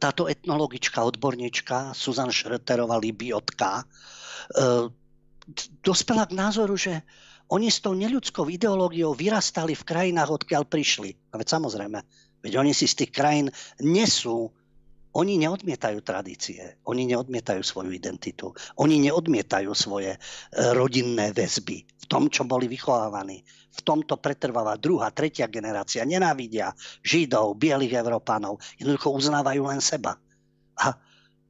táto 0.00 0.28
etnologička, 0.28 1.04
odborníčka 1.04 1.92
Susan 1.92 2.32
Šreterová 2.32 2.96
Libiotka 2.96 3.80
e, 3.80 3.84
dospela 5.84 6.24
k 6.28 6.36
názoru, 6.36 6.76
že 6.78 7.02
oni 7.52 7.68
s 7.68 7.84
tou 7.84 7.92
neľudskou 7.92 8.48
ideológiou 8.48 9.12
vyrastali 9.12 9.76
v 9.76 9.84
krajinách, 9.84 10.40
odkiaľ 10.40 10.64
prišli. 10.64 11.12
A 11.32 11.36
veď 11.36 11.60
samozrejme, 11.60 11.98
veď 12.40 12.52
oni 12.56 12.72
si 12.72 12.88
z 12.88 13.04
tých 13.04 13.12
krajín 13.12 13.52
nesú 13.84 14.48
oni 15.12 15.36
neodmietajú 15.36 16.00
tradície, 16.00 16.80
oni 16.88 17.04
neodmietajú 17.12 17.60
svoju 17.60 17.92
identitu, 17.92 18.56
oni 18.80 18.96
neodmietajú 19.08 19.76
svoje 19.76 20.16
e, 20.16 20.18
rodinné 20.72 21.36
väzby 21.36 21.84
v 21.84 22.04
tom, 22.08 22.32
čo 22.32 22.48
boli 22.48 22.64
vychovávaní. 22.64 23.44
V 23.72 23.80
tomto 23.80 24.20
pretrváva 24.20 24.76
druhá, 24.76 25.08
tretia 25.10 25.48
generácia, 25.48 26.04
nenávidia 26.04 26.76
Židov, 27.00 27.56
bielých 27.56 27.98
Európanov, 28.04 28.60
jednoducho 28.76 29.16
uznávajú 29.16 29.62
len 29.64 29.80
seba. 29.80 30.20
A 30.76 30.92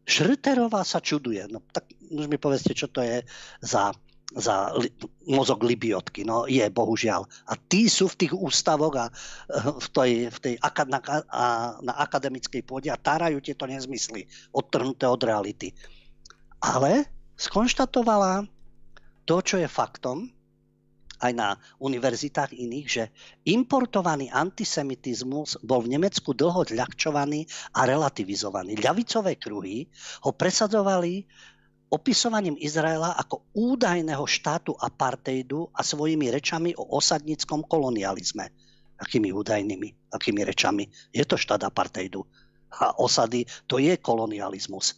Šrterová 0.02 0.82
sa 0.82 0.98
čuduje. 0.98 1.46
No 1.50 1.62
tak 1.70 1.90
už 2.10 2.26
mi 2.26 2.38
povedzte, 2.38 2.74
čo 2.74 2.90
to 2.90 3.02
je 3.02 3.22
za 3.62 3.94
za 4.32 4.72
li, 4.72 4.88
mozog 5.28 5.60
libiotky. 5.60 6.24
No 6.24 6.48
je, 6.48 6.64
bohužiaľ. 6.72 7.28
A 7.48 7.52
tí 7.56 7.88
sú 7.92 8.08
v 8.08 8.24
tých 8.24 8.32
ústavoch 8.32 8.94
a 8.96 9.06
eh, 9.08 9.68
v 9.76 9.86
tej, 9.92 10.12
v 10.32 10.38
tej 10.40 10.54
na, 10.88 11.00
a, 11.28 11.46
na 11.84 11.94
akademickej 12.00 12.62
pôde 12.64 12.88
a 12.88 13.00
tárajú 13.00 13.44
tieto 13.44 13.68
nezmysly, 13.68 14.24
odtrhnuté 14.56 15.04
od 15.04 15.20
reality. 15.20 15.76
Ale 16.62 17.04
skonštatovala 17.36 18.46
to, 19.28 19.36
čo 19.42 19.60
je 19.60 19.68
faktom, 19.68 20.30
aj 21.22 21.32
na 21.32 21.54
univerzitách 21.78 22.50
iných, 22.50 22.88
že 22.90 23.04
importovaný 23.46 24.28
antisemitizmus 24.34 25.62
bol 25.62 25.86
v 25.86 25.94
Nemecku 25.94 26.34
dlho 26.34 26.66
ľahčovaný 26.74 27.46
a 27.78 27.86
relativizovaný. 27.86 28.82
Ľavicové 28.82 29.38
kruhy 29.38 29.86
ho 30.26 30.34
presadzovali 30.34 31.22
opisovaním 31.92 32.58
Izraela 32.58 33.14
ako 33.14 33.52
údajného 33.54 34.24
štátu 34.26 34.74
apartheidu 34.74 35.70
a 35.76 35.84
svojimi 35.86 36.32
rečami 36.32 36.74
o 36.74 36.98
osadníckom 36.98 37.68
kolonializme. 37.70 38.50
Akými 38.98 39.30
údajnými, 39.30 40.10
akými 40.10 40.40
rečami? 40.42 40.88
Je 41.12 41.22
to 41.22 41.38
štát 41.38 41.62
apartheidu. 41.62 42.24
A 42.72 42.96
osady, 42.96 43.44
to 43.68 43.76
je 43.76 43.94
kolonializmus. 44.00 44.96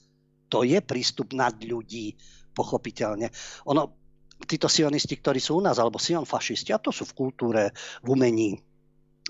To 0.49 0.63
je 0.63 0.79
prístup 0.79 1.35
nad 1.35 1.59
ľudí, 1.59 2.15
pochopiteľne. 2.55 3.27
Ono, 3.67 4.04
títo 4.43 4.67
sionisti, 4.67 5.15
ktorí 5.15 5.39
sú 5.39 5.59
u 5.59 5.63
nás, 5.63 5.79
alebo 5.79 6.03
sionfašisti, 6.03 6.75
a 6.75 6.83
to 6.83 6.91
sú 6.91 7.07
v 7.07 7.17
kultúre, 7.17 7.71
v 8.03 8.09
umení, 8.11 8.59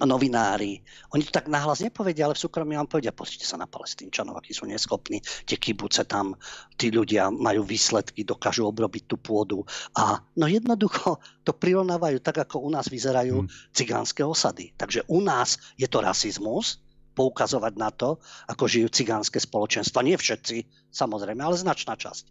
novinári, 0.02 0.82
oni 1.14 1.22
to 1.22 1.30
tak 1.30 1.46
nahlas 1.46 1.78
nepovedia, 1.78 2.26
ale 2.26 2.34
v 2.34 2.42
súkromí 2.42 2.74
vám 2.74 2.90
povedia, 2.90 3.14
pozrite 3.14 3.46
sa 3.46 3.54
na 3.54 3.70
palestínčanov, 3.70 4.34
akí 4.34 4.50
sú 4.50 4.66
neschopní, 4.66 5.22
tie 5.46 5.54
kibuce 5.54 6.02
tam, 6.02 6.34
tí 6.74 6.90
ľudia 6.90 7.30
majú 7.30 7.62
výsledky, 7.62 8.26
dokážu 8.26 8.66
obrobiť 8.66 9.06
tú 9.06 9.22
pôdu 9.22 9.62
a 9.94 10.18
no 10.34 10.50
jednoducho 10.50 11.22
to 11.46 11.54
prirovnávajú 11.54 12.18
tak, 12.18 12.42
ako 12.42 12.66
u 12.66 12.74
nás 12.74 12.90
vyzerajú 12.90 13.46
hmm. 13.46 13.50
cigánske 13.70 14.26
osady. 14.26 14.74
Takže 14.74 15.06
u 15.06 15.22
nás 15.22 15.62
je 15.78 15.86
to 15.86 16.02
rasizmus, 16.02 16.82
poukazovať 17.14 17.78
na 17.78 17.94
to, 17.94 18.18
ako 18.50 18.66
žijú 18.66 18.90
cigánske 18.90 19.38
spoločenstva. 19.38 20.02
Nie 20.02 20.18
všetci, 20.18 20.90
samozrejme, 20.90 21.38
ale 21.38 21.54
značná 21.54 21.94
časť. 21.94 22.26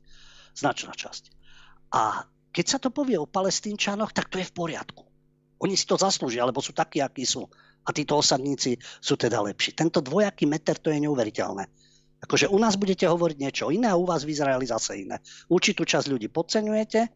Značná 0.60 0.92
časť. 0.92 1.32
A 1.96 2.28
keď 2.54 2.66
sa 2.70 2.78
to 2.78 2.93
povie 2.93 3.18
o 3.18 3.26
palestínčanoch, 3.26 4.14
tak 4.14 4.30
to 4.30 4.38
je 4.38 4.45
v 4.45 4.54
poriadku 4.54 5.04
oni 5.64 5.80
si 5.80 5.88
to 5.88 5.95
zaslúžia, 5.95 6.43
lebo 6.43 6.60
sú 6.60 6.76
takí, 6.76 6.99
akí 6.99 7.24
sú. 7.24 7.47
A 7.88 7.95
títo 7.95 8.20
osadníci 8.20 8.76
sú 8.99 9.16
teda 9.16 9.39
lepší. 9.39 9.72
Tento 9.72 10.04
dvojaký 10.04 10.43
meter, 10.43 10.76
to 10.76 10.91
je 10.91 10.99
neuveriteľné. 10.99 11.64
Akože 12.24 12.51
u 12.51 12.60
nás 12.60 12.76
budete 12.76 13.08
hovoriť 13.08 13.38
niečo 13.39 13.66
iné 13.72 13.91
a 13.91 13.99
u 13.99 14.08
vás 14.08 14.24
v 14.24 14.36
Izraeli 14.36 14.68
zase 14.68 15.08
iné. 15.08 15.20
Určitú 15.51 15.84
časť 15.84 16.08
ľudí 16.08 16.32
podceňujete, 16.32 17.12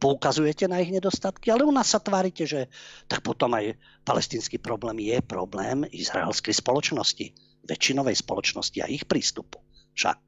poukazujete 0.00 0.64
na 0.64 0.80
ich 0.80 0.88
nedostatky, 0.92 1.52
ale 1.52 1.68
u 1.68 1.72
nás 1.72 1.92
sa 1.92 2.00
tvárite, 2.00 2.48
že 2.48 2.72
tak 3.04 3.20
potom 3.20 3.52
aj 3.52 3.76
palestinský 4.08 4.56
problém 4.56 4.96
je 5.04 5.20
problém 5.20 5.84
izraelskej 5.92 6.56
spoločnosti, 6.56 7.36
väčšinovej 7.68 8.16
spoločnosti 8.16 8.80
a 8.80 8.88
ich 8.88 9.04
prístupu. 9.04 9.60
Však. 9.92 10.18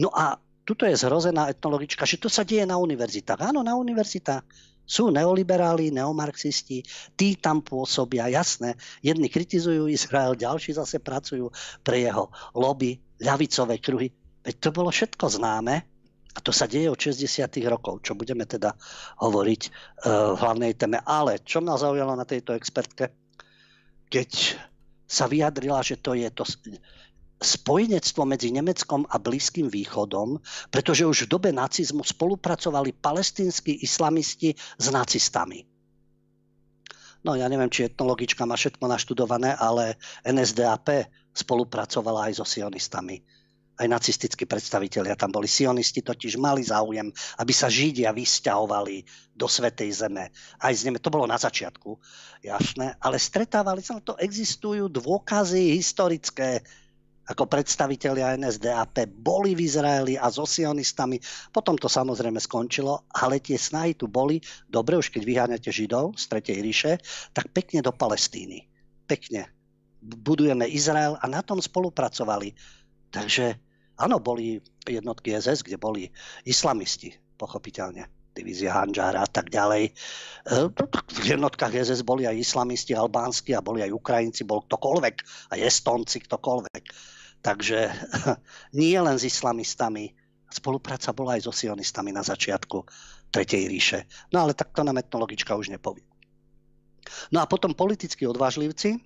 No 0.00 0.08
a 0.08 0.40
tuto 0.70 0.86
je 0.86 0.94
zhrozená 0.94 1.50
etnologička, 1.50 2.06
že 2.06 2.22
to 2.22 2.30
sa 2.30 2.46
deje 2.46 2.62
na 2.62 2.78
univerzitách. 2.78 3.42
Áno, 3.42 3.66
na 3.66 3.74
univerzitách 3.74 4.46
sú 4.86 5.10
neoliberáli, 5.10 5.90
neomarxisti, 5.90 6.86
tí 7.18 7.34
tam 7.34 7.58
pôsobia, 7.58 8.30
jasné. 8.30 8.78
Jedni 9.02 9.26
kritizujú 9.26 9.90
Izrael, 9.90 10.38
ďalší 10.38 10.78
zase 10.78 11.02
pracujú 11.02 11.50
pre 11.82 12.06
jeho 12.06 12.30
lobby, 12.54 13.02
ľavicové 13.18 13.82
kruhy. 13.82 14.14
Veď 14.46 14.54
to 14.62 14.70
bolo 14.70 14.94
všetko 14.94 15.26
známe 15.42 15.74
a 16.30 16.38
to 16.38 16.54
sa 16.54 16.70
deje 16.70 16.86
od 16.86 16.98
60. 16.98 17.50
rokov, 17.66 18.06
čo 18.06 18.14
budeme 18.14 18.46
teda 18.46 18.70
hovoriť 19.18 19.62
uh, 19.66 20.34
v 20.34 20.38
hlavnej 20.38 20.78
téme. 20.78 21.02
Ale 21.02 21.42
čo 21.42 21.58
ma 21.58 21.74
zaujalo 21.74 22.14
na 22.14 22.22
tejto 22.22 22.54
expertke, 22.54 23.10
keď 24.06 24.30
sa 25.10 25.26
vyjadrila, 25.26 25.82
že 25.82 25.98
to 25.98 26.14
je 26.14 26.30
to 26.30 26.46
spojenectvo 27.40 28.28
medzi 28.28 28.52
Nemeckom 28.52 29.08
a 29.08 29.16
Blízkym 29.16 29.72
východom, 29.72 30.36
pretože 30.68 31.08
už 31.08 31.24
v 31.24 31.30
dobe 31.32 31.50
nacizmu 31.56 32.04
spolupracovali 32.04 32.92
palestínsky 32.92 33.80
islamisti 33.80 34.52
s 34.54 34.86
nacistami. 34.92 35.64
No 37.20 37.36
ja 37.36 37.48
neviem, 37.48 37.68
či 37.68 37.88
etnologička 37.88 38.48
má 38.48 38.56
všetko 38.56 38.84
naštudované, 38.88 39.52
ale 39.56 40.00
NSDAP 40.24 41.08
spolupracovala 41.36 42.32
aj 42.32 42.40
so 42.40 42.46
sionistami. 42.48 43.20
Aj 43.80 43.88
nacistickí 43.88 44.44
predstavitelia 44.44 45.16
tam 45.16 45.32
boli. 45.32 45.48
Sionisti 45.48 46.04
totiž 46.04 46.36
mali 46.36 46.60
záujem, 46.60 47.08
aby 47.40 47.52
sa 47.56 47.72
Židia 47.72 48.12
vysťahovali 48.12 48.96
do 49.32 49.48
Svetej 49.48 50.04
Zeme. 50.04 50.28
Aj 50.60 50.72
z 50.76 50.84
Neme. 50.84 51.00
To 51.00 51.08
bolo 51.08 51.24
na 51.24 51.40
začiatku, 51.40 51.96
jasné. 52.44 52.92
Ale 53.00 53.16
stretávali 53.16 53.80
sa 53.80 53.96
na 53.96 54.04
to, 54.04 54.20
existujú 54.20 54.92
dôkazy 54.92 55.80
historické, 55.80 56.60
ako 57.30 57.46
predstavitelia 57.46 58.34
NSDAP 58.34 59.06
boli 59.14 59.54
v 59.54 59.62
Izraeli 59.62 60.18
a 60.18 60.26
so 60.34 60.42
sionistami. 60.42 61.22
Potom 61.54 61.78
to 61.78 61.86
samozrejme 61.86 62.42
skončilo, 62.42 63.06
ale 63.14 63.38
tie 63.38 63.54
snahy 63.54 63.94
tu 63.94 64.10
boli. 64.10 64.42
Dobre, 64.66 64.98
už 64.98 65.14
keď 65.14 65.22
vyháňate 65.22 65.70
Židov 65.70 66.18
z 66.18 66.26
Tretej 66.26 66.58
ríše, 66.58 66.92
tak 67.30 67.54
pekne 67.54 67.86
do 67.86 67.94
Palestíny. 67.94 68.66
Pekne. 69.06 69.46
Budujeme 70.02 70.66
Izrael 70.66 71.14
a 71.22 71.24
na 71.30 71.46
tom 71.46 71.62
spolupracovali. 71.62 72.50
Takže 73.14 73.54
áno, 74.02 74.18
boli 74.18 74.58
jednotky 74.82 75.30
SS, 75.38 75.62
kde 75.62 75.78
boli 75.78 76.10
islamisti, 76.42 77.14
pochopiteľne 77.38 78.10
divízia 78.34 78.74
Hanžára 78.74 79.26
a 79.26 79.28
tak 79.28 79.50
ďalej. 79.50 79.90
E, 79.90 79.92
v 81.20 81.26
jednotkách 81.26 81.74
SS 81.74 82.06
boli 82.06 82.24
aj 82.24 82.38
islamisti 82.38 82.94
albánsky 82.94 83.52
a 83.54 83.60
boli 83.62 83.82
aj 83.82 83.90
Ukrajinci, 83.90 84.46
bol 84.46 84.62
ktokoľvek, 84.64 85.14
aj 85.52 85.58
Estonci, 85.60 86.22
ktokoľvek. 86.24 86.84
Takže 87.40 87.88
nie 88.80 88.96
len 89.00 89.16
s 89.16 89.24
islamistami, 89.24 90.12
spolupráca 90.52 91.14
bola 91.16 91.38
aj 91.40 91.48
so 91.48 91.52
sionistami 91.54 92.12
na 92.12 92.20
začiatku 92.20 92.84
Tretej 93.30 93.70
ríše. 93.70 94.00
No 94.34 94.42
ale 94.42 94.58
tak 94.58 94.74
to 94.74 94.82
nám 94.82 94.98
etnologička 94.98 95.54
už 95.54 95.70
nepovie. 95.70 96.02
No 97.30 97.40
a 97.40 97.46
potom 97.46 97.72
politickí 97.72 98.26
odvážlivci, 98.26 98.98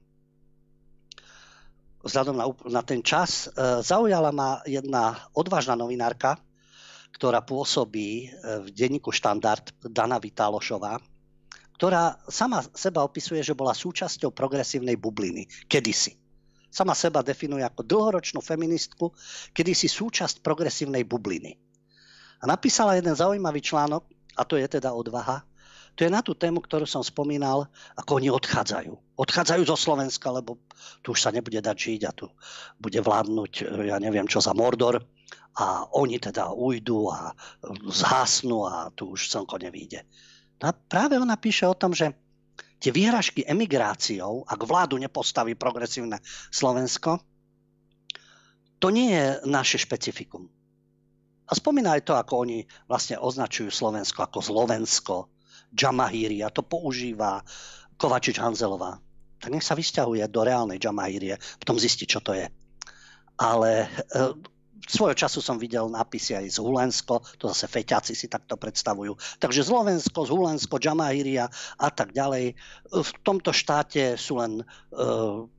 vzhľadom 2.04 2.36
na, 2.36 2.46
na 2.68 2.82
ten 2.84 3.04
čas, 3.04 3.48
e, 3.48 3.80
zaujala 3.80 4.32
ma 4.32 4.60
jedna 4.64 5.28
odvážna 5.36 5.76
novinárka, 5.76 6.36
ktorá 7.16 7.44
pôsobí 7.44 8.08
e, 8.24 8.26
v 8.64 8.68
denníku 8.72 9.12
Štandard, 9.12 9.72
Dana 9.84 10.16
Vitálošová, 10.20 11.00
ktorá 11.76 12.16
sama 12.28 12.64
seba 12.72 13.04
opisuje, 13.04 13.40
že 13.44 13.56
bola 13.56 13.76
súčasťou 13.76 14.32
progresívnej 14.32 14.96
bubliny, 14.96 15.48
kedysi 15.68 16.23
sama 16.74 16.98
seba 16.98 17.22
definuje 17.22 17.62
ako 17.62 17.86
dlhoročnú 17.86 18.42
feministku, 18.42 19.14
kedy 19.54 19.70
si 19.78 19.86
súčasť 19.86 20.42
progresívnej 20.42 21.06
bubliny. 21.06 21.54
A 22.42 22.50
napísala 22.50 22.98
jeden 22.98 23.14
zaujímavý 23.14 23.62
článok, 23.62 24.02
a 24.34 24.42
to 24.42 24.58
je 24.58 24.66
teda 24.66 24.90
odvaha, 24.90 25.46
to 25.94 26.02
je 26.02 26.10
na 26.10 26.26
tú 26.26 26.34
tému, 26.34 26.58
ktorú 26.58 26.90
som 26.90 27.06
spomínal, 27.06 27.70
ako 27.94 28.18
oni 28.18 28.26
odchádzajú. 28.26 29.14
Odchádzajú 29.14 29.62
zo 29.62 29.78
Slovenska, 29.78 30.26
lebo 30.34 30.58
tu 31.06 31.14
už 31.14 31.22
sa 31.22 31.30
nebude 31.30 31.62
dať 31.62 31.76
žiť 31.78 32.00
a 32.02 32.10
tu 32.10 32.26
bude 32.82 32.98
vládnuť, 32.98 33.70
ja 33.86 34.02
neviem 34.02 34.26
čo 34.26 34.42
za 34.42 34.50
Mordor 34.50 34.98
a 35.54 35.86
oni 35.94 36.18
teda 36.18 36.50
ujdu 36.50 37.14
a 37.14 37.30
zhasnú 37.86 38.66
a 38.66 38.90
tu 38.90 39.14
už 39.14 39.30
slnko 39.30 39.62
nevíde. 39.62 40.02
No 40.58 40.70
a 40.70 40.72
práve 40.74 41.14
ona 41.14 41.38
píše 41.38 41.62
o 41.70 41.78
tom, 41.78 41.94
že 41.94 42.10
tie 42.78 42.90
výhražky 42.92 43.46
emigráciou, 43.46 44.44
ak 44.44 44.60
vládu 44.66 45.00
nepostaví 45.00 45.54
progresívne 45.54 46.20
Slovensko, 46.52 47.20
to 48.78 48.92
nie 48.92 49.16
je 49.16 49.26
naše 49.48 49.80
špecifikum. 49.80 50.44
A 51.44 51.52
spomína 51.52 51.96
aj 51.96 52.08
to, 52.08 52.12
ako 52.16 52.48
oni 52.48 52.64
vlastne 52.88 53.20
označujú 53.20 53.68
Slovensko 53.68 54.24
ako 54.24 54.40
Slovensko, 54.40 55.28
Jamahíria, 55.74 56.52
to 56.54 56.62
používa 56.62 57.42
Kovačič 57.96 58.38
Hanzelová. 58.40 58.96
Tak 59.40 59.52
nech 59.52 59.66
sa 59.66 59.76
vysťahuje 59.76 60.24
do 60.30 60.40
reálnej 60.40 60.80
Jamahírie, 60.80 61.36
potom 61.60 61.76
zistí, 61.76 62.08
čo 62.08 62.24
to 62.24 62.32
je. 62.32 62.48
Ale 63.36 63.70
e, 63.84 63.88
svojho 64.84 65.16
času 65.16 65.40
som 65.40 65.56
videl 65.56 65.88
nápisy 65.88 66.36
aj 66.36 66.46
z 66.54 66.58
Hulensko, 66.60 67.24
to 67.40 67.48
zase 67.50 67.66
feťáci 67.68 68.12
si 68.12 68.26
takto 68.28 68.60
predstavujú. 68.60 69.16
Takže 69.40 69.64
Slovensko, 69.64 70.28
z 70.28 70.30
Hulensko, 70.30 70.76
Džamahíria 70.76 71.48
a 71.80 71.88
tak 71.88 72.12
ďalej. 72.12 72.54
V 72.92 73.10
tomto 73.24 73.50
štáte 73.50 74.20
sú 74.20 74.40
len 74.40 74.60
e, 74.60 74.64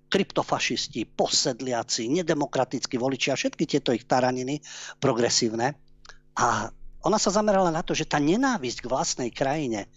kryptofašisti, 0.10 1.10
posedliaci, 1.18 2.08
nedemokratickí 2.22 2.96
voliči 3.02 3.34
a 3.34 3.40
všetky 3.40 3.66
tieto 3.66 3.92
ich 3.92 4.06
taraniny 4.06 4.62
progresívne. 5.02 5.74
A 6.38 6.70
ona 7.06 7.18
sa 7.22 7.34
zamerala 7.34 7.70
na 7.70 7.86
to, 7.86 7.94
že 7.94 8.10
tá 8.10 8.22
nenávisť 8.22 8.86
k 8.86 8.92
vlastnej 8.92 9.30
krajine, 9.30 9.90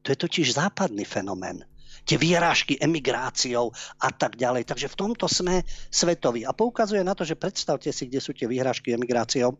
to 0.00 0.12
je 0.12 0.18
totiž 0.18 0.56
západný 0.56 1.04
fenomén 1.04 1.64
tie 2.10 2.18
výražky 2.18 2.74
emigráciou 2.82 3.70
a 4.02 4.10
tak 4.10 4.34
ďalej. 4.34 4.66
Takže 4.66 4.90
v 4.90 4.98
tomto 4.98 5.30
sme 5.30 5.62
svetoví. 5.94 6.42
A 6.42 6.50
poukazuje 6.50 7.06
na 7.06 7.14
to, 7.14 7.22
že 7.22 7.38
predstavte 7.38 7.94
si, 7.94 8.10
kde 8.10 8.18
sú 8.18 8.34
tie 8.34 8.50
výhražky 8.50 8.90
emigráciou. 8.90 9.54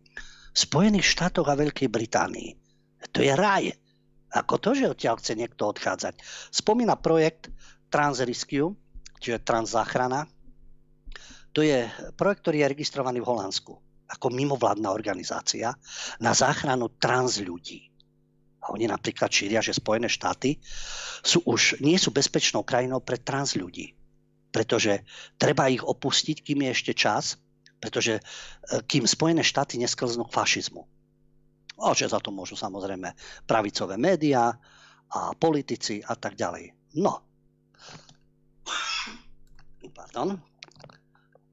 V 0.51 0.59
Spojených 0.59 1.07
štátoch 1.07 1.47
a 1.47 1.55
Veľkej 1.55 1.87
Británii. 1.87 2.51
To 3.15 3.23
je 3.23 3.31
raj. 3.39 3.71
Ako 4.35 4.59
to, 4.59 4.75
že 4.75 4.91
odtiaľ 4.91 5.23
chce 5.23 5.39
niekto 5.39 5.71
odchádzať. 5.71 6.19
Spomína 6.51 6.99
projekt 6.99 7.55
Transrescue, 7.87 8.75
čiže 9.23 9.47
Transzáchrana. 9.47 10.27
To 11.55 11.63
je 11.63 11.87
projekt, 12.19 12.43
ktorý 12.43 12.67
je 12.67 12.71
registrovaný 12.75 13.23
v 13.23 13.31
Holandsku 13.31 13.75
ako 14.11 14.27
mimovládna 14.35 14.91
organizácia 14.91 15.71
na 16.19 16.35
záchranu 16.35 16.91
trans 16.99 17.39
ľudí. 17.39 17.90
Oni 18.69 18.85
napríklad 18.85 19.33
šíria, 19.33 19.65
že 19.65 19.73
Spojené 19.73 20.13
štáty 20.13 20.61
sú 21.25 21.41
už, 21.49 21.81
nie 21.81 21.97
sú 21.97 22.13
bezpečnou 22.13 22.61
krajinou 22.61 23.01
pre 23.01 23.17
trans 23.17 23.57
ľudí. 23.57 23.97
Pretože 24.53 25.07
treba 25.41 25.73
ich 25.73 25.81
opustiť, 25.81 26.45
kým 26.45 26.69
je 26.69 26.71
ešte 26.75 26.93
čas, 26.93 27.41
pretože 27.81 28.21
e, 28.21 28.23
kým 28.85 29.09
Spojené 29.09 29.41
štáty 29.41 29.81
nesklznú 29.81 30.29
k 30.29 30.37
fašizmu. 30.37 30.85
A 31.81 31.97
že 31.97 32.13
za 32.13 32.21
to 32.21 32.29
môžu 32.29 32.61
samozrejme 32.61 33.17
pravicové 33.49 33.97
médiá 33.97 34.53
a 35.11 35.33
politici 35.33 36.05
a 36.05 36.13
tak 36.13 36.37
ďalej. 36.37 36.77
No. 37.01 37.25
Pardon. 39.97 40.37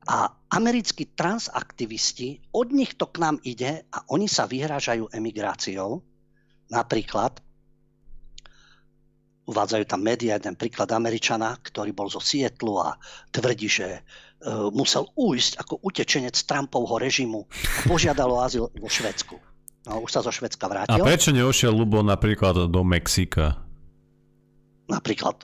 A 0.07 0.17
americkí 0.51 1.15
transaktivisti, 1.15 2.51
od 2.55 2.71
nich 2.71 2.95
to 2.99 3.07
k 3.07 3.17
nám 3.23 3.39
ide 3.43 3.87
a 3.91 4.03
oni 4.11 4.27
sa 4.27 4.47
vyhrážajú 4.47 5.11
emigráciou, 5.11 6.03
Napríklad 6.67 7.39
uvádzajú 9.47 9.83
tam 9.87 10.03
médiá 10.03 10.35
jeden 10.35 10.59
príklad 10.59 10.91
Američana, 10.91 11.55
ktorý 11.63 11.95
bol 11.95 12.11
zo 12.11 12.19
Sietlu 12.19 12.83
a 12.83 12.99
tvrdí, 13.31 13.71
že 13.71 14.03
uh, 14.43 14.67
musel 14.75 15.07
ujsť 15.15 15.63
ako 15.63 15.79
utečenec 15.87 16.35
Trumpovho 16.35 16.99
režimu 16.99 17.47
a 17.47 17.79
požiadal 17.87 18.27
o 18.27 18.43
azyl 18.43 18.67
vo 18.75 18.89
Švedsku. 18.91 19.39
No, 19.87 20.03
už 20.03 20.11
sa 20.11 20.19
zo 20.19 20.35
Švedska 20.35 20.67
vrátil. 20.67 20.99
A 20.99 21.07
prečo 21.07 21.31
neošiel 21.31 21.71
Lubo 21.71 22.03
napríklad 22.03 22.67
do 22.67 22.81
Mexika? 22.83 23.55
Napríklad. 24.91 25.39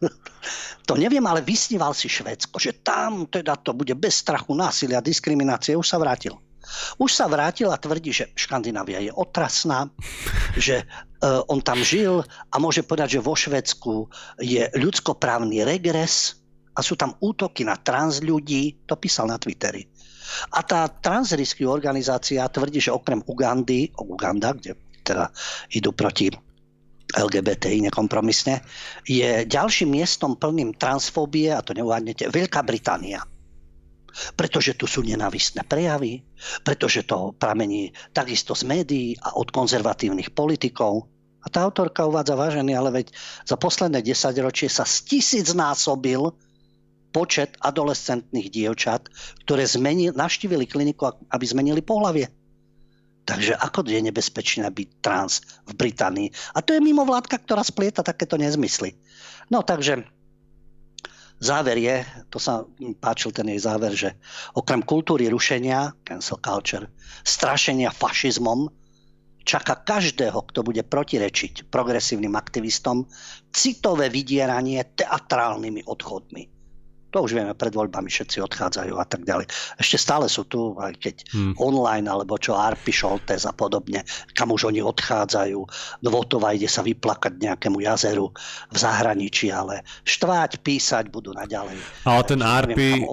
to 0.88 0.94
neviem, 1.00 1.24
ale 1.24 1.40
vysníval 1.40 1.96
si 1.96 2.12
Švedsko, 2.12 2.60
že 2.60 2.84
tam 2.84 3.24
teda 3.24 3.56
to 3.56 3.72
bude 3.72 3.96
bez 3.96 4.20
strachu, 4.20 4.52
násilia, 4.52 5.00
diskriminácie. 5.00 5.72
Už 5.72 5.88
sa 5.88 5.96
vrátil. 5.96 6.36
Už 6.98 7.10
sa 7.12 7.30
vrátil 7.30 7.70
a 7.70 7.80
tvrdí, 7.80 8.10
že 8.14 8.30
Škandinávia 8.34 9.00
je 9.04 9.12
otrasná, 9.12 9.88
že 10.58 10.82
uh, 10.84 11.44
on 11.48 11.60
tam 11.60 11.80
žil 11.80 12.24
a 12.24 12.54
môže 12.56 12.82
povedať, 12.84 13.18
že 13.18 13.24
vo 13.24 13.34
Švedsku 13.36 14.08
je 14.40 14.68
ľudskoprávny 14.74 15.62
regres 15.64 16.38
a 16.74 16.82
sú 16.82 16.98
tam 16.98 17.14
útoky 17.22 17.62
na 17.62 17.78
trans 17.78 18.18
ľudí. 18.24 18.74
To 18.90 18.98
písal 18.98 19.30
na 19.30 19.38
Twitteri. 19.38 19.86
A 20.56 20.64
tá 20.64 20.88
transrisky 20.88 21.68
organizácia 21.68 22.48
tvrdí, 22.48 22.80
že 22.80 22.94
okrem 22.94 23.22
Ugandy, 23.28 23.92
Uganda, 24.00 24.56
kde 24.56 24.74
teda 25.04 25.28
idú 25.76 25.92
proti 25.92 26.32
LGBTI 27.14 27.84
nekompromisne, 27.86 28.64
je 29.06 29.44
ďalším 29.46 30.00
miestom 30.00 30.34
plným 30.34 30.74
transfóbie, 30.74 31.52
a 31.52 31.62
to 31.62 31.76
neuvádnete, 31.76 32.32
Veľká 32.32 32.64
Británia. 32.64 33.22
Pretože 34.38 34.78
tu 34.78 34.86
sú 34.86 35.02
nenavistné 35.02 35.66
prejavy, 35.66 36.22
pretože 36.62 37.02
to 37.02 37.34
pramení 37.34 37.90
takisto 38.14 38.54
z 38.54 38.62
médií 38.66 39.18
a 39.18 39.34
od 39.34 39.50
konzervatívnych 39.50 40.30
politikov. 40.32 41.10
A 41.44 41.52
tá 41.52 41.66
autorka 41.66 42.08
uvádza 42.08 42.38
vážený, 42.38 42.72
ale 42.72 42.90
veď 43.02 43.06
za 43.44 43.60
posledné 43.60 44.00
desaťročie 44.00 44.72
sa 44.72 44.86
stisíc 44.88 45.52
násobil 45.52 46.32
počet 47.14 47.54
adolescentných 47.62 48.50
dievčat, 48.50 49.06
ktoré 49.46 49.62
zmenili, 49.68 50.10
navštívili 50.10 50.66
kliniku, 50.66 51.14
aby 51.30 51.44
zmenili 51.46 51.78
pohlavie. 51.78 52.26
Takže 53.24 53.56
ako 53.56 53.88
je 53.88 54.04
nebezpečné 54.04 54.68
byť 54.68 54.88
trans 55.00 55.40
v 55.64 55.72
Británii? 55.72 56.28
A 56.52 56.60
to 56.60 56.76
je 56.76 56.84
mimo 56.84 57.08
vládka, 57.08 57.40
ktorá 57.40 57.64
splieta 57.64 58.04
takéto 58.04 58.36
nezmysly. 58.36 58.98
No 59.48 59.64
takže 59.64 60.04
záver 61.44 61.76
je, 61.76 62.00
to 62.32 62.40
sa 62.40 62.64
páčil 63.04 63.36
ten 63.36 63.52
jej 63.52 63.60
záver, 63.60 63.92
že 63.92 64.16
okrem 64.56 64.80
kultúry 64.80 65.28
rušenia, 65.28 65.92
cancel 66.00 66.40
culture, 66.40 66.88
strašenia 67.20 67.92
fašizmom, 67.92 68.72
čaká 69.44 69.84
každého, 69.84 70.40
kto 70.48 70.64
bude 70.64 70.80
protirečiť 70.80 71.68
progresívnym 71.68 72.32
aktivistom, 72.32 73.04
citové 73.52 74.08
vydieranie 74.08 74.80
teatrálnymi 74.96 75.84
odchodmi. 75.84 76.53
To 77.14 77.22
už 77.22 77.38
vieme, 77.38 77.54
pred 77.54 77.70
voľbami 77.70 78.10
všetci 78.10 78.42
odchádzajú 78.42 78.98
a 78.98 79.06
tak 79.06 79.22
ďalej. 79.22 79.46
Ešte 79.78 80.02
stále 80.02 80.26
sú 80.26 80.42
tu, 80.50 80.74
aj 80.82 80.98
keď 80.98 81.14
hmm. 81.30 81.54
online, 81.62 82.10
alebo 82.10 82.34
čo 82.34 82.58
Arpi 82.58 82.90
Šoltes 82.90 83.46
a 83.46 83.54
podobne, 83.54 84.02
kam 84.34 84.50
už 84.50 84.74
oni 84.74 84.82
odchádzajú. 84.82 85.60
Votova 86.02 86.50
ide 86.50 86.66
sa 86.66 86.82
vyplakať 86.82 87.38
nejakému 87.38 87.78
jazeru 87.86 88.34
v 88.74 88.76
zahraničí, 88.76 89.54
ale 89.54 89.86
štvať, 90.02 90.58
písať 90.66 91.14
budú 91.14 91.30
naďalej. 91.30 91.78
Ale 92.02 92.22
ten 92.26 92.42
Arpi, 92.42 93.06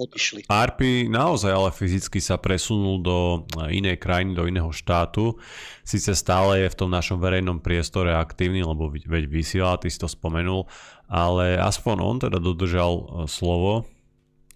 Arpi 0.50 1.06
naozaj 1.06 1.52
ale 1.54 1.70
fyzicky 1.70 2.18
sa 2.18 2.42
presunul 2.42 2.98
do 3.06 3.46
inej 3.70 4.02
krajiny, 4.02 4.34
do 4.34 4.50
iného 4.50 4.74
štátu. 4.74 5.38
Sice 5.86 6.14
stále 6.18 6.66
je 6.66 6.74
v 6.74 6.78
tom 6.78 6.90
našom 6.90 7.22
verejnom 7.22 7.62
priestore 7.62 8.10
aktívny, 8.10 8.66
lebo 8.66 8.90
veď 8.90 9.30
vysiela, 9.30 9.78
ty 9.78 9.86
si 9.86 9.98
to 9.98 10.10
spomenul, 10.10 10.66
ale 11.12 11.60
aspoň 11.60 11.96
on 12.00 12.16
teda 12.24 12.40
dodržal 12.40 12.92
e, 12.96 13.04
slovo 13.28 13.84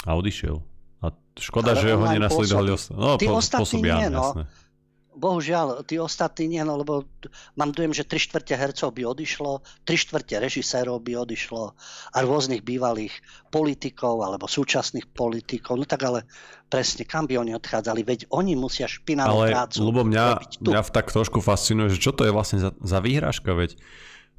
a 0.08 0.16
odišiel. 0.16 0.56
A 1.04 1.12
škoda, 1.36 1.76
Ale 1.76 1.84
že 1.84 1.88
ho 1.92 2.04
nenasledovali 2.08 2.70
ostatní. 2.72 2.96
No, 2.96 3.20
Tí 3.20 3.28
po, 3.28 3.36
ostatní 3.36 3.84
nie, 3.84 4.08
no. 4.08 4.24
Jasné. 4.32 4.44
Bohužiaľ, 5.16 5.80
tí 5.88 5.96
ostatní 5.96 6.44
nie, 6.44 6.60
no 6.60 6.76
lebo 6.76 7.08
mám 7.56 7.72
dojem, 7.72 7.96
že 7.96 8.04
tri 8.04 8.20
štvrte 8.20 8.52
hercov 8.52 8.92
by 8.92 9.16
odišlo, 9.16 9.64
tri 9.88 9.96
štvrte 9.96 10.36
režisérov 10.36 11.00
by 11.00 11.24
odišlo 11.24 11.72
a 12.12 12.16
rôznych 12.20 12.60
bývalých 12.60 13.16
politikov 13.48 14.20
alebo 14.20 14.44
súčasných 14.44 15.08
politikov. 15.16 15.80
No 15.80 15.88
tak 15.88 16.04
ale 16.04 16.28
presne, 16.68 17.08
kam 17.08 17.24
by 17.24 17.40
oni 17.40 17.56
odchádzali? 17.56 18.04
Veď 18.04 18.20
oni 18.28 18.60
musia 18.60 18.84
špinavú 18.84 19.48
ale, 19.48 19.56
prácu 19.56 19.88
lebo 19.88 20.04
mňa, 20.04 20.60
mňa 20.60 20.80
tak 20.92 21.08
trošku 21.08 21.40
fascinuje, 21.40 21.96
že 21.96 22.04
čo 22.04 22.12
to 22.12 22.28
je 22.28 22.36
vlastne 22.36 22.60
za, 22.60 22.76
za 22.76 23.00
výhražka, 23.00 23.56
veď 23.56 23.72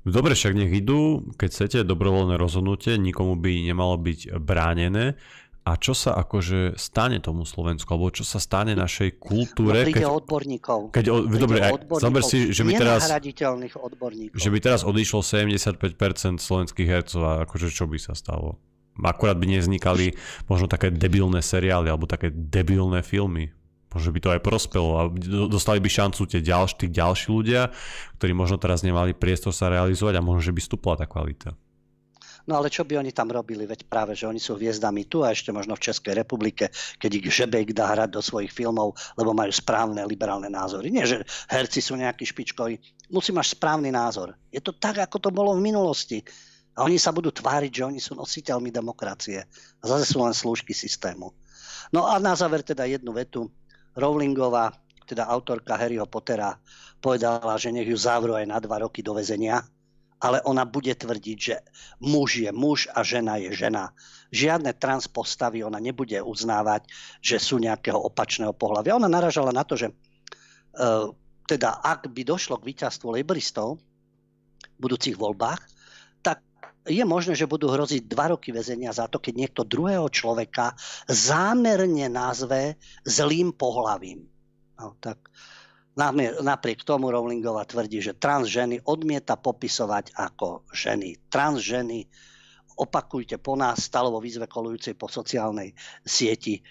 Dobre, 0.08 0.39
však 0.39 0.55
nech 0.55 0.72
idú, 0.72 1.28
keď 1.36 1.49
chcete 1.51 1.78
dobrovoľné 1.84 2.39
rozhodnutie, 2.39 2.95
nikomu 2.95 3.36
by 3.36 3.68
nemalo 3.68 3.99
byť 3.99 4.39
bránené, 4.39 5.20
a 5.68 5.76
čo 5.76 5.91
sa 5.91 6.16
akože 6.16 6.80
stane 6.80 7.20
tomu 7.20 7.43
Slovensku, 7.43 7.91
alebo 7.91 8.08
čo 8.08 8.24
sa 8.24 8.39
stane 8.39 8.72
našej 8.72 9.20
kultúre. 9.20 9.84
No, 9.84 9.88
príde 9.91 9.99
keď, 9.99 10.08
odborníkov. 10.08 10.80
Keď, 10.95 11.05
o, 11.12 11.18
dobre, 11.28 11.60
zober 11.99 12.24
si, 12.24 12.55
že 12.55 12.64
by 12.64 12.72
teraz, 12.80 13.03
odborníkov. 13.76 14.39
Že 14.39 14.49
by 14.55 14.58
teraz 14.64 14.88
odišlo 14.88 15.20
75% 15.20 16.39
slovenských 16.39 16.88
hercov 16.88 17.22
a 17.28 17.32
akože 17.43 17.68
čo 17.68 17.84
by 17.84 17.99
sa 17.99 18.16
stalo? 18.16 18.55
Akurát 19.03 19.36
by 19.36 19.60
nevznikali 19.60 20.16
možno 20.47 20.72
také 20.72 20.88
debilné 20.88 21.43
seriály 21.43 21.91
alebo 21.91 22.08
také 22.08 22.32
debilné 22.32 23.03
filmy. 23.03 23.51
Možno 23.97 24.13
by 24.13 24.21
to 24.21 24.33
aj 24.37 24.45
prospelo 24.45 24.89
a 24.93 25.03
dostali 25.49 25.81
by 25.81 25.89
šancu 25.89 26.29
tie 26.29 26.45
ďalší, 26.45 26.85
tí 26.85 26.87
ďalší 26.93 27.33
ľudia, 27.33 27.73
ktorí 28.21 28.37
možno 28.37 28.61
teraz 28.61 28.85
nemali 28.85 29.17
priestor 29.17 29.49
sa 29.49 29.73
realizovať 29.73 30.21
a 30.21 30.21
možno, 30.21 30.45
že 30.45 30.53
by 30.53 30.61
stúpla 30.61 31.01
tá 31.01 31.09
kvalita. 31.09 31.57
No 32.47 32.55
ale 32.55 32.71
čo 32.71 32.87
by 32.87 33.01
oni 33.01 33.11
tam 33.11 33.27
robili? 33.27 33.67
Veď 33.67 33.89
práve, 33.91 34.15
že 34.15 34.23
oni 34.23 34.39
sú 34.39 34.55
hviezdami 34.55 35.09
tu 35.11 35.19
a 35.25 35.35
ešte 35.35 35.51
možno 35.51 35.75
v 35.75 35.83
Českej 35.83 36.15
republike, 36.15 36.71
keď 36.95 37.11
ich 37.19 37.27
žebek 37.27 37.75
dá 37.75 37.91
hrať 37.91 38.15
do 38.15 38.21
svojich 38.23 38.55
filmov, 38.55 38.95
lebo 39.19 39.35
majú 39.35 39.51
správne 39.51 39.99
liberálne 40.07 40.47
názory. 40.47 40.87
Nie, 40.87 41.03
že 41.03 41.27
herci 41.51 41.83
sú 41.83 41.99
nejakí 41.99 42.23
špičkoví. 42.23 42.79
Musí 43.11 43.35
mať 43.35 43.59
správny 43.59 43.91
názor. 43.91 44.39
Je 44.47 44.63
to 44.63 44.71
tak, 44.71 44.95
ako 45.03 45.19
to 45.19 45.29
bolo 45.33 45.59
v 45.59 45.65
minulosti. 45.73 46.23
A 46.79 46.87
oni 46.87 46.95
sa 46.95 47.11
budú 47.11 47.35
tváriť, 47.35 47.83
že 47.83 47.83
oni 47.83 47.99
sú 47.99 48.15
nositeľmi 48.15 48.71
demokracie. 48.71 49.43
A 49.81 49.83
zase 49.83 50.07
sú 50.07 50.23
len 50.23 50.31
slúžky 50.31 50.71
systému. 50.71 51.35
No 51.91 52.07
a 52.07 52.15
na 52.15 52.31
záver 52.31 52.63
teda 52.63 52.87
jednu 52.87 53.11
vetu. 53.11 53.51
Rowlingová, 53.97 54.71
teda 55.09 55.25
autorka 55.25 55.73
Harryho 55.73 56.05
Pottera, 56.05 56.53
povedala, 57.01 57.57
že 57.57 57.73
nech 57.73 57.89
ju 57.89 57.97
zavrú 57.97 58.37
aj 58.37 58.45
na 58.45 58.61
dva 58.61 58.85
roky 58.85 59.01
do 59.01 59.17
väzenia, 59.17 59.65
ale 60.17 60.41
ona 60.45 60.65
bude 60.65 60.93
tvrdiť, 60.93 61.37
že 61.37 61.55
muž 62.01 62.41
je 62.41 62.49
muž 62.49 62.89
a 62.93 63.05
žena 63.05 63.37
je 63.37 63.53
žena. 63.53 63.93
Žiadne 64.33 64.73
trans 64.77 65.05
postavy 65.05 65.61
ona 65.61 65.77
nebude 65.77 66.17
uznávať, 66.17 66.89
že 67.21 67.37
sú 67.37 67.61
nejakého 67.61 67.97
opačného 67.97 68.53
pohľavia. 68.53 68.97
Ona 68.97 69.09
naražala 69.09 69.53
na 69.53 69.61
to, 69.61 69.77
že 69.77 69.93
uh, 69.93 71.13
teda 71.45 71.79
ak 71.85 72.09
by 72.09 72.21
došlo 72.25 72.57
k 72.57 72.73
víťazstvu 72.73 73.13
lejbristov 73.13 73.77
v 73.77 74.79
budúcich 74.81 75.13
voľbách, 75.13 75.76
je 76.88 77.03
možné, 77.03 77.35
že 77.35 77.47
budú 77.47 77.67
hroziť 77.69 78.07
dva 78.07 78.33
roky 78.33 78.55
väzenia 78.55 78.95
za 78.95 79.11
to, 79.11 79.19
keď 79.19 79.33
niekto 79.35 79.61
druhého 79.67 80.07
človeka 80.07 80.73
zámerne 81.05 82.07
nazve 82.07 82.79
zlým 83.03 83.53
pohlavím. 83.53 84.25
No, 84.79 84.95
tak 84.97 85.27
Napriek 85.97 86.85
tomu 86.85 87.09
Rowlingová 87.09 87.65
tvrdí, 87.65 88.05
že 88.05 88.13
trans 88.13 88.45
ženy 88.45 88.85
odmieta 88.85 89.33
popisovať 89.33 90.13
ako 90.13 90.69
ženy. 90.69 91.17
Trans 91.25 91.57
ženy, 91.57 92.05
opakujte 92.77 93.41
po 93.41 93.57
nás, 93.57 93.81
stalo 93.81 94.13
vo 94.13 94.21
výzve 94.21 94.45
kolujúcej 94.45 94.93
po 94.93 95.09
sociálnej 95.09 95.73
sieti, 96.05 96.61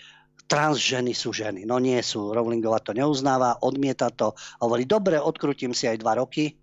trans 0.46 0.78
ženy 0.78 1.10
sú 1.10 1.34
ženy. 1.34 1.66
No 1.66 1.82
nie 1.82 1.98
sú. 2.06 2.30
Rowlingová 2.30 2.78
to 2.86 2.94
neuznáva, 2.94 3.58
odmieta 3.66 4.14
to. 4.14 4.30
Hovorí, 4.62 4.86
dobre, 4.86 5.18
odkrutím 5.18 5.74
si 5.74 5.90
aj 5.90 6.06
dva 6.06 6.22
roky 6.22 6.54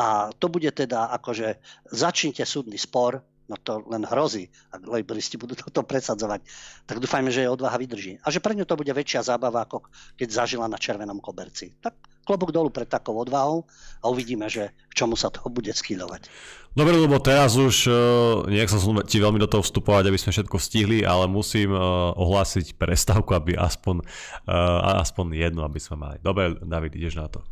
a 0.00 0.32
to 0.32 0.48
bude 0.48 0.72
teda 0.72 1.12
akože 1.20 1.60
začnite 1.92 2.48
súdny 2.48 2.80
spor, 2.80 3.20
no 3.50 3.56
to 3.60 3.84
len 3.90 4.06
hrozí, 4.08 4.48
ak 4.72 4.86
lejbristi 4.86 5.36
budú 5.36 5.58
toto 5.60 5.84
presadzovať, 5.84 6.40
tak 6.88 7.02
dúfajme, 7.04 7.28
že 7.28 7.44
jej 7.44 7.52
odvaha 7.52 7.76
vydrží. 7.76 8.16
A 8.24 8.32
že 8.32 8.40
pre 8.40 8.56
ňu 8.56 8.64
to 8.64 8.80
bude 8.80 8.88
väčšia 8.88 9.26
zábava, 9.26 9.68
ako 9.68 9.84
keď 10.16 10.28
zažila 10.32 10.70
na 10.70 10.80
červenom 10.80 11.20
koberci. 11.20 11.76
Tak 11.82 12.24
klobúk 12.24 12.54
dolu 12.54 12.70
pred 12.72 12.86
takou 12.86 13.18
odvahou 13.18 13.66
a 14.00 14.08
uvidíme, 14.08 14.46
že 14.46 14.72
k 14.88 15.04
čomu 15.04 15.20
sa 15.20 15.28
toho 15.28 15.52
bude 15.58 15.74
skýľovať. 15.74 16.30
Dobre, 16.70 16.94
lebo 16.94 17.18
teraz 17.18 17.58
už, 17.58 17.90
uh, 17.90 18.46
nech 18.46 18.70
som 18.70 18.94
ti 19.02 19.18
veľmi 19.18 19.42
do 19.42 19.50
toho 19.50 19.66
vstupovať, 19.66 20.06
aby 20.06 20.18
sme 20.22 20.30
všetko 20.30 20.56
stihli, 20.56 20.98
ale 21.02 21.26
musím 21.26 21.74
uh, 21.74 22.14
ohlásiť 22.14 22.78
prestávku, 22.78 23.34
aby 23.34 23.58
aspoň, 23.58 24.06
uh, 24.46 25.02
aspoň 25.02 25.50
jednu, 25.50 25.66
aby 25.66 25.82
sme 25.82 25.98
mali. 25.98 26.16
Dobre, 26.22 26.54
David, 26.62 26.94
ideš 26.94 27.18
na 27.18 27.26
to. 27.26 27.42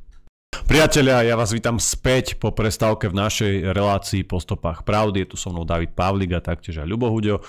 Priatelia, 0.69 1.25
ja 1.25 1.33
vás 1.33 1.49
vítam 1.49 1.81
späť 1.81 2.37
po 2.37 2.53
prestávke 2.53 3.09
v 3.09 3.17
našej 3.17 3.73
relácii 3.73 4.21
po 4.21 4.37
stopách 4.37 4.85
pravdy. 4.85 5.25
Je 5.25 5.33
tu 5.33 5.41
so 5.41 5.49
mnou 5.49 5.65
David 5.65 5.97
Pavlik 5.97 6.37
a 6.37 6.45
taktiež 6.45 6.85
aj 6.85 6.89
Ľubo 6.93 7.09
Huďo. 7.09 7.41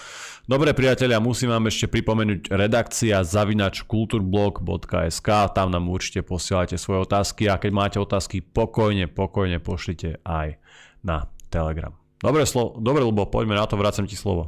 Dobre 0.48 0.72
priatelia, 0.72 1.20
musím 1.20 1.52
vám 1.52 1.68
ešte 1.68 1.92
pripomenúť 1.92 2.48
redakcia 2.48 3.20
zavinač 3.28 3.84
kulturblog.sk 3.84 5.30
Tam 5.52 5.68
nám 5.68 5.92
určite 5.92 6.24
posielajte 6.24 6.80
svoje 6.80 7.12
otázky 7.12 7.52
a 7.52 7.60
keď 7.60 7.72
máte 7.76 7.98
otázky, 8.00 8.40
pokojne, 8.40 9.12
pokojne 9.12 9.60
pošlite 9.60 10.24
aj 10.24 10.56
na 11.04 11.28
Telegram. 11.52 11.92
Dobre, 12.24 12.48
slo- 12.48 12.80
Dobre 12.80 13.04
Ľubo, 13.04 13.28
poďme 13.28 13.60
na 13.60 13.68
to, 13.68 13.76
vracem 13.76 14.08
ti 14.08 14.16
slovo. 14.16 14.48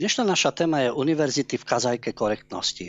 Dnešná 0.00 0.24
naša 0.24 0.56
téma 0.56 0.80
je 0.80 0.96
univerzity 0.96 1.60
v 1.60 1.68
kazajke 1.68 2.16
korektnosti. 2.16 2.88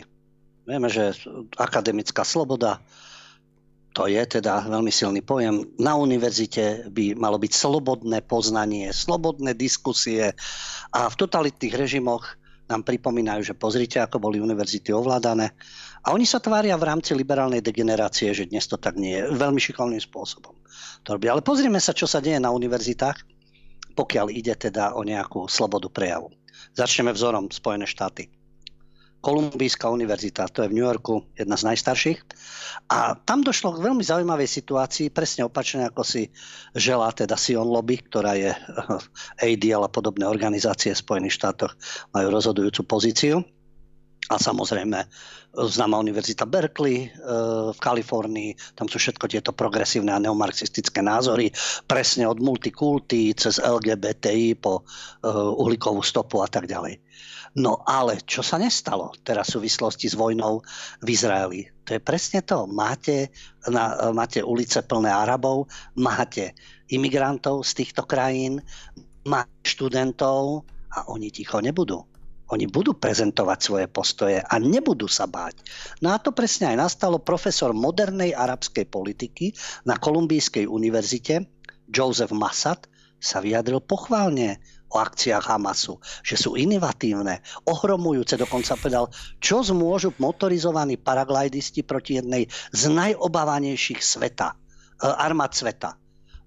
Vieme, 0.64 0.88
že 0.88 1.12
akademická 1.60 2.24
sloboda, 2.24 2.80
to 3.90 4.06
je 4.06 4.22
teda 4.22 4.70
veľmi 4.70 4.92
silný 4.94 5.20
pojem. 5.22 5.66
Na 5.82 5.98
univerzite 5.98 6.90
by 6.90 7.18
malo 7.18 7.42
byť 7.42 7.52
slobodné 7.52 8.22
poznanie, 8.22 8.94
slobodné 8.94 9.58
diskusie 9.58 10.30
a 10.94 11.00
v 11.10 11.18
totalitných 11.18 11.74
režimoch 11.74 12.38
nám 12.70 12.86
pripomínajú, 12.86 13.50
že 13.50 13.58
pozrite, 13.58 13.98
ako 13.98 14.22
boli 14.22 14.38
univerzity 14.38 14.94
ovládané. 14.94 15.50
A 16.06 16.14
oni 16.14 16.22
sa 16.22 16.38
tvária 16.38 16.78
v 16.78 16.86
rámci 16.86 17.18
liberálnej 17.18 17.58
degenerácie, 17.58 18.30
že 18.30 18.46
dnes 18.46 18.70
to 18.70 18.78
tak 18.78 18.94
nie 18.94 19.18
je. 19.18 19.26
Veľmi 19.34 19.58
šikovným 19.58 19.98
spôsobom 19.98 20.54
to 21.02 21.16
robia. 21.16 21.34
Ale 21.34 21.44
pozrieme 21.44 21.80
sa, 21.80 21.96
čo 21.96 22.06
sa 22.06 22.22
deje 22.22 22.38
na 22.38 22.52
univerzitách, 22.52 23.18
pokiaľ 23.96 24.26
ide 24.30 24.54
teda 24.54 24.94
o 24.96 25.02
nejakú 25.02 25.50
slobodu 25.50 25.90
prejavu. 25.90 26.30
Začneme 26.76 27.10
vzorom 27.10 27.50
Spojené 27.50 27.90
štáty. 27.90 28.30
Kolumbijská 29.20 29.92
univerzita, 29.92 30.48
to 30.48 30.64
je 30.64 30.68
v 30.72 30.80
New 30.80 30.86
Yorku 30.88 31.28
jedna 31.36 31.56
z 31.56 31.68
najstarších. 31.68 32.18
A 32.88 33.14
tam 33.20 33.44
došlo 33.44 33.76
k 33.76 33.84
veľmi 33.84 34.00
zaujímavej 34.00 34.48
situácii, 34.48 35.12
presne 35.12 35.44
opačne 35.44 35.84
ako 35.84 36.00
si 36.00 36.32
želá 36.72 37.12
teda 37.12 37.36
Sion 37.36 37.68
Lobby, 37.68 38.00
ktorá 38.00 38.32
je 38.32 38.50
ADL 39.44 39.84
a 39.84 39.92
podobné 39.92 40.24
organizácie 40.24 40.96
v 40.96 41.02
Spojených 41.04 41.36
štátoch 41.36 41.76
majú 42.16 42.32
rozhodujúcu 42.32 42.80
pozíciu. 42.88 43.44
A 44.30 44.38
samozrejme 44.38 45.10
známa 45.50 45.98
univerzita 45.98 46.46
Berkeley 46.46 47.02
e, 47.02 47.08
v 47.74 47.78
Kalifornii, 47.82 48.78
tam 48.78 48.86
sú 48.86 49.02
všetko 49.02 49.26
tieto 49.26 49.50
progresívne 49.50 50.14
a 50.14 50.22
neomarxistické 50.22 51.02
názory, 51.02 51.50
presne 51.90 52.30
od 52.30 52.38
multikulty 52.38 53.34
cez 53.34 53.58
LGBTI 53.58 54.54
po 54.54 54.80
e, 54.80 54.82
uhlíkovú 55.34 56.06
stopu 56.06 56.46
a 56.46 56.48
tak 56.48 56.70
ďalej. 56.70 57.02
No 57.58 57.82
ale 57.82 58.22
čo 58.22 58.46
sa 58.46 58.62
nestalo 58.62 59.10
teraz 59.26 59.50
v 59.50 59.66
súvislosti 59.66 60.06
s 60.06 60.14
vojnou 60.14 60.62
v 61.02 61.08
Izraeli? 61.10 61.66
To 61.82 61.98
je 61.98 62.00
presne 62.02 62.46
to. 62.46 62.70
Máte, 62.70 63.34
na, 63.66 64.14
máte 64.14 64.38
ulice 64.38 64.86
plné 64.86 65.10
Arabov, 65.10 65.66
máte 65.98 66.54
imigrantov 66.94 67.66
z 67.66 67.82
týchto 67.82 68.06
krajín, 68.06 68.62
máte 69.26 69.50
študentov 69.66 70.62
a 70.94 71.10
oni 71.10 71.34
ticho 71.34 71.58
nebudú. 71.58 72.06
Oni 72.50 72.66
budú 72.66 72.98
prezentovať 72.98 73.58
svoje 73.62 73.86
postoje 73.86 74.38
a 74.42 74.54
nebudú 74.58 75.06
sa 75.06 75.26
báť. 75.26 75.62
No 76.02 76.10
a 76.14 76.18
to 76.18 76.34
presne 76.34 76.74
aj 76.74 76.90
nastalo. 76.90 77.22
Profesor 77.22 77.70
modernej 77.70 78.34
arabskej 78.34 78.90
politiky 78.90 79.54
na 79.86 79.98
Kolumbijskej 79.98 80.66
univerzite 80.66 81.46
Joseph 81.90 82.34
Massad 82.34 82.90
sa 83.22 83.38
vyjadril 83.38 83.82
pochválne 83.82 84.58
o 84.90 84.96
akciách 84.98 85.46
Hamasu, 85.46 86.02
že 86.26 86.34
sú 86.34 86.58
inovatívne, 86.58 87.40
ohromujúce, 87.64 88.34
dokonca 88.34 88.74
povedal, 88.74 89.08
čo 89.38 89.62
zmôžu 89.62 90.12
motorizovaní 90.18 90.98
paraglajdisti 90.98 91.86
proti 91.86 92.18
jednej 92.18 92.50
z 92.74 92.82
najobávanejších 92.90 94.02
sveta, 94.02 94.52
e, 94.52 94.56
armád 95.06 95.54
sveta. 95.54 95.94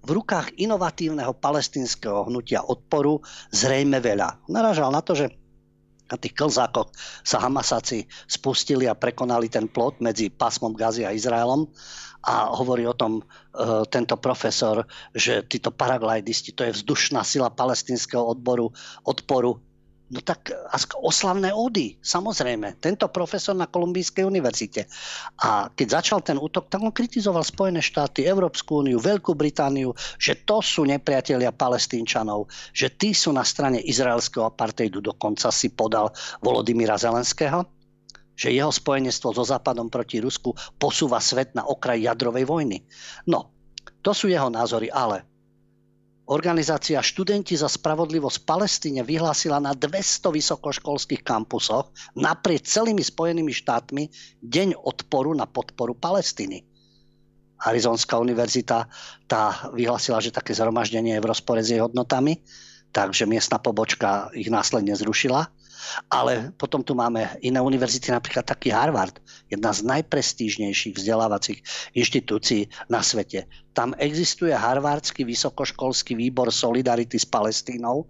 V 0.04 0.20
rukách 0.20 0.60
inovatívneho 0.60 1.32
palestinského 1.32 2.28
hnutia 2.28 2.60
odporu 2.60 3.24
zrejme 3.48 4.04
veľa. 4.04 4.44
Naražal 4.52 4.92
na 4.92 5.00
to, 5.00 5.16
že 5.16 5.32
na 6.04 6.20
tých 6.20 6.36
klzákoch 6.36 6.92
sa 7.24 7.40
Hamasáci 7.40 8.04
spustili 8.28 8.84
a 8.84 8.92
prekonali 8.92 9.48
ten 9.48 9.64
plot 9.64 10.04
medzi 10.04 10.28
pásmom 10.28 10.76
Gazi 10.76 11.08
a 11.08 11.16
Izraelom 11.16 11.72
a 12.24 12.48
hovorí 12.56 12.88
o 12.88 12.96
tom 12.96 13.20
e, 13.20 13.22
tento 13.92 14.16
profesor, 14.16 14.88
že 15.12 15.44
títo 15.44 15.68
paraglajdisti, 15.68 16.56
to 16.56 16.64
je 16.64 16.72
vzdušná 16.72 17.20
sila 17.20 17.52
palestinského 17.52 18.24
odboru, 18.24 18.72
odporu. 19.04 19.60
No 20.12 20.20
tak 20.20 20.52
oslavné 21.00 21.48
ódy, 21.48 21.96
samozrejme. 22.04 22.76
Tento 22.76 23.08
profesor 23.08 23.56
na 23.56 23.64
Kolumbijskej 23.64 24.28
univerzite. 24.28 24.84
A 25.40 25.72
keď 25.72 26.00
začal 26.00 26.20
ten 26.20 26.36
útok, 26.36 26.68
tak 26.68 26.84
on 26.84 26.92
kritizoval 26.92 27.40
Spojené 27.40 27.80
štáty, 27.80 28.28
Európsku 28.28 28.84
úniu, 28.84 29.00
Veľkú 29.00 29.32
Britániu, 29.32 29.96
že 30.20 30.44
to 30.44 30.60
sú 30.60 30.84
nepriatelia 30.84 31.56
palestínčanov, 31.56 32.52
že 32.76 32.92
tí 32.92 33.16
sú 33.16 33.32
na 33.32 33.48
strane 33.48 33.80
izraelského 33.80 34.44
apartheidu. 34.44 35.00
Dokonca 35.00 35.48
si 35.48 35.72
podal 35.72 36.12
Volodymyra 36.44 37.00
Zelenského 37.00 37.64
že 38.34 38.54
jeho 38.54 38.70
spojenectvo 38.70 39.30
so 39.34 39.44
Západom 39.46 39.90
proti 39.90 40.18
Rusku 40.18 40.54
posúva 40.78 41.22
svet 41.22 41.54
na 41.54 41.66
okraj 41.66 42.02
jadrovej 42.02 42.44
vojny. 42.46 42.78
No, 43.30 43.54
to 44.02 44.10
sú 44.12 44.28
jeho 44.28 44.50
názory, 44.50 44.90
ale 44.90 45.24
Organizácia 46.24 47.04
Študenti 47.04 47.52
za 47.52 47.68
spravodlivosť 47.68 48.48
Palestíne 48.48 49.04
vyhlásila 49.04 49.60
na 49.60 49.76
200 49.76 50.32
vysokoškolských 50.32 51.20
kampusoch 51.20 51.92
naprieč 52.16 52.64
celými 52.72 53.04
Spojenými 53.04 53.52
štátmi 53.52 54.08
deň 54.40 54.80
odporu 54.80 55.36
na 55.36 55.44
podporu 55.44 55.92
Palestíny. 55.92 56.64
Arizonská 57.60 58.16
univerzita 58.16 58.88
tá 59.28 59.68
vyhlásila, 59.76 60.24
že 60.24 60.32
také 60.32 60.56
zhromaždenie 60.56 61.20
je 61.20 61.22
v 61.24 61.28
rozpore 61.28 61.60
s 61.60 61.68
jej 61.68 61.84
hodnotami, 61.84 62.40
takže 62.88 63.28
miestna 63.28 63.60
pobočka 63.60 64.32
ich 64.32 64.48
následne 64.48 64.96
zrušila. 64.96 65.52
Ale 66.10 66.52
potom 66.56 66.82
tu 66.82 66.94
máme 66.94 67.26
iné 67.40 67.60
univerzity, 67.60 68.10
napríklad 68.10 68.44
taký 68.44 68.70
Harvard, 68.70 69.18
jedna 69.50 69.72
z 69.72 69.84
najprestížnejších 69.84 70.96
vzdelávacích 70.96 71.60
inštitúcií 71.94 72.68
na 72.88 73.02
svete. 73.02 73.46
Tam 73.74 73.94
existuje 73.98 74.54
Harvardský 74.54 75.26
vysokoškolský 75.26 76.14
výbor 76.14 76.54
Solidarity 76.54 77.18
s 77.18 77.26
Palestínou, 77.26 78.06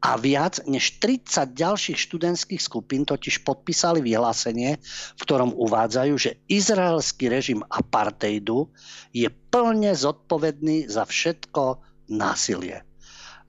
a 0.00 0.16
viac 0.16 0.64
než 0.64 0.96
30 1.04 1.52
ďalších 1.52 1.98
študentských 2.08 2.62
skupín 2.64 3.04
totiž 3.04 3.44
podpísali 3.44 4.00
vyhlásenie, 4.00 4.80
v 5.16 5.20
ktorom 5.20 5.52
uvádzajú, 5.52 6.14
že 6.16 6.40
izraelský 6.48 7.28
režim 7.28 7.60
apartheidu 7.68 8.72
je 9.12 9.28
plne 9.28 9.92
zodpovedný 9.92 10.88
za 10.88 11.04
všetko 11.04 11.84
násilie. 12.08 12.80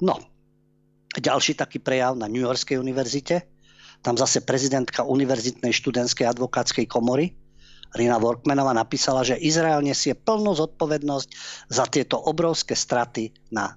No, 0.03 0.19
ďalší 1.17 1.59
taký 1.59 1.83
prejav 1.83 2.15
na 2.15 2.31
New 2.31 2.43
Yorkskej 2.43 2.79
univerzite. 2.79 3.43
Tam 4.01 4.17
zase 4.17 4.41
prezidentka 4.41 5.05
Univerzitnej 5.05 5.75
študentskej 5.75 6.25
advokátskej 6.25 6.89
komory 6.89 7.37
Rina 7.91 8.15
Workmanová 8.15 8.71
napísala, 8.71 9.27
že 9.27 9.35
Izrael 9.35 9.83
nesie 9.83 10.15
plnú 10.15 10.55
zodpovednosť 10.55 11.29
za 11.67 11.85
tieto 11.91 12.23
obrovské 12.23 12.71
straty 12.71 13.35
na, 13.51 13.75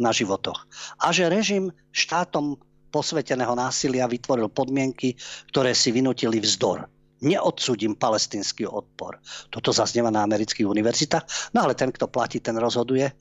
na 0.00 0.10
životoch. 0.16 0.64
A 1.04 1.12
že 1.12 1.28
režim 1.28 1.68
štátom 1.92 2.56
posveteného 2.88 3.52
násilia 3.52 4.08
vytvoril 4.08 4.48
podmienky, 4.48 5.14
ktoré 5.52 5.76
si 5.76 5.92
vynutili 5.92 6.40
vzdor. 6.40 6.88
Neodsúdim 7.20 8.00
palestinský 8.00 8.64
odpor. 8.64 9.20
Toto 9.52 9.76
zaznieva 9.76 10.08
na 10.08 10.24
amerických 10.24 10.64
univerzitách. 10.64 11.52
No 11.52 11.68
ale 11.68 11.76
ten, 11.76 11.92
kto 11.92 12.08
platí, 12.08 12.40
ten 12.40 12.56
rozhoduje. 12.56 13.12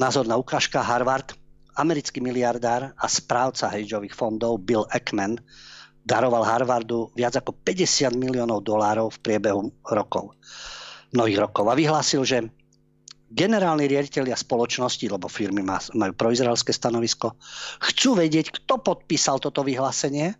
Názorná 0.00 0.40
ukážka 0.40 0.80
Harvard 0.80 1.36
americký 1.76 2.20
miliardár 2.20 2.92
a 2.92 3.06
správca 3.08 3.72
hedžových 3.72 4.12
fondov 4.12 4.60
Bill 4.60 4.84
Ackman 4.92 5.40
daroval 6.02 6.42
Harvardu 6.42 7.14
viac 7.14 7.38
ako 7.38 7.54
50 7.62 8.18
miliónov 8.18 8.66
dolárov 8.66 9.14
v 9.14 9.22
priebehu 9.22 9.70
rokov, 9.86 10.34
mnohých 11.14 11.38
rokov. 11.38 11.64
A 11.70 11.78
vyhlásil, 11.78 12.22
že 12.26 12.38
generálni 13.32 13.88
riaditeľia 13.88 14.36
spoločnosti, 14.36 15.06
lebo 15.08 15.30
firmy 15.30 15.64
majú 15.64 16.12
proizraelské 16.12 16.74
stanovisko, 16.74 17.38
chcú 17.80 18.18
vedieť, 18.18 18.52
kto 18.52 18.82
podpísal 18.82 19.40
toto 19.40 19.64
vyhlásenie, 19.64 20.34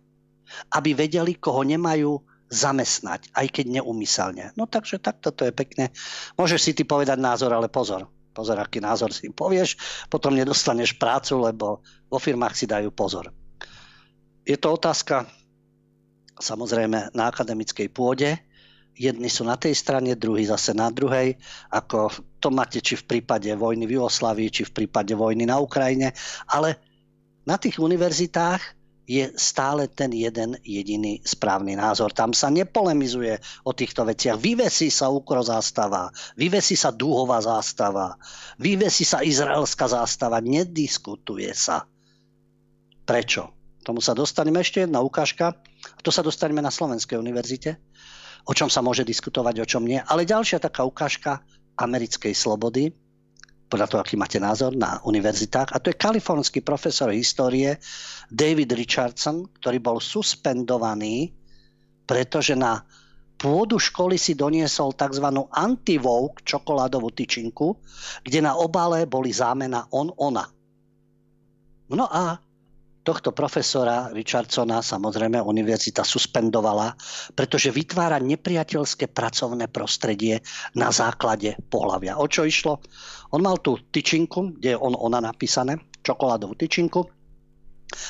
aby 0.75 0.93
vedeli, 0.93 1.39
koho 1.39 1.65
nemajú 1.65 2.21
zamestnať, 2.53 3.33
aj 3.33 3.47
keď 3.49 3.81
neumyselne. 3.81 4.53
No 4.53 4.69
takže 4.69 5.01
takto 5.01 5.33
to 5.33 5.49
je 5.49 5.53
pekne. 5.55 5.89
Môžeš 6.37 6.59
si 6.61 6.71
ty 6.77 6.85
povedať 6.85 7.17
názor, 7.17 7.49
ale 7.49 7.65
pozor 7.65 8.05
pozor, 8.33 8.57
aký 8.57 8.81
názor 8.81 9.13
si 9.13 9.29
povieš, 9.29 9.77
potom 10.09 10.33
nedostaneš 10.33 10.97
prácu, 10.97 11.39
lebo 11.39 11.85
vo 12.09 12.17
firmách 12.17 12.57
si 12.57 12.65
dajú 12.65 12.89
pozor. 12.89 13.29
Je 14.43 14.57
to 14.59 14.75
otázka 14.75 15.23
samozrejme 16.41 17.13
na 17.13 17.23
akademickej 17.29 17.87
pôde. 17.93 18.35
Jedni 18.93 19.25
sú 19.31 19.47
na 19.47 19.57
tej 19.57 19.73
strane, 19.73 20.13
druhí 20.13 20.45
zase 20.45 20.75
na 20.75 20.93
druhej. 20.93 21.33
Ako 21.73 22.13
to 22.37 22.53
máte 22.53 22.77
či 22.83 22.93
v 22.93 23.07
prípade 23.09 23.49
vojny 23.55 23.89
v 23.89 23.97
Jugoslavii, 23.97 24.53
či 24.53 24.63
v 24.69 24.83
prípade 24.83 25.17
vojny 25.17 25.49
na 25.49 25.57
Ukrajine. 25.57 26.13
Ale 26.51 26.77
na 27.47 27.57
tých 27.57 27.81
univerzitách 27.81 28.82
je 29.03 29.31
stále 29.35 29.91
ten 29.91 30.11
jeden 30.15 30.55
jediný 30.63 31.19
správny 31.23 31.75
názor. 31.75 32.15
Tam 32.15 32.31
sa 32.31 32.47
nepolemizuje 32.47 33.35
o 33.67 33.75
týchto 33.75 34.07
veciach. 34.07 34.39
Vyvesí 34.39 34.87
sa 34.87 35.11
ukro 35.11 35.43
zástava, 35.43 36.07
vyvesí 36.39 36.79
sa 36.79 36.95
dúhová 36.95 37.43
zástava, 37.43 38.15
vyvesí 38.55 39.03
sa 39.03 39.19
izraelská 39.19 39.91
zástava, 39.91 40.39
nediskutuje 40.39 41.51
sa. 41.51 41.83
Prečo? 43.03 43.51
Tomu 43.83 43.99
sa 43.99 44.15
dostaneme 44.15 44.63
ešte 44.63 44.87
jedna 44.87 45.03
ukážka. 45.03 45.51
A 45.83 45.99
to 45.99 46.07
sa 46.07 46.23
dostaneme 46.23 46.63
na 46.63 46.71
Slovenskej 46.71 47.19
univerzite. 47.19 47.75
O 48.47 48.55
čom 48.55 48.71
sa 48.71 48.79
môže 48.79 49.03
diskutovať, 49.03 49.55
o 49.59 49.67
čom 49.67 49.83
nie. 49.83 49.99
Ale 49.99 50.23
ďalšia 50.23 50.63
taká 50.63 50.87
ukážka 50.87 51.43
americkej 51.75 52.31
slobody, 52.31 52.95
podľa 53.67 53.87
toho, 53.89 53.99
aký 54.05 54.15
máte 54.15 54.37
názor 54.37 54.77
na 54.77 55.01
univerzitách. 55.01 55.73
A 55.73 55.81
to 55.81 55.89
je 55.89 55.97
kalifornský 55.97 56.61
profesor 56.61 57.09
histórie 57.09 57.81
David 58.29 58.73
Richardson, 58.77 59.49
ktorý 59.59 59.81
bol 59.81 59.97
suspendovaný, 59.97 61.33
pretože 62.05 62.53
na 62.53 62.85
pôdu 63.39 63.75
školy 63.81 64.15
si 64.15 64.37
doniesol 64.37 64.95
tzv. 64.95 65.25
anti 65.51 65.99
čokoládovú 66.45 67.11
tyčinku, 67.11 67.75
kde 68.23 68.39
na 68.39 68.55
obale 68.55 69.03
boli 69.03 69.35
zámena 69.35 69.89
on-ona. 69.91 70.47
No 71.91 72.05
a 72.07 72.39
tohto 73.03 73.35
profesora 73.35 74.09
Richardsona 74.09 74.79
samozrejme 74.79 75.43
univerzita 75.43 76.07
suspendovala, 76.07 76.95
pretože 77.35 77.69
vytvára 77.69 78.17
nepriateľské 78.23 79.11
pracovné 79.11 79.67
prostredie 79.67 80.39
na 80.73 80.89
základe 80.89 81.59
pohľavia. 81.67 82.17
O 82.17 82.25
čo 82.31 82.47
išlo? 82.47 82.79
On 83.35 83.43
mal 83.43 83.59
tú 83.59 83.77
tyčinku, 83.91 84.55
kde 84.57 84.73
je 84.73 84.77
on, 84.79 84.95
ona 84.95 85.19
napísané, 85.19 85.77
čokoládovú 86.01 86.55
tyčinku 86.55 87.03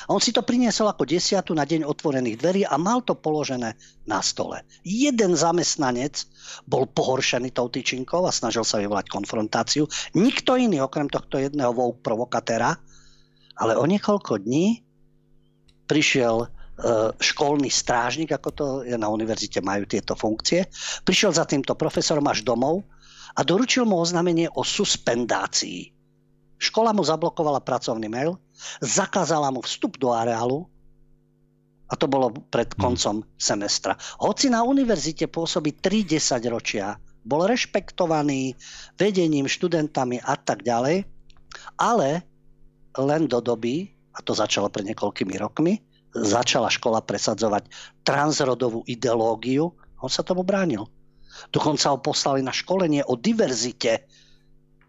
A 0.07 0.15
on 0.15 0.21
si 0.23 0.31
to 0.31 0.43
priniesol 0.43 0.87
ako 0.87 1.03
desiatu 1.03 1.51
na 1.51 1.67
deň 1.67 1.83
otvorených 1.83 2.39
dverí 2.39 2.61
a 2.63 2.79
mal 2.79 3.03
to 3.03 3.15
položené 3.15 3.75
na 4.07 4.19
stole. 4.23 4.63
Jeden 4.87 5.35
zamestnanec 5.35 6.23
bol 6.67 6.87
pohoršený 6.87 7.51
tou 7.51 7.67
tyčinkou 7.67 8.23
a 8.23 8.31
snažil 8.31 8.63
sa 8.63 8.79
vyvolať 8.79 9.11
konfrontáciu. 9.11 9.87
Nikto 10.15 10.55
iný, 10.55 10.83
okrem 10.83 11.11
tohto 11.11 11.39
jedného 11.39 11.75
vouk 11.75 11.99
provokatéra, 11.99 12.79
ale 13.57 13.77
o 13.77 13.85
niekoľko 13.85 14.41
dní 14.41 14.81
prišiel 15.85 16.35
e, 16.43 16.47
školný 17.17 17.69
strážnik, 17.69 18.33
ako 18.33 18.49
to 18.49 18.65
je 18.87 18.97
na 18.97 19.11
univerzite, 19.11 19.61
majú 19.61 19.85
tieto 19.85 20.17
funkcie. 20.17 20.65
Prišiel 21.05 21.35
za 21.35 21.45
týmto 21.45 21.77
profesorom 21.77 22.25
až 22.25 22.41
domov 22.41 22.81
a 23.37 23.41
doručil 23.45 23.85
mu 23.85 24.01
oznámenie 24.01 24.49
o 24.53 24.65
suspendácii. 24.65 25.93
Škola 26.57 26.95
mu 26.95 27.03
zablokovala 27.03 27.59
pracovný 27.59 28.07
mail, 28.07 28.39
zakázala 28.79 29.51
mu 29.51 29.59
vstup 29.59 29.99
do 29.99 30.15
areálu 30.15 30.63
a 31.91 31.93
to 31.99 32.09
bolo 32.09 32.31
pred 32.31 32.73
mhm. 32.73 32.79
koncom 32.79 33.15
semestra. 33.37 33.93
Hoci 34.23 34.49
na 34.49 34.65
univerzite 34.65 35.29
pôsobí 35.29 35.77
30 35.77 36.41
ročia, 36.49 36.97
bol 37.23 37.47
rešpektovaný 37.47 38.55
vedením, 38.99 39.47
študentami 39.47 40.19
a 40.19 40.35
tak 40.35 40.65
ďalej, 40.65 41.07
ale 41.79 42.32
len 42.99 43.25
do 43.25 43.41
doby, 43.41 43.89
a 44.13 44.21
to 44.21 44.37
začalo 44.37 44.69
pred 44.69 44.85
niekoľkými 44.93 45.35
rokmi, 45.41 45.81
začala 46.13 46.69
škola 46.69 47.01
presadzovať 47.01 47.65
transrodovú 48.05 48.85
ideológiu, 48.85 49.73
on 50.03 50.11
sa 50.11 50.21
tomu 50.21 50.45
bránil. 50.45 50.85
Dokonca 51.49 51.89
ho 51.89 51.97
poslali 51.97 52.45
na 52.45 52.53
školenie 52.53 53.01
o 53.09 53.17
diverzite 53.17 54.05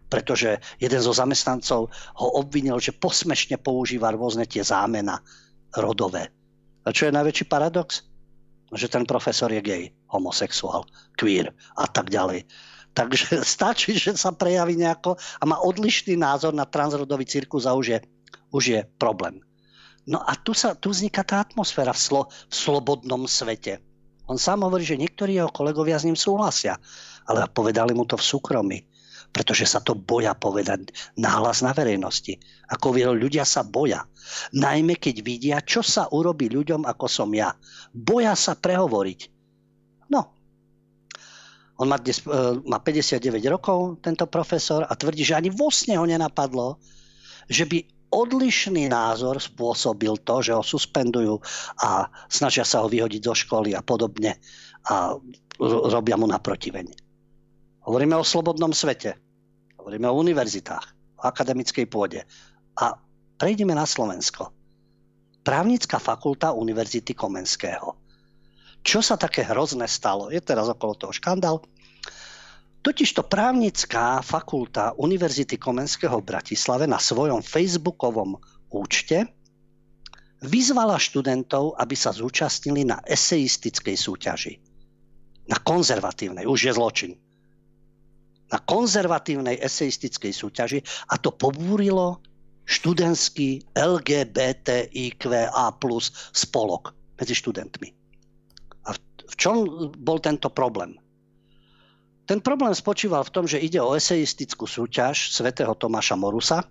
pretože 0.05 0.61
jeden 0.77 1.01
zo 1.01 1.11
zamestnancov 1.11 1.89
ho 1.91 2.27
obvinil, 2.37 2.77
že 2.77 2.95
posmešne 2.95 3.57
používa 3.57 4.13
rôzne 4.13 4.45
tie 4.45 4.61
zámena 4.61 5.19
rodové. 5.75 6.29
A 6.85 6.93
čo 6.93 7.09
je 7.09 7.17
najväčší 7.17 7.45
paradox? 7.49 8.05
Že 8.69 8.87
ten 8.91 9.03
profesor 9.03 9.49
je 9.49 9.61
gay, 9.61 9.83
homosexuál, 10.13 10.85
queer 11.17 11.53
a 11.77 11.85
tak 11.89 12.13
ďalej. 12.13 12.45
Takže 12.95 13.43
stačí, 13.55 13.99
že 13.99 14.15
sa 14.15 14.31
prejaví 14.31 14.79
nejako 14.79 15.19
a 15.19 15.43
má 15.43 15.59
odlišný 15.59 16.15
názor 16.15 16.55
na 16.55 16.63
transrodový 16.65 17.27
cirkus 17.27 17.67
a 17.67 17.75
už 17.75 17.85
je, 17.91 17.99
už 18.55 18.63
je 18.63 18.79
problém. 18.97 19.43
No 20.05 20.21
a 20.21 20.37
tu, 20.37 20.53
sa, 20.53 20.77
tu 20.77 20.93
vzniká 20.93 21.25
tá 21.25 21.41
atmosféra 21.41 21.91
v, 21.91 21.99
slo, 21.99 22.21
v 22.29 22.53
slobodnom 22.53 23.25
svete. 23.25 23.81
On 24.25 24.37
sám 24.37 24.65
hovorí, 24.65 24.85
že 24.85 24.97
niektorí 24.97 25.37
jeho 25.37 25.49
kolegovia 25.49 25.97
s 25.97 26.05
ním 26.05 26.17
súhlasia, 26.17 26.77
ale 27.25 27.45
povedali 27.49 27.93
mu 27.93 28.05
to 28.05 28.17
v 28.17 28.25
súkromí 28.25 28.79
pretože 29.35 29.67
sa 29.67 29.83
to 29.83 29.99
boja 29.99 30.31
povedať 30.31 30.95
náhlas 31.19 31.59
na 31.59 31.75
verejnosti. 31.75 32.39
Ako 32.71 32.95
ľudia 32.95 33.43
sa 33.43 33.67
boja. 33.67 34.07
Najmä 34.55 34.95
keď 34.95 35.15
vidia, 35.19 35.57
čo 35.59 35.83
sa 35.83 36.07
urobí 36.07 36.47
ľuďom, 36.47 36.87
ako 36.87 37.11
som 37.11 37.27
ja. 37.35 37.51
Boja 37.91 38.31
sa 38.39 38.55
prehovoriť. 38.55 39.19
No. 40.07 40.31
On 41.75 41.87
má, 41.87 41.99
dnes, 41.99 42.23
e, 42.23 42.39
má 42.63 42.79
59 42.79 43.51
rokov, 43.51 43.99
tento 43.99 44.23
profesor, 44.31 44.87
a 44.87 44.93
tvrdí, 44.95 45.27
že 45.27 45.35
ani 45.35 45.51
vo 45.51 45.67
sne 45.67 45.99
ho 45.99 46.05
nenapadlo, 46.07 46.79
že 47.51 47.67
by 47.67 47.83
odlišný 48.15 48.87
názor 48.87 49.43
spôsobil 49.43 50.15
to, 50.23 50.35
že 50.39 50.55
ho 50.55 50.63
suspendujú 50.63 51.35
a 51.83 52.07
snažia 52.31 52.63
sa 52.63 52.79
ho 52.79 52.87
vyhodiť 52.87 53.21
zo 53.27 53.35
školy 53.35 53.75
a 53.75 53.83
podobne 53.83 54.39
a 54.87 55.19
robia 55.91 56.15
mu 56.15 56.23
naprotiveň. 56.29 56.95
Hovoríme 57.85 58.15
o 58.15 58.25
slobodnom 58.25 58.71
svete. 58.71 59.19
Hovoríme 59.77 60.09
o 60.09 60.17
univerzitách, 60.17 60.85
o 61.19 61.23
akademickej 61.27 61.85
pôde. 61.85 62.23
A 62.79 62.97
prejdeme 63.37 63.75
na 63.75 63.85
Slovensko. 63.85 64.49
Právnická 65.45 66.01
fakulta 66.01 66.55
Univerzity 66.55 67.13
Komenského. 67.13 68.04
Čo 68.85 69.01
sa 69.01 69.17
také 69.17 69.41
hrozné 69.41 69.89
stalo? 69.89 70.29
Je 70.29 70.37
teraz 70.37 70.69
okolo 70.69 70.93
toho 70.93 71.09
škandál. 71.09 71.65
Totižto 72.85 73.25
právnická 73.25 74.21
fakulta 74.21 74.93
Univerzity 75.01 75.57
Komenského 75.57 76.21
v 76.21 76.27
Bratislave 76.29 76.85
na 76.85 77.01
svojom 77.01 77.41
facebookovom 77.41 78.37
účte 78.69 79.25
vyzvala 80.45 81.01
študentov, 81.01 81.81
aby 81.81 81.97
sa 81.97 82.13
zúčastnili 82.13 82.85
na 82.85 83.01
eseistickej 83.09 83.97
súťaži. 83.97 84.53
Na 85.49 85.57
konzervatívnej, 85.57 86.45
už 86.45 86.69
je 86.69 86.73
zločin 86.77 87.11
na 88.53 88.61
konzervatívnej 88.61 89.57
eseistickej 89.57 90.33
súťaži 90.33 90.79
a 91.09 91.17
to 91.17 91.33
pobúrilo 91.33 92.21
študentský 92.65 93.61
LGBTIQA 93.73 95.65
plus 95.81 96.13
spolok 96.33 96.93
medzi 97.17 97.33
študentmi. 97.37 98.04
V 99.25 99.35
čom 99.35 99.55
bol 99.97 100.21
tento 100.21 100.49
problém? 100.53 100.97
Ten 102.25 102.41
problém 102.41 102.73
spočíval 102.73 103.21
v 103.25 103.33
tom, 103.33 103.45
že 103.45 103.61
ide 103.61 103.77
o 103.77 103.93
eseistickú 103.93 104.65
súťaž 104.65 105.29
svätého 105.29 105.77
Tomáša 105.77 106.17
Morusa, 106.17 106.65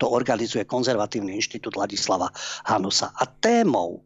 to 0.00 0.10
organizuje 0.10 0.64
Konzervatívny 0.64 1.36
inštitút 1.36 1.76
Ladislava 1.76 2.32
Hanusa. 2.66 3.12
A 3.14 3.28
témou 3.28 4.02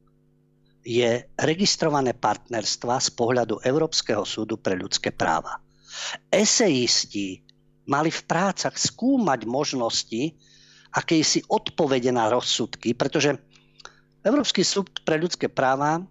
je 0.82 1.24
registrované 1.38 2.12
partnerstva 2.12 2.98
z 2.98 3.08
pohľadu 3.14 3.62
Európskeho 3.62 4.26
súdu 4.26 4.58
pre 4.58 4.74
ľudské 4.74 5.14
práva. 5.14 5.62
Eseisti 6.28 7.40
mali 7.88 8.12
v 8.12 8.22
prácach 8.28 8.76
skúmať 8.76 9.48
možnosti 9.48 10.36
akejsi 10.92 11.44
odpovede 11.48 12.12
na 12.12 12.28
rozsudky, 12.32 12.92
pretože 12.92 13.36
Európsky 14.24 14.66
súd 14.66 14.90
pre 15.06 15.16
ľudské 15.16 15.46
práva 15.48 16.02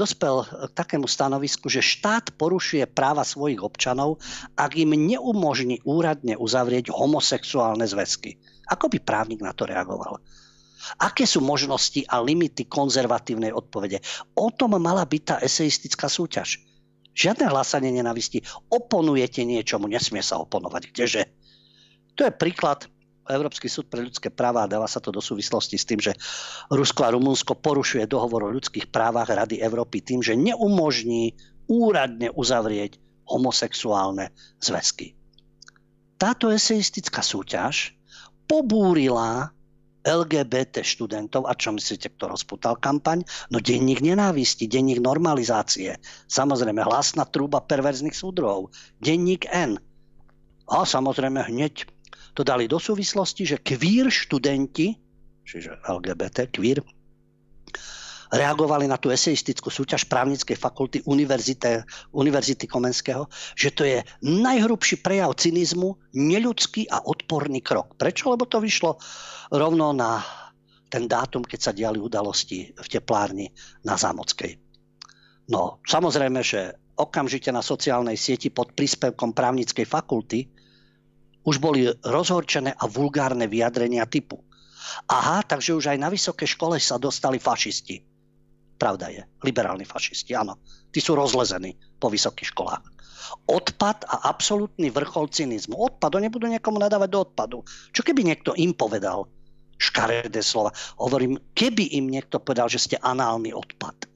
dospel 0.00 0.48
k 0.48 0.72
takému 0.72 1.04
stanovisku, 1.04 1.68
že 1.68 1.84
štát 1.84 2.32
porušuje 2.40 2.88
práva 2.88 3.20
svojich 3.20 3.60
občanov, 3.60 4.16
ak 4.56 4.80
im 4.80 4.96
neumožní 4.96 5.84
úradne 5.84 6.40
uzavrieť 6.40 6.88
homosexuálne 6.88 7.84
zväzky. 7.84 8.40
Ako 8.72 8.88
by 8.88 8.98
právnik 9.04 9.44
na 9.44 9.52
to 9.52 9.68
reagoval? 9.68 10.16
Aké 10.96 11.28
sú 11.28 11.44
možnosti 11.44 12.00
a 12.08 12.24
limity 12.24 12.64
konzervatívnej 12.64 13.52
odpovede? 13.52 14.00
O 14.32 14.48
tom 14.48 14.80
mala 14.80 15.04
byť 15.04 15.22
tá 15.28 15.36
eseistická 15.44 16.08
súťaž. 16.08 16.64
Žiadne 17.12 17.52
hlásanie 17.52 17.92
nenavisti. 17.92 18.40
Oponujete 18.72 19.44
niečomu, 19.44 19.92
nesmie 19.92 20.24
sa 20.24 20.40
oponovať. 20.40 20.82
Kdeže? 20.88 21.22
To 22.16 22.24
je 22.24 22.32
príklad 22.32 22.88
Európsky 23.30 23.70
súd 23.70 23.86
pre 23.88 24.02
ľudské 24.02 24.28
práva 24.28 24.66
a 24.66 24.70
dáva 24.70 24.90
sa 24.90 24.98
to 24.98 25.14
do 25.14 25.22
súvislosti 25.22 25.78
s 25.78 25.86
tým, 25.86 26.00
že 26.02 26.12
Rusko 26.68 27.06
a 27.06 27.14
Rumunsko 27.14 27.58
porušuje 27.58 28.04
dohovor 28.10 28.46
o 28.46 28.54
ľudských 28.54 28.90
právach 28.90 29.30
Rady 29.30 29.62
Európy 29.62 30.02
tým, 30.02 30.20
že 30.20 30.34
neumožní 30.36 31.38
úradne 31.70 32.34
uzavrieť 32.34 32.98
homosexuálne 33.30 34.34
zväzky. 34.58 35.14
Táto 36.20 36.50
eseistická 36.52 37.22
súťaž 37.24 37.96
pobúrila 38.44 39.54
LGBT 40.04 40.80
študentov. 40.80 41.44
A 41.44 41.52
čo 41.54 41.76
myslíte, 41.76 42.12
kto 42.16 42.32
rozputal 42.32 42.76
kampaň? 42.80 43.24
No 43.52 43.60
denník 43.60 44.00
nenávisti, 44.00 44.64
denník 44.64 45.00
normalizácie. 45.00 46.00
Samozrejme 46.28 46.80
hlasná 46.80 47.28
trúba 47.28 47.60
perverzných 47.60 48.16
súdrov. 48.16 48.72
Denník 48.98 49.48
N. 49.52 49.76
A 50.70 50.86
samozrejme 50.86 51.44
hneď 51.46 51.84
to 52.34 52.46
dali 52.46 52.70
do 52.70 52.78
súvislosti, 52.78 53.42
že 53.46 53.62
kvír 53.62 54.10
študenti, 54.10 54.94
čiže 55.46 55.82
LGBT, 55.86 56.50
kvír, 56.50 56.82
reagovali 58.30 58.86
na 58.86 58.94
tú 58.94 59.10
eseistickú 59.10 59.68
súťaž 59.68 60.06
právnickej 60.06 60.54
fakulty 60.54 61.02
Univerzity, 61.02 61.82
Univerzity 62.14 62.70
Komenského, 62.70 63.26
že 63.58 63.74
to 63.74 63.82
je 63.82 63.98
najhrubší 64.22 65.02
prejav 65.02 65.34
cynizmu, 65.34 65.98
neľudský 66.14 66.86
a 66.94 67.02
odporný 67.02 67.58
krok. 67.58 67.98
Prečo? 67.98 68.30
Lebo 68.30 68.46
to 68.46 68.62
vyšlo 68.62 69.02
rovno 69.50 69.90
na 69.90 70.22
ten 70.90 71.10
dátum, 71.10 71.42
keď 71.42 71.60
sa 71.60 71.72
diali 71.74 71.98
udalosti 71.98 72.70
v 72.74 72.86
teplárni 72.86 73.50
na 73.86 73.98
Zámockej. 73.98 74.58
No, 75.50 75.82
samozrejme, 75.82 76.42
že 76.46 76.78
okamžite 76.94 77.50
na 77.50 77.62
sociálnej 77.62 78.14
sieti 78.14 78.50
pod 78.54 78.74
príspevkom 78.78 79.34
právnickej 79.34 79.86
fakulty 79.86 80.46
už 81.44 81.56
boli 81.58 81.88
rozhorčené 82.04 82.76
a 82.76 82.84
vulgárne 82.84 83.48
vyjadrenia 83.48 84.04
typu. 84.04 84.40
Aha, 85.06 85.44
takže 85.46 85.76
už 85.76 85.94
aj 85.94 85.98
na 86.00 86.08
vysoké 86.10 86.44
škole 86.44 86.76
sa 86.82 86.98
dostali 86.98 87.38
fašisti. 87.38 88.02
Pravda 88.80 89.12
je, 89.12 89.22
liberálni 89.44 89.84
fašisti, 89.84 90.32
áno. 90.32 90.56
Tí 90.88 91.04
sú 91.04 91.12
rozlezení 91.12 91.76
po 92.00 92.08
vysokých 92.08 92.56
školách. 92.56 92.82
Odpad 93.46 94.08
a 94.08 94.26
absolútny 94.32 94.88
vrchol 94.88 95.28
cynizmu. 95.28 95.76
Odpad, 95.76 96.16
oni 96.16 96.26
nebudú 96.26 96.48
niekomu 96.48 96.80
nadávať 96.80 97.08
do 97.12 97.20
odpadu. 97.28 97.58
Čo 97.92 98.02
keby 98.02 98.24
niekto 98.24 98.56
im 98.56 98.72
povedal 98.72 99.28
škaredé 99.76 100.40
slova? 100.40 100.72
Hovorím, 100.96 101.38
keby 101.52 101.94
im 102.00 102.08
niekto 102.08 102.40
povedal, 102.40 102.72
že 102.72 102.80
ste 102.80 102.96
análny 102.98 103.52
odpad. 103.52 104.08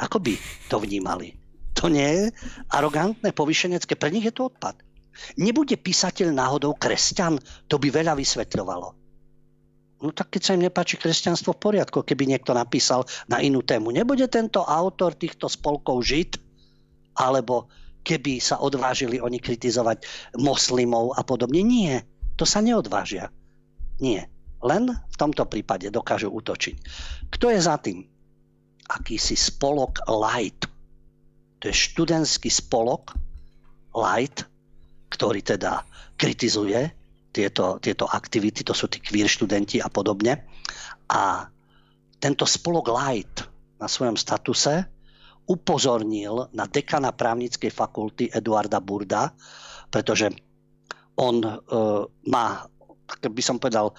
Ako 0.00 0.18
by 0.18 0.34
to 0.72 0.80
vnímali? 0.80 1.36
To 1.76 1.92
nie 1.92 2.08
je 2.08 2.24
arogantné, 2.72 3.36
povyšenecké. 3.36 4.00
Pre 4.00 4.08
nich 4.08 4.24
je 4.24 4.32
to 4.32 4.48
odpad. 4.48 4.80
Nebude 5.40 5.76
písateľ 5.76 6.32
náhodou 6.32 6.76
kresťan? 6.76 7.40
To 7.70 7.76
by 7.80 7.88
veľa 7.90 8.14
vysvetľovalo. 8.16 8.88
No 9.96 10.12
tak 10.12 10.36
keď 10.36 10.42
sa 10.44 10.54
im 10.54 10.68
nepáči 10.68 11.00
kresťanstvo 11.00 11.56
v 11.56 11.62
poriadku, 11.72 12.04
keby 12.04 12.28
niekto 12.28 12.52
napísal 12.52 13.08
na 13.32 13.40
inú 13.40 13.64
tému. 13.64 13.88
Nebude 13.96 14.28
tento 14.28 14.60
autor 14.60 15.16
týchto 15.16 15.48
spolkov 15.48 16.04
žid? 16.04 16.36
Alebo 17.16 17.72
keby 18.04 18.36
sa 18.38 18.60
odvážili 18.60 19.16
oni 19.16 19.40
kritizovať 19.40 20.04
moslimov 20.36 21.16
a 21.16 21.24
podobne? 21.24 21.64
Nie, 21.64 22.04
to 22.36 22.44
sa 22.44 22.60
neodvážia. 22.60 23.32
Nie. 23.98 24.28
Len 24.60 24.88
v 24.92 25.16
tomto 25.16 25.48
prípade 25.48 25.88
dokážu 25.88 26.28
útočiť. 26.28 26.76
Kto 27.32 27.48
je 27.52 27.60
za 27.60 27.80
tým? 27.80 28.04
Akýsi 28.92 29.36
spolok 29.36 30.04
Light. 30.08 30.68
To 31.60 31.72
je 31.72 31.74
študentský 31.74 32.52
spolok 32.52 33.16
Light, 33.96 34.44
ktorý 35.08 35.40
teda 35.42 35.82
kritizuje 36.16 36.80
tieto, 37.30 37.76
tieto 37.78 38.08
aktivity, 38.08 38.64
to 38.64 38.72
sú 38.72 38.88
tí 38.88 39.04
queer 39.04 39.28
študenti 39.28 39.78
a 39.78 39.92
podobne. 39.92 40.48
A 41.12 41.44
tento 42.16 42.48
spolok 42.48 42.88
Light 42.88 43.44
na 43.76 43.86
svojom 43.86 44.16
statuse 44.16 44.88
upozornil 45.46 46.50
na 46.56 46.66
dekana 46.66 47.14
právnickej 47.14 47.70
fakulty 47.70 48.32
Eduarda 48.32 48.82
Burda, 48.82 49.30
pretože 49.92 50.32
on 51.20 51.38
e, 51.44 51.52
má, 52.26 52.66
tak 53.06 53.30
by 53.30 53.42
som 53.44 53.62
povedal, 53.62 53.92
e, 53.92 53.94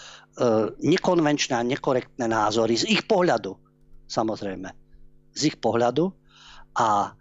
nekonvenčné 0.84 1.56
a 1.56 1.64
nekorektné 1.64 2.26
názory 2.28 2.76
z 2.76 2.90
ich 2.92 3.08
pohľadu, 3.08 3.56
samozrejme, 4.12 4.70
z 5.32 5.42
ich 5.48 5.56
pohľadu 5.56 6.12
a 6.76 7.16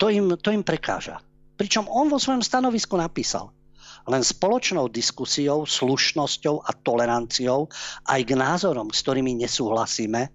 to 0.00 0.08
im, 0.10 0.34
to 0.40 0.50
im 0.50 0.64
prekáža. 0.64 1.20
Pričom 1.60 1.92
on 1.92 2.08
vo 2.08 2.16
svojom 2.16 2.40
stanovisku 2.40 2.96
napísal, 2.96 3.52
len 4.08 4.24
spoločnou 4.24 4.88
diskusiou, 4.88 5.68
slušnosťou 5.68 6.64
a 6.64 6.72
toleranciou 6.72 7.68
aj 8.08 8.20
k 8.24 8.32
názorom, 8.32 8.88
s 8.88 9.04
ktorými 9.04 9.36
nesúhlasíme, 9.36 10.32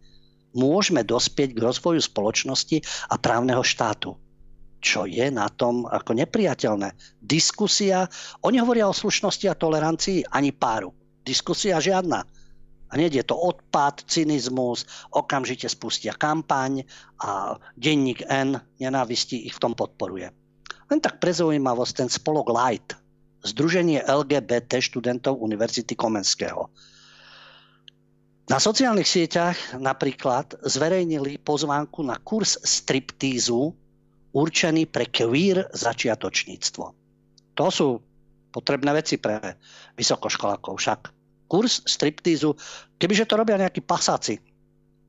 môžeme 0.53 1.01
dospieť 1.01 1.57
k 1.57 1.63
rozvoju 1.65 1.97
spoločnosti 1.97 3.09
a 3.09 3.17
právneho 3.17 3.65
štátu. 3.65 4.13
Čo 4.86 5.09
je 5.09 5.34
na 5.34 5.49
tom 5.49 5.89
ako 5.89 6.13
nepriateľné? 6.13 6.93
Diskusia, 7.17 8.05
oni 8.45 8.61
hovoria 8.61 8.86
o 8.86 8.93
slušnosti 8.93 9.49
a 9.49 9.57
tolerancii 9.57 10.30
ani 10.30 10.53
páru. 10.53 10.93
Diskusia 11.26 11.82
žiadna. 11.82 12.21
A 12.86 12.93
nie 13.01 13.09
je 13.09 13.26
to 13.26 13.34
odpad, 13.34 14.05
cynizmus, 14.05 14.86
okamžite 15.09 15.65
spustia 15.73 16.13
kampaň 16.13 16.86
a 17.17 17.57
denník 17.73 18.21
N 18.30 18.61
nenávistí 18.78 19.41
ich 19.49 19.57
v 19.57 19.61
tom 19.65 19.73
podporuje. 19.73 20.45
Len 20.90 21.00
tak 21.02 21.18
pre 21.18 21.34
zaujímavosť 21.34 21.94
ten 22.06 22.10
spolok 22.10 22.50
Light– 22.54 22.94
Združenie 23.46 24.02
LGBT 24.02 24.82
študentov 24.82 25.38
Univerzity 25.38 25.94
Komenského. 25.94 26.66
Na 28.50 28.58
sociálnych 28.58 29.06
sieťach 29.06 29.78
napríklad 29.78 30.58
zverejnili 30.66 31.38
pozvánku 31.42 32.02
na 32.02 32.18
kurz 32.18 32.58
striptízu 32.62 33.74
určený 34.34 34.90
pre 34.90 35.06
queer 35.10 35.70
začiatočníctvo. 35.74 36.86
To 37.58 37.66
sú 37.70 38.02
potrebné 38.50 38.98
veci 38.98 39.22
pre 39.22 39.62
vysokoškolákov. 39.98 40.82
Však 40.82 41.00
kurz 41.46 41.86
striptízu, 41.86 42.58
kebyže 42.98 43.30
to 43.30 43.38
robia 43.38 43.62
nejakí 43.62 43.86
pasáci, 43.86 44.42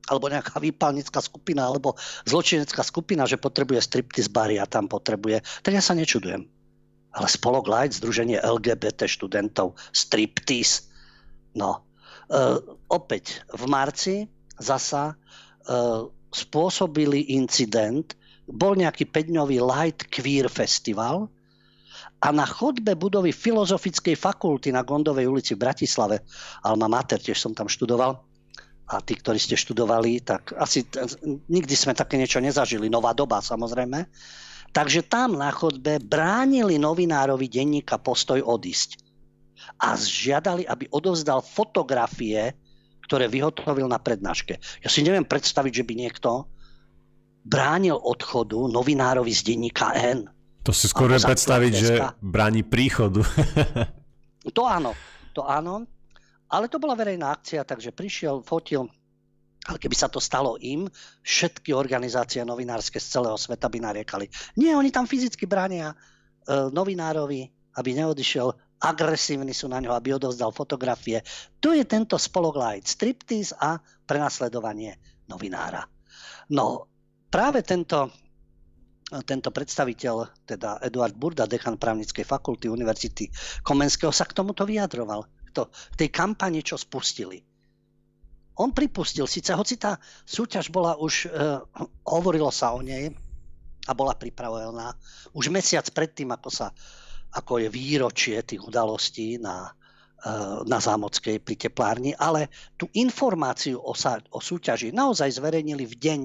alebo 0.07 0.31
nejaká 0.31 0.57
výpalnická 0.57 1.19
skupina, 1.19 1.67
alebo 1.67 1.99
zločinecká 2.23 2.81
skupina, 2.81 3.27
že 3.27 3.39
potrebuje 3.39 3.83
striptiz 3.83 4.31
bary 4.31 4.57
a 4.57 4.65
tam 4.65 4.87
potrebuje, 4.87 5.43
tak 5.61 5.75
ja 5.75 5.83
sa 5.83 5.93
nečudujem. 5.93 6.47
Ale 7.11 7.27
spolok 7.27 7.67
Light, 7.67 7.97
Združenie 7.97 8.39
LGBT 8.39 9.09
študentov, 9.09 9.75
Striptease. 9.91 10.87
No, 11.57 11.83
e, 12.29 12.61
opäť 12.87 13.41
v 13.51 13.63
marci 13.67 14.15
zasa 14.61 15.11
e, 15.11 15.15
spôsobili 16.31 17.33
incident, 17.33 18.15
bol 18.47 18.79
nejaký 18.79 19.11
5-dňový 19.11 19.59
Light 19.59 20.07
Queer 20.07 20.47
Festival 20.47 21.27
a 22.23 22.27
na 22.33 22.47
chodbe 22.47 22.95
budovy 22.97 23.35
Filozofickej 23.35 24.15
fakulty 24.17 24.71
na 24.71 24.81
Gondovej 24.81 25.27
ulici 25.29 25.53
v 25.53 25.67
Bratislave, 25.67 26.23
Alma 26.63 26.89
Mater, 26.89 27.21
tiež 27.21 27.37
som 27.37 27.53
tam 27.53 27.69
študoval, 27.69 28.26
a 28.87 29.03
tí, 29.03 29.19
ktorí 29.19 29.35
ste 29.35 29.59
študovali, 29.59 30.23
tak 30.23 30.55
asi 30.55 30.87
nikdy 31.51 31.75
sme 31.75 31.91
také 31.91 32.15
niečo 32.15 32.39
nezažili. 32.39 32.87
Nová 32.87 33.11
doba 33.11 33.43
samozrejme. 33.43 34.07
Takže 34.71 35.03
tam 35.07 35.35
na 35.35 35.51
chodbe 35.51 35.99
bránili 35.99 36.79
novinárovi 36.79 37.51
denníka 37.51 37.99
Postoj 37.99 38.39
odísť. 38.39 39.03
A 39.83 39.99
žiadali, 39.99 40.63
aby 40.63 40.87
odovzdal 40.87 41.43
fotografie, 41.43 42.55
ktoré 43.03 43.27
vyhotovil 43.27 43.91
na 43.91 43.99
prednáške. 43.99 44.55
Ja 44.83 44.89
si 44.91 45.03
neviem 45.03 45.27
predstaviť, 45.27 45.83
že 45.83 45.87
by 45.87 45.93
niekto 45.95 46.47
bránil 47.47 47.95
odchodu 47.95 48.71
novinárovi 48.71 49.31
z 49.31 49.51
denníka 49.51 49.95
N. 49.95 50.31
To 50.67 50.75
si 50.75 50.91
skôr 50.91 51.11
predstaviť, 51.15 51.71
že 51.71 51.95
bráni 52.19 52.63
príchodu. 52.63 53.23
to 54.55 54.63
áno, 54.67 54.91
to 55.31 55.43
áno. 55.47 55.87
Ale 56.47 56.71
to 56.71 56.79
bola 56.79 56.95
verejná 56.95 57.31
akcia, 57.35 57.67
takže 57.67 57.91
prišiel, 57.91 58.39
fotil, 58.43 58.87
ale 59.67 59.77
keby 59.77 59.95
sa 59.99 60.07
to 60.07 60.23
stalo 60.23 60.55
im, 60.63 60.87
všetky 61.27 61.75
organizácie 61.75 62.39
novinárske 62.47 63.03
z 63.03 63.19
celého 63.19 63.35
sveta 63.35 63.67
by 63.67 63.79
nariekali. 63.83 64.31
Nie, 64.55 64.79
oni 64.79 64.89
tam 64.95 65.03
fyzicky 65.03 65.43
bránia 65.43 65.91
e, 65.91 65.95
novinárovi, 66.71 67.51
aby 67.75 67.89
neodišiel, 67.99 68.47
agresívni 68.79 69.51
sú 69.51 69.67
na 69.67 69.81
ňo, 69.81 69.91
aby 69.91 70.15
odovzdal 70.15 70.53
fotografie. 70.53 71.19
To 71.59 71.73
je 71.73 71.83
tento 71.83 72.15
spolok 72.15 72.55
light, 72.55 72.85
striptease 72.87 73.57
a 73.57 73.81
prenasledovanie 73.81 74.95
novinára. 75.27 75.83
No, 76.53 76.87
práve 77.27 77.65
tento, 77.65 78.07
tento 79.27 79.49
predstaviteľ, 79.51 80.45
teda 80.47 80.79
Eduard 80.85 81.17
Burda, 81.17 81.49
dekan 81.49 81.75
právnickej 81.75 82.23
fakulty 82.23 82.71
Univerzity 82.71 83.27
Komenského, 83.65 84.13
sa 84.13 84.23
k 84.23 84.37
tomuto 84.37 84.63
vyjadroval. 84.63 85.25
To, 85.57 85.73
k 85.73 86.05
tej 86.05 86.09
kampani, 86.13 86.61
čo 86.61 86.77
spustili 86.77 87.41
on 88.57 88.73
pripustil, 88.73 89.29
síce 89.29 89.53
hoci 89.53 89.77
tá 89.77 90.01
súťaž 90.25 90.73
bola 90.73 90.97
už, 90.97 91.29
uh, 91.29 91.61
hovorilo 92.09 92.49
sa 92.49 92.73
o 92.73 92.81
nej 92.81 93.13
a 93.85 93.91
bola 93.93 94.17
pripravená 94.17 94.97
už 95.37 95.53
mesiac 95.53 95.85
predtým, 95.93 96.33
ako, 96.33 96.49
sa, 96.49 96.73
ako 97.37 97.61
je 97.61 97.69
výročie 97.69 98.41
tých 98.41 98.59
udalostí 98.65 99.37
na, 99.37 99.69
uh, 99.69 100.65
na 100.65 100.81
Zámockej 100.81 101.37
pri 101.37 101.55
teplárni, 101.55 102.17
ale 102.17 102.49
tú 102.75 102.89
informáciu 102.97 103.77
o, 103.77 103.93
sa, 103.93 104.17
o 104.33 104.41
súťaži 104.41 104.89
naozaj 104.89 105.37
zverejnili 105.37 105.85
v 105.85 105.95
deň 105.95 106.21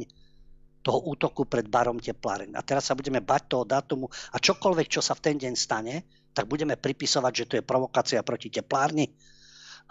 toho 0.83 0.99
útoku 1.15 1.47
pred 1.47 1.69
barom 1.69 2.01
tepláreň. 2.01 2.59
A 2.59 2.65
teraz 2.65 2.91
sa 2.91 2.99
budeme 2.99 3.23
bať 3.23 3.55
toho 3.55 3.63
datumu 3.69 4.11
a 4.35 4.41
čokoľvek, 4.41 4.89
čo 4.89 5.05
sa 5.05 5.15
v 5.15 5.23
ten 5.31 5.37
deň 5.39 5.55
stane, 5.55 6.03
tak 6.33 6.49
budeme 6.49 6.81
pripisovať, 6.81 7.33
že 7.33 7.47
to 7.49 7.55
je 7.61 7.65
provokácia 7.65 8.25
proti 8.25 8.49
teplárni 8.49 9.13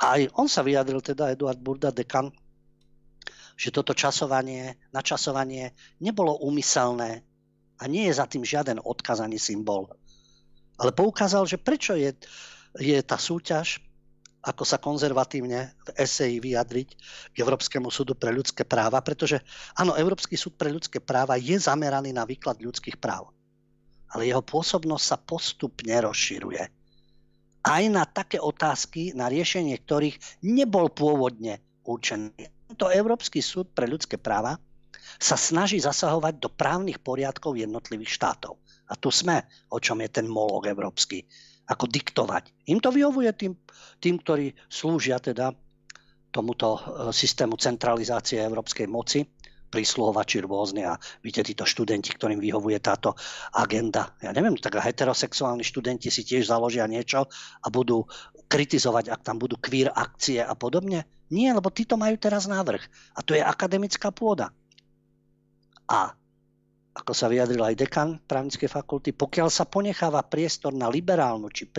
a 0.02 0.18
aj 0.18 0.34
on 0.34 0.50
sa 0.50 0.66
vyjadril, 0.66 0.98
teda 0.98 1.30
Eduard 1.30 1.62
Burda, 1.62 1.94
dekan, 1.94 2.34
že 3.54 3.70
toto 3.70 3.94
časovanie, 3.94 4.82
načasovanie 4.90 5.78
nebolo 6.02 6.42
úmyselné 6.42 7.22
a 7.78 7.84
nie 7.86 8.10
je 8.10 8.18
za 8.18 8.26
tým 8.26 8.42
žiaden 8.42 8.82
odkaz 8.82 9.22
ani 9.22 9.38
symbol. 9.38 9.94
Ale 10.82 10.90
poukázal, 10.98 11.46
že 11.46 11.62
prečo 11.62 11.94
je, 11.94 12.18
je 12.82 12.98
tá 13.06 13.22
súťaž, 13.22 13.78
ako 14.42 14.66
sa 14.66 14.82
konzervatívne 14.82 15.78
v 15.86 15.90
eseji 16.02 16.42
vyjadriť 16.42 16.90
k 17.30 17.36
Európskemu 17.38 17.94
súdu 17.94 18.18
pre 18.18 18.34
ľudské 18.34 18.66
práva, 18.66 18.98
pretože 19.06 19.38
áno, 19.78 19.94
Európsky 19.94 20.34
súd 20.34 20.58
pre 20.58 20.74
ľudské 20.74 20.98
práva 20.98 21.38
je 21.38 21.54
zameraný 21.62 22.10
na 22.10 22.26
výklad 22.26 22.58
ľudských 22.58 22.98
práv. 22.98 23.30
Ale 24.12 24.28
jeho 24.28 24.44
pôsobnosť 24.44 25.06
sa 25.06 25.18
postupne 25.18 25.96
rozširuje 26.04 26.82
aj 27.62 27.84
na 27.94 28.04
také 28.10 28.42
otázky, 28.42 29.14
na 29.14 29.30
riešenie 29.30 29.78
ktorých 29.78 30.42
nebol 30.46 30.90
pôvodne 30.90 31.62
určený. 31.86 32.34
Tento 32.74 32.88
Európsky 32.90 33.44
súd 33.44 33.70
pre 33.70 33.86
ľudské 33.86 34.18
práva 34.18 34.58
sa 35.22 35.38
snaží 35.38 35.78
zasahovať 35.78 36.42
do 36.42 36.50
právnych 36.50 36.98
poriadkov 36.98 37.60
jednotlivých 37.60 38.18
štátov. 38.18 38.58
A 38.90 38.98
tu 38.98 39.14
sme, 39.14 39.46
o 39.70 39.78
čom 39.78 40.02
je 40.02 40.10
ten 40.10 40.26
molog 40.26 40.66
európsky. 40.66 41.22
Ako 41.70 41.86
diktovať. 41.86 42.68
Im 42.74 42.82
to 42.82 42.90
vyhovuje 42.90 43.32
tým, 43.38 43.54
tým 44.02 44.16
ktorí 44.20 44.52
slúžia 44.68 45.22
teda 45.22 45.54
tomuto 46.34 46.76
e, 46.76 46.80
systému 47.16 47.56
centralizácie 47.56 48.42
európskej 48.42 48.88
moci 48.90 49.24
prísluhovači 49.72 50.44
rôzne 50.44 50.84
a 50.84 51.00
vidíte 51.24 51.56
títo 51.56 51.64
študenti, 51.64 52.12
ktorým 52.12 52.44
vyhovuje 52.44 52.78
táto 52.84 53.16
agenda. 53.56 54.12
Ja 54.20 54.36
neviem, 54.36 54.60
tak 54.60 54.76
heterosexuálni 54.76 55.64
študenti 55.64 56.12
si 56.12 56.28
tiež 56.28 56.52
založia 56.52 56.84
niečo 56.92 57.32
a 57.64 57.68
budú 57.72 58.04
kritizovať, 58.52 59.08
ak 59.08 59.24
tam 59.24 59.40
budú 59.40 59.56
queer 59.56 59.96
akcie 59.96 60.44
a 60.44 60.52
podobne. 60.60 61.08
Nie, 61.32 61.56
lebo 61.56 61.72
títo 61.72 61.96
majú 61.96 62.20
teraz 62.20 62.52
návrh. 62.52 62.84
A 63.16 63.24
to 63.24 63.32
je 63.32 63.40
akademická 63.40 64.12
pôda. 64.12 64.52
A 65.88 66.12
ako 66.92 67.16
sa 67.16 67.32
vyjadril 67.32 67.64
aj 67.64 67.80
dekan 67.80 68.20
právnickej 68.28 68.68
fakulty, 68.68 69.16
pokiaľ 69.16 69.48
sa 69.48 69.64
ponecháva 69.64 70.28
priestor 70.28 70.76
na 70.76 70.92
liberálnu 70.92 71.48
či 71.48 71.72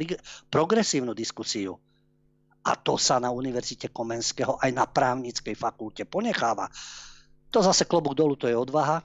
progresívnu 0.48 1.12
diskusiu 1.12 1.76
A 2.62 2.78
to 2.78 2.94
sa 2.94 3.18
na 3.18 3.34
Univerzite 3.34 3.90
Komenského 3.90 4.54
aj 4.56 4.70
na 4.70 4.86
právnickej 4.86 5.52
fakulte 5.58 6.06
ponecháva. 6.06 6.70
To 7.52 7.60
zase 7.60 7.84
klobúk 7.84 8.16
dolu, 8.16 8.34
to 8.34 8.48
je 8.48 8.56
odvaha 8.56 9.04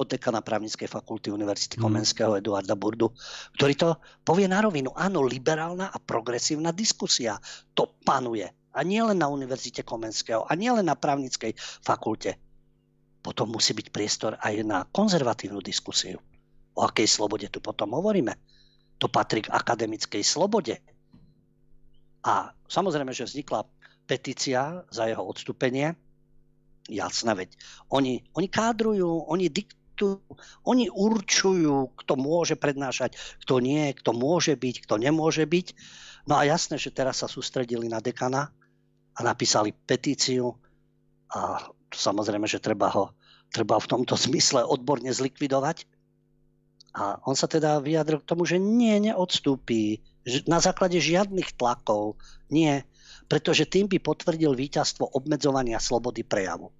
od 0.00 0.06
dekana 0.08 0.40
právnickej 0.40 0.88
fakulty 0.88 1.28
Univerzity 1.28 1.76
hmm. 1.76 1.84
Komenského 1.84 2.32
Eduarda 2.38 2.72
Burdu, 2.72 3.12
ktorý 3.58 3.74
to 3.76 3.88
povie 4.24 4.48
na 4.48 4.64
rovinu. 4.64 4.96
Áno, 4.96 5.20
liberálna 5.20 5.92
a 5.92 5.98
progresívna 6.00 6.72
diskusia. 6.72 7.36
To 7.76 8.00
panuje. 8.00 8.48
A 8.70 8.80
nie 8.86 9.02
len 9.02 9.18
na 9.18 9.28
Univerzite 9.28 9.82
Komenského, 9.82 10.46
a 10.46 10.52
nie 10.54 10.70
len 10.70 10.86
na 10.86 10.94
právnickej 10.94 11.52
fakulte. 11.82 12.38
Potom 13.20 13.52
musí 13.52 13.76
byť 13.76 13.86
priestor 13.92 14.38
aj 14.40 14.54
na 14.64 14.86
konzervatívnu 14.88 15.60
diskusiu. 15.60 16.16
O 16.78 16.86
akej 16.86 17.10
slobode 17.10 17.50
tu 17.50 17.60
potom 17.60 17.92
hovoríme? 17.92 18.32
To 19.02 19.10
patrí 19.10 19.44
k 19.44 19.52
akademickej 19.52 20.22
slobode. 20.22 20.80
A 22.24 22.54
samozrejme, 22.70 23.10
že 23.12 23.26
vznikla 23.26 23.66
petícia 24.06 24.86
za 24.88 25.04
jeho 25.10 25.20
odstúpenie. 25.26 25.98
Jasné, 26.90 27.32
veď 27.38 27.50
oni, 27.94 28.26
oni 28.34 28.48
kádrujú, 28.50 29.30
oni 29.30 29.46
diktujú, 29.46 30.18
oni 30.66 30.90
určujú, 30.90 31.94
kto 31.94 32.12
môže 32.18 32.58
prednášať, 32.58 33.14
kto 33.46 33.62
nie, 33.62 33.94
kto 33.94 34.10
môže 34.10 34.58
byť, 34.58 34.90
kto 34.90 34.98
nemôže 34.98 35.46
byť. 35.46 35.66
No 36.26 36.34
a 36.34 36.42
jasné, 36.42 36.82
že 36.82 36.90
teraz 36.90 37.22
sa 37.22 37.30
sústredili 37.30 37.86
na 37.86 38.02
dekana 38.02 38.50
a 39.14 39.20
napísali 39.22 39.70
petíciu 39.70 40.58
a 41.30 41.70
samozrejme, 41.94 42.50
že 42.50 42.58
treba 42.58 42.90
ho, 42.90 43.14
treba 43.54 43.78
v 43.78 43.86
tomto 43.86 44.18
zmysle 44.18 44.66
odborne 44.66 45.14
zlikvidovať. 45.14 45.86
A 46.90 47.22
on 47.22 47.38
sa 47.38 47.46
teda 47.46 47.78
vyjadril 47.78 48.18
k 48.18 48.30
tomu, 48.34 48.42
že 48.42 48.58
nie, 48.58 48.98
neodstúpi 48.98 50.02
na 50.50 50.58
základe 50.58 50.98
žiadnych 50.98 51.54
tlakov. 51.54 52.18
Nie, 52.50 52.82
pretože 53.30 53.70
tým 53.70 53.86
by 53.86 54.02
potvrdil 54.02 54.58
víťazstvo 54.58 55.14
obmedzovania 55.14 55.78
slobody 55.78 56.26
prejavu. 56.26 56.74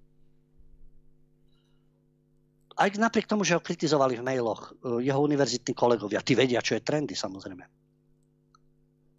Aj 2.81 2.89
napriek 2.89 3.29
tomu, 3.29 3.45
že 3.45 3.53
ho 3.53 3.61
kritizovali 3.61 4.17
v 4.17 4.25
mailoch 4.25 4.73
e, 4.73 5.05
jeho 5.05 5.21
univerzitní 5.21 5.77
kolegovia, 5.77 6.25
tí 6.25 6.33
vedia, 6.33 6.65
čo 6.65 6.73
je 6.73 6.81
trendy 6.81 7.13
samozrejme. 7.13 7.61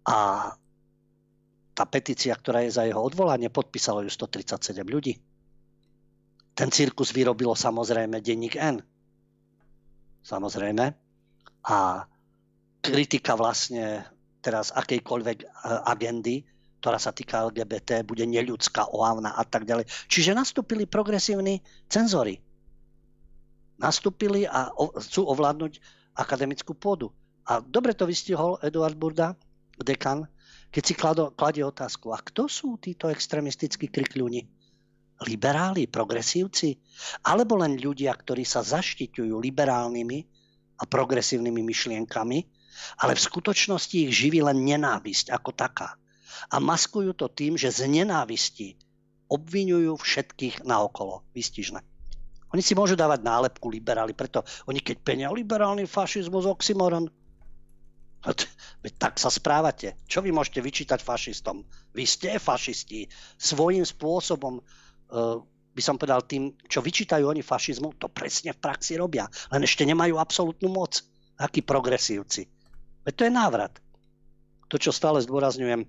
A 0.03 0.17
tá 1.71 1.83
petícia, 1.87 2.35
ktorá 2.35 2.59
je 2.67 2.75
za 2.75 2.83
jeho 2.83 2.99
odvolanie, 2.99 3.47
podpísalo 3.47 4.03
ju 4.03 4.11
137 4.11 4.83
ľudí. 4.83 5.15
Ten 6.53 6.69
cirkus 6.75 7.15
vyrobilo 7.15 7.55
samozrejme 7.55 8.19
denník 8.19 8.59
N. 8.59 8.83
Samozrejme. 10.27 10.85
A 11.63 11.77
kritika 12.83 13.39
vlastne 13.39 14.03
teraz 14.43 14.75
akejkoľvek 14.75 15.37
e, 15.39 15.45
agendy, 15.87 16.43
ktorá 16.83 16.99
sa 16.99 17.15
týka 17.15 17.47
LGBT, 17.47 18.03
bude 18.03 18.27
neľudská, 18.27 18.91
ohavná 18.91 19.39
a 19.39 19.47
tak 19.47 19.63
ďalej. 19.63 19.87
Čiže 20.11 20.35
nastúpili 20.35 20.83
progresívni 20.83 21.63
cenzory. 21.87 22.43
Nastúpili 23.81 24.45
a 24.45 24.69
chcú 25.01 25.25
ovládnuť 25.29 25.81
akademickú 26.13 26.77
pôdu. 26.77 27.09
A 27.43 27.59
dobre 27.59 27.91
to 27.97 28.07
vystihol 28.07 28.61
Eduard 28.63 28.95
Burda, 28.95 29.35
dekan, 29.81 30.29
keď 30.73 30.83
si 30.83 30.93
klado, 30.97 31.29
kladie 31.37 31.61
otázku, 31.61 32.09
a 32.13 32.17
kto 32.17 32.49
sú 32.49 32.81
títo 32.81 33.09
extremistickí 33.09 33.93
krikľúni? 33.93 34.41
Liberáli, 35.21 35.85
progresívci? 35.85 36.81
Alebo 37.29 37.61
len 37.61 37.77
ľudia, 37.77 38.09
ktorí 38.17 38.41
sa 38.41 38.65
zaštiťujú 38.65 39.37
liberálnymi 39.37 40.19
a 40.81 40.83
progresívnymi 40.89 41.61
myšlienkami, 41.61 42.39
ale 43.05 43.13
v 43.13 43.25
skutočnosti 43.29 43.93
ich 43.93 44.11
živí 44.11 44.41
len 44.41 44.65
nenávisť 44.65 45.29
ako 45.29 45.53
taká. 45.53 45.93
A 46.49 46.57
maskujú 46.57 47.13
to 47.13 47.29
tým, 47.29 47.53
že 47.53 47.69
z 47.69 47.85
nenávisti 47.85 48.73
obvinujú 49.29 50.01
všetkých 50.01 50.65
naokolo. 50.65 51.21
Vystižné. 51.37 51.92
Oni 52.53 52.61
si 52.61 52.77
môžu 52.77 52.93
dávať 52.93 53.25
nálepku 53.25 53.65
liberáli, 53.67 54.13
preto 54.13 54.45
oni 54.69 54.79
keď 54.79 54.97
penia 55.01 55.29
liberálny 55.33 55.89
fašizmus, 55.89 56.45
oxymoron, 56.45 57.09
Veď 58.79 58.93
tak 58.95 59.13
sa 59.19 59.27
správate. 59.27 59.99
Čo 60.07 60.23
vy 60.23 60.31
môžete 60.31 60.63
vyčítať 60.63 61.03
fašistom? 61.03 61.67
Vy 61.91 62.07
ste 62.07 62.39
fašisti. 62.39 63.11
Svojím 63.35 63.83
spôsobom, 63.83 64.63
uh, 64.63 65.43
by 65.75 65.81
som 65.83 65.99
povedal, 65.99 66.23
tým, 66.23 66.55
čo 66.71 66.79
vyčítajú 66.79 67.27
oni 67.27 67.43
fašizmu, 67.43 67.99
to 67.99 68.07
presne 68.07 68.55
v 68.55 68.61
praxi 68.63 68.95
robia. 68.95 69.27
Len 69.51 69.67
ešte 69.67 69.83
nemajú 69.83 70.15
absolútnu 70.15 70.71
moc. 70.71 71.03
Akí 71.35 71.59
progresívci. 71.65 72.47
Veď 73.03 73.13
to 73.17 73.25
je 73.27 73.33
návrat. 73.33 73.73
To, 74.71 74.79
čo 74.79 74.95
stále 74.95 75.19
zdôrazňujem, 75.19 75.83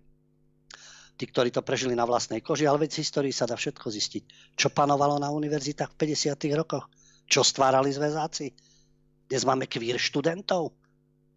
tí, 1.14 1.24
ktorí 1.30 1.54
to 1.54 1.62
prežili 1.62 1.94
na 1.94 2.06
vlastnej 2.06 2.42
koži, 2.42 2.66
ale 2.66 2.86
veď 2.86 2.98
z 2.98 3.00
histórii 3.06 3.34
sa 3.34 3.46
dá 3.46 3.54
všetko 3.54 3.86
zistiť. 3.86 4.22
Čo 4.58 4.74
panovalo 4.74 5.18
na 5.22 5.30
univerzitách 5.30 5.94
v 5.94 6.14
50. 6.14 6.58
rokoch? 6.58 6.90
Čo 7.30 7.46
stvárali 7.46 7.94
zväzáci? 7.94 8.50
Dnes 9.30 9.42
máme 9.46 9.70
kvír 9.70 9.96
študentov, 9.96 10.74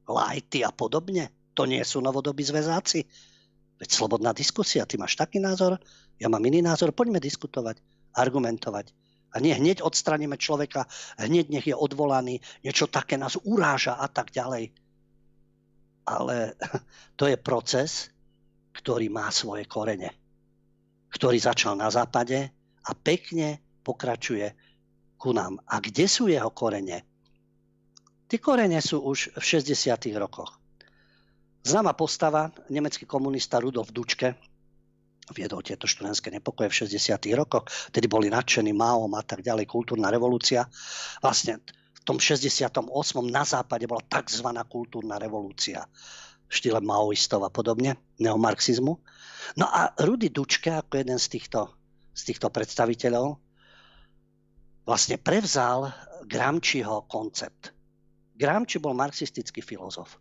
lajty 0.10 0.66
a 0.66 0.74
podobne. 0.74 1.32
To 1.56 1.64
nie 1.64 1.82
sú 1.86 2.02
novodobí 2.04 2.44
zväzáci. 2.44 3.06
Veď 3.78 3.90
slobodná 3.94 4.34
diskusia, 4.34 4.90
ty 4.90 4.98
máš 4.98 5.16
taký 5.16 5.38
názor, 5.38 5.78
ja 6.18 6.28
mám 6.28 6.42
iný 6.42 6.66
názor, 6.66 6.92
poďme 6.98 7.22
diskutovať, 7.22 7.78
argumentovať. 8.18 8.90
A 9.38 9.38
nie 9.38 9.54
hneď 9.54 9.86
odstraníme 9.86 10.34
človeka, 10.42 10.90
hneď 11.22 11.54
nech 11.54 11.68
je 11.70 11.78
odvolaný, 11.78 12.42
niečo 12.66 12.90
také 12.90 13.22
nás 13.22 13.38
uráža 13.46 13.94
a 14.02 14.10
tak 14.10 14.34
ďalej 14.34 14.74
ale 16.08 16.56
to 17.20 17.28
je 17.28 17.38
proces, 17.38 18.10
ktorý 18.78 19.10
má 19.10 19.28
svoje 19.34 19.66
korene. 19.66 20.14
Ktorý 21.10 21.42
začal 21.42 21.74
na 21.74 21.90
západe 21.90 22.54
a 22.86 22.92
pekne 22.94 23.82
pokračuje 23.82 24.54
ku 25.18 25.34
nám. 25.34 25.58
A 25.66 25.82
kde 25.82 26.06
sú 26.06 26.30
jeho 26.30 26.54
korene? 26.54 27.02
Tie 28.28 28.38
korene 28.38 28.78
sú 28.84 29.02
už 29.02 29.34
v 29.34 29.44
60. 29.44 30.14
rokoch. 30.20 30.62
Známa 31.66 31.98
postava, 31.98 32.54
nemecký 32.70 33.04
komunista 33.10 33.60
Rudolf 33.60 33.92
Dučke, 33.92 34.36
viedol 35.36 35.60
tieto 35.60 35.84
študentské 35.84 36.32
nepokoje 36.32 36.72
v 36.72 36.78
60. 36.88 37.28
rokoch, 37.36 37.68
tedy 37.92 38.08
boli 38.08 38.32
nadšení 38.32 38.72
Maom 38.72 39.12
a 39.20 39.24
tak 39.24 39.44
ďalej, 39.44 39.68
kultúrna 39.68 40.08
revolúcia. 40.08 40.64
Vlastne 41.20 41.60
tom 42.08 42.24
68. 42.24 42.72
na 43.28 43.44
západe 43.44 43.84
bola 43.84 44.00
tzv. 44.08 44.48
kultúrna 44.72 45.20
revolúcia 45.20 45.84
štýle 46.48 46.80
maoistov 46.80 47.44
a 47.44 47.52
podobne, 47.52 48.00
neomarxizmu. 48.20 48.94
No 49.56 49.66
a 49.68 49.92
Rudy 50.00 50.32
Dučke 50.32 50.72
ako 50.72 51.00
jeden 51.00 51.20
z 51.20 51.28
týchto, 51.40 51.72
z 52.12 52.22
týchto 52.34 52.48
predstaviteľov 52.52 53.40
vlastne 54.88 55.20
prevzal 55.20 55.92
Gramčiho 56.24 57.08
koncept. 57.08 57.76
Gramči 58.38 58.80
bol 58.80 58.96
marxistický 58.96 59.60
filozof. 59.60 60.20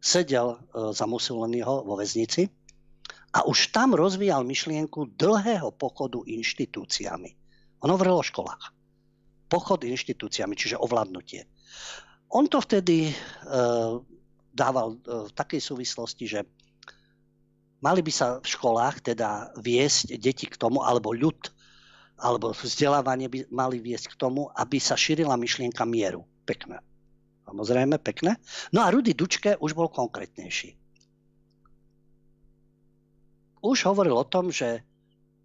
Sedel 0.00 0.56
e, 0.56 0.56
za 0.96 1.04
Mussoliniho 1.04 1.84
vo 1.84 1.94
väznici 1.96 2.48
a 3.36 3.44
už 3.44 3.70
tam 3.70 3.92
rozvíjal 3.94 4.42
myšlienku 4.42 5.14
dlhého 5.14 5.70
pochodu 5.76 6.24
inštitúciami. 6.24 7.36
On 7.84 7.88
hovoril 7.92 8.20
o 8.20 8.24
školách 8.24 8.80
pochod 9.50 9.82
inštitúciami, 9.82 10.54
čiže 10.54 10.78
ovládnutie. 10.78 11.42
On 12.30 12.46
to 12.46 12.62
vtedy 12.62 13.10
e, 13.10 13.14
dával 14.54 14.96
e, 14.96 15.28
v 15.28 15.32
takej 15.32 15.60
súvislosti, 15.62 16.24
že 16.26 16.40
mali 17.80 18.00
by 18.04 18.12
sa 18.12 18.26
v 18.38 18.46
školách 18.46 19.14
teda 19.14 19.54
viesť 19.56 20.20
deti 20.20 20.46
k 20.46 20.58
tomu, 20.60 20.84
alebo 20.84 21.16
ľud, 21.16 21.50
alebo 22.20 22.52
vzdelávanie 22.52 23.32
by 23.32 23.38
mali 23.48 23.80
viesť 23.80 24.12
k 24.12 24.18
tomu, 24.20 24.52
aby 24.52 24.76
sa 24.76 24.94
šírila 24.94 25.40
myšlienka 25.40 25.82
mieru. 25.88 26.28
Pekné. 26.44 26.84
Samozrejme, 27.48 27.96
pekné. 27.98 28.36
No 28.70 28.84
a 28.84 28.92
Rudy 28.92 29.16
Dučke 29.16 29.56
už 29.58 29.72
bol 29.74 29.90
konkrétnejší. 29.90 30.76
Už 33.60 33.84
hovoril 33.84 34.16
o 34.16 34.28
tom, 34.28 34.48
že 34.48 34.84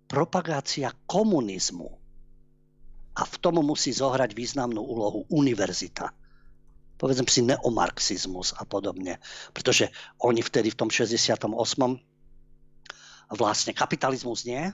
propagácia 0.08 0.94
komunizmu 1.10 1.90
a 3.16 3.22
v 3.24 3.36
tom 3.40 3.60
musí 3.64 3.92
zohrať 3.96 4.36
významnú 4.36 4.80
úlohu 4.80 5.24
univerzita. 5.32 6.12
Povedzme 6.96 7.28
si 7.28 7.44
neomarxizmus 7.44 8.56
a 8.56 8.64
podobne. 8.64 9.20
Pretože 9.52 9.92
oni 10.24 10.40
vtedy 10.40 10.72
v 10.72 10.80
tom 10.80 10.90
68. 10.90 11.52
vlastne 13.36 13.72
kapitalizmus 13.74 14.48
nie, 14.48 14.72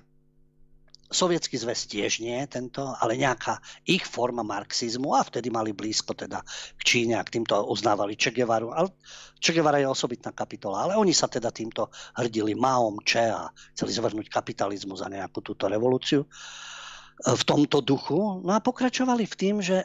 Sovietský 1.12 1.60
zväz 1.60 1.92
tiež 1.92 2.24
nie 2.24 2.40
tento, 2.48 2.96
ale 2.96 3.20
nejaká 3.20 3.60
ich 3.84 4.08
forma 4.08 4.48
marxizmu 4.48 5.12
a 5.12 5.28
vtedy 5.28 5.52
mali 5.52 5.76
blízko 5.76 6.16
teda 6.16 6.40
k 6.80 6.82
Číne 6.88 7.20
a 7.20 7.24
k 7.28 7.36
týmto 7.36 7.68
uznávali 7.68 8.16
Che 8.16 8.32
Guevaru. 8.32 8.72
Ale 8.72 8.96
Che 9.36 9.52
Guevara 9.52 9.84
je 9.84 9.92
osobitná 9.92 10.32
kapitola, 10.32 10.88
ale 10.88 10.96
oni 10.96 11.12
sa 11.12 11.28
teda 11.28 11.52
týmto 11.52 11.92
hrdili 12.16 12.56
Maom, 12.56 13.04
Che 13.04 13.28
a 13.28 13.52
chceli 13.76 13.92
zvrhnúť 13.92 14.32
kapitalizmus 14.32 15.04
za 15.04 15.12
nejakú 15.12 15.44
túto 15.44 15.68
revolúciu 15.68 16.24
v 17.22 17.44
tomto 17.44 17.84
duchu. 17.84 18.40
No 18.40 18.56
a 18.56 18.64
pokračovali 18.64 19.28
v 19.28 19.36
tým, 19.36 19.56
že 19.60 19.84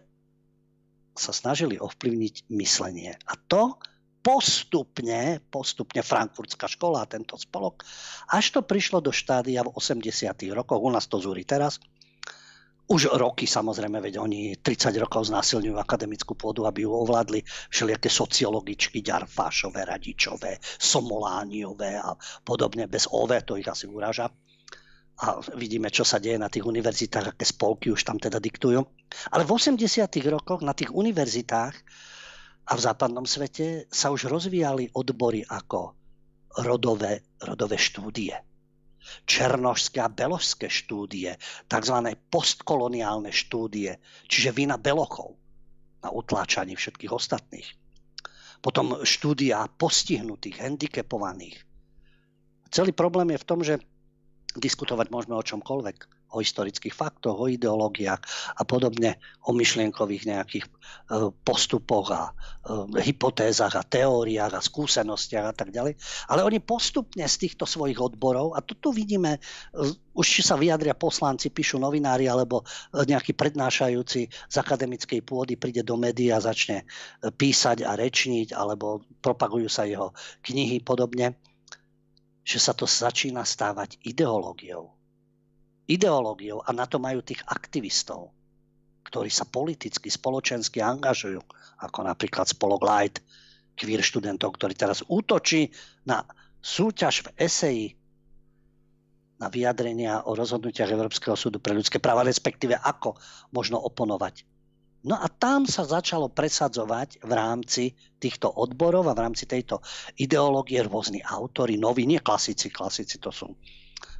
sa 1.19 1.33
snažili 1.33 1.81
ovplyvniť 1.81 2.49
myslenie. 2.53 3.17
A 3.27 3.35
to 3.49 3.77
postupne, 4.21 5.39
postupne 5.55 6.03
frankfurtská 6.03 6.67
škola, 6.67 7.07
tento 7.07 7.39
spolok, 7.39 7.87
až 8.35 8.59
to 8.59 8.61
prišlo 8.63 8.99
do 8.99 9.15
štádia 9.15 9.63
v 9.63 9.71
80. 9.71 10.11
rokoch, 10.51 10.83
u 10.83 10.91
nás 10.91 11.07
to 11.07 11.23
zúri 11.23 11.47
teraz, 11.47 11.79
už 12.87 13.19
roky 13.19 13.51
samozrejme, 13.51 13.99
veď 13.99 14.23
oni 14.23 14.63
30 14.63 14.95
rokov 15.03 15.27
znásilňujú 15.27 15.75
akademickú 15.75 16.39
pôdu, 16.39 16.71
aby 16.71 16.87
ju 16.87 16.95
ovládli 16.95 17.43
všelijaké 17.67 18.07
sociologičky, 18.07 19.03
Ďarfášové, 19.03 19.83
Radičové, 19.83 20.63
Somolániové 20.63 21.99
a 21.99 22.15
podobne, 22.47 22.87
bez 22.87 23.11
OV, 23.11 23.43
to 23.43 23.59
ich 23.59 23.67
asi 23.67 23.91
uraža. 23.91 24.31
A 25.17 25.41
vidíme, 25.57 25.89
čo 25.89 26.05
sa 26.05 26.21
deje 26.21 26.37
na 26.37 26.53
tých 26.53 26.69
univerzitách, 26.69 27.33
aké 27.33 27.45
spolky 27.49 27.89
už 27.89 28.05
tam 28.05 28.21
teda 28.21 28.37
diktujú. 28.37 28.85
Ale 29.33 29.43
v 29.49 29.51
80 29.57 29.81
rokoch 30.29 30.61
na 30.61 30.77
tých 30.77 30.93
univerzitách 30.93 31.75
a 32.67 32.73
v 32.77 32.81
západnom 32.81 33.25
svete 33.25 33.89
sa 33.89 34.13
už 34.13 34.29
rozvíjali 34.29 34.93
odbory 34.93 35.41
ako 35.49 35.97
rodové, 36.61 37.25
rodové 37.41 37.81
štúdie 37.81 38.37
černožské 39.27 40.03
a 40.03 40.11
beložské 40.11 40.67
štúdie, 40.67 41.39
tzv. 41.71 41.97
postkoloniálne 42.31 43.31
štúdie, 43.31 44.03
čiže 44.27 44.51
vina 44.51 44.77
belochov 44.77 45.39
na 46.03 46.11
utláčanie 46.11 46.75
všetkých 46.75 47.13
ostatných. 47.15 47.69
Potom 48.59 48.99
štúdia 49.07 49.71
postihnutých, 49.79 50.59
handicapovaných. 50.59 51.63
Celý 52.75 52.91
problém 52.91 53.31
je 53.31 53.43
v 53.43 53.49
tom, 53.49 53.61
že 53.63 53.79
diskutovať 54.59 55.13
môžeme 55.13 55.37
o 55.37 55.45
čomkoľvek 55.45 56.17
o 56.35 56.43
historických 56.43 56.93
faktoch, 56.93 57.39
o 57.39 57.47
ideológiách 57.47 58.21
a 58.59 58.63
podobne, 58.67 59.17
o 59.47 59.55
myšlienkových 59.55 60.27
nejakých 60.27 60.65
e, 60.67 60.71
postupoch 61.47 62.11
a 62.11 62.23
e, 62.29 62.33
hypotézach 63.07 63.79
a 63.79 63.87
teóriách 63.87 64.53
a 64.59 64.61
skúsenostiach 64.61 65.47
a 65.47 65.55
tak 65.55 65.71
ďalej. 65.71 65.95
Ale 66.27 66.43
oni 66.43 66.59
postupne 66.59 67.23
z 67.23 67.37
týchto 67.47 67.65
svojich 67.65 67.97
odborov, 67.97 68.59
a 68.59 68.61
to 68.61 68.75
tu 68.75 68.91
vidíme, 68.91 69.39
e, 69.39 69.41
už 70.13 70.27
či 70.27 70.43
sa 70.43 70.59
vyjadria 70.59 70.99
poslanci, 70.99 71.53
píšu 71.53 71.79
novinári 71.79 72.27
alebo 72.27 72.65
nejaký 72.93 73.37
prednášajúci 73.37 74.21
z 74.29 74.57
akademickej 74.57 75.21
pôdy 75.23 75.61
príde 75.61 75.85
do 75.85 76.01
médií 76.01 76.33
a 76.33 76.41
začne 76.41 76.89
písať 77.21 77.85
a 77.85 78.01
rečniť 78.01 78.57
alebo 78.57 79.05
propagujú 79.21 79.69
sa 79.69 79.85
jeho 79.85 80.17
knihy 80.41 80.81
podobne, 80.81 81.37
že 82.47 82.63
sa 82.63 82.71
to 82.71 82.87
začína 82.87 83.43
stávať 83.43 83.99
ideológiou 84.07 84.97
ideológiou 85.87 86.61
a 86.67 86.75
na 86.75 86.85
to 86.85 86.99
majú 86.99 87.23
tých 87.23 87.41
aktivistov, 87.47 88.35
ktorí 89.07 89.31
sa 89.31 89.47
politicky, 89.47 90.11
spoločensky 90.11 90.83
angažujú, 90.83 91.39
ako 91.79 91.99
napríklad 92.03 92.51
spolok 92.51 92.83
Light, 92.83 93.17
queer 93.79 94.03
študentov, 94.03 94.59
ktorý 94.59 94.75
teraz 94.75 95.07
útočí 95.07 95.71
na 96.03 96.27
súťaž 96.59 97.23
v 97.23 97.29
eseji 97.39 97.87
na 99.37 99.53
vyjadrenia 99.53 100.25
o 100.25 100.33
rozhodnutiach 100.33 100.89
Európskeho 100.89 101.37
súdu 101.37 101.61
pre 101.61 101.77
ľudské 101.77 102.01
práva, 102.01 102.25
respektíve 102.25 102.73
ako 102.73 103.21
možno 103.53 103.77
oponovať. 103.79 104.49
No 105.05 105.21
a 105.21 105.29
tam 105.29 105.69
sa 105.69 105.85
začalo 105.85 106.33
presadzovať 106.33 107.21
v 107.21 107.33
rámci 107.37 107.85
týchto 108.17 108.49
odborov 108.49 109.07
a 109.11 109.17
v 109.17 109.23
rámci 109.29 109.45
tejto 109.45 109.85
ideológie 110.17 110.81
rôzni 110.83 111.21
autory, 111.21 111.77
noví, 111.77 112.09
nie 112.09 112.19
klasici, 112.19 112.73
klasici 112.73 113.21
to 113.21 113.29
sú 113.29 113.53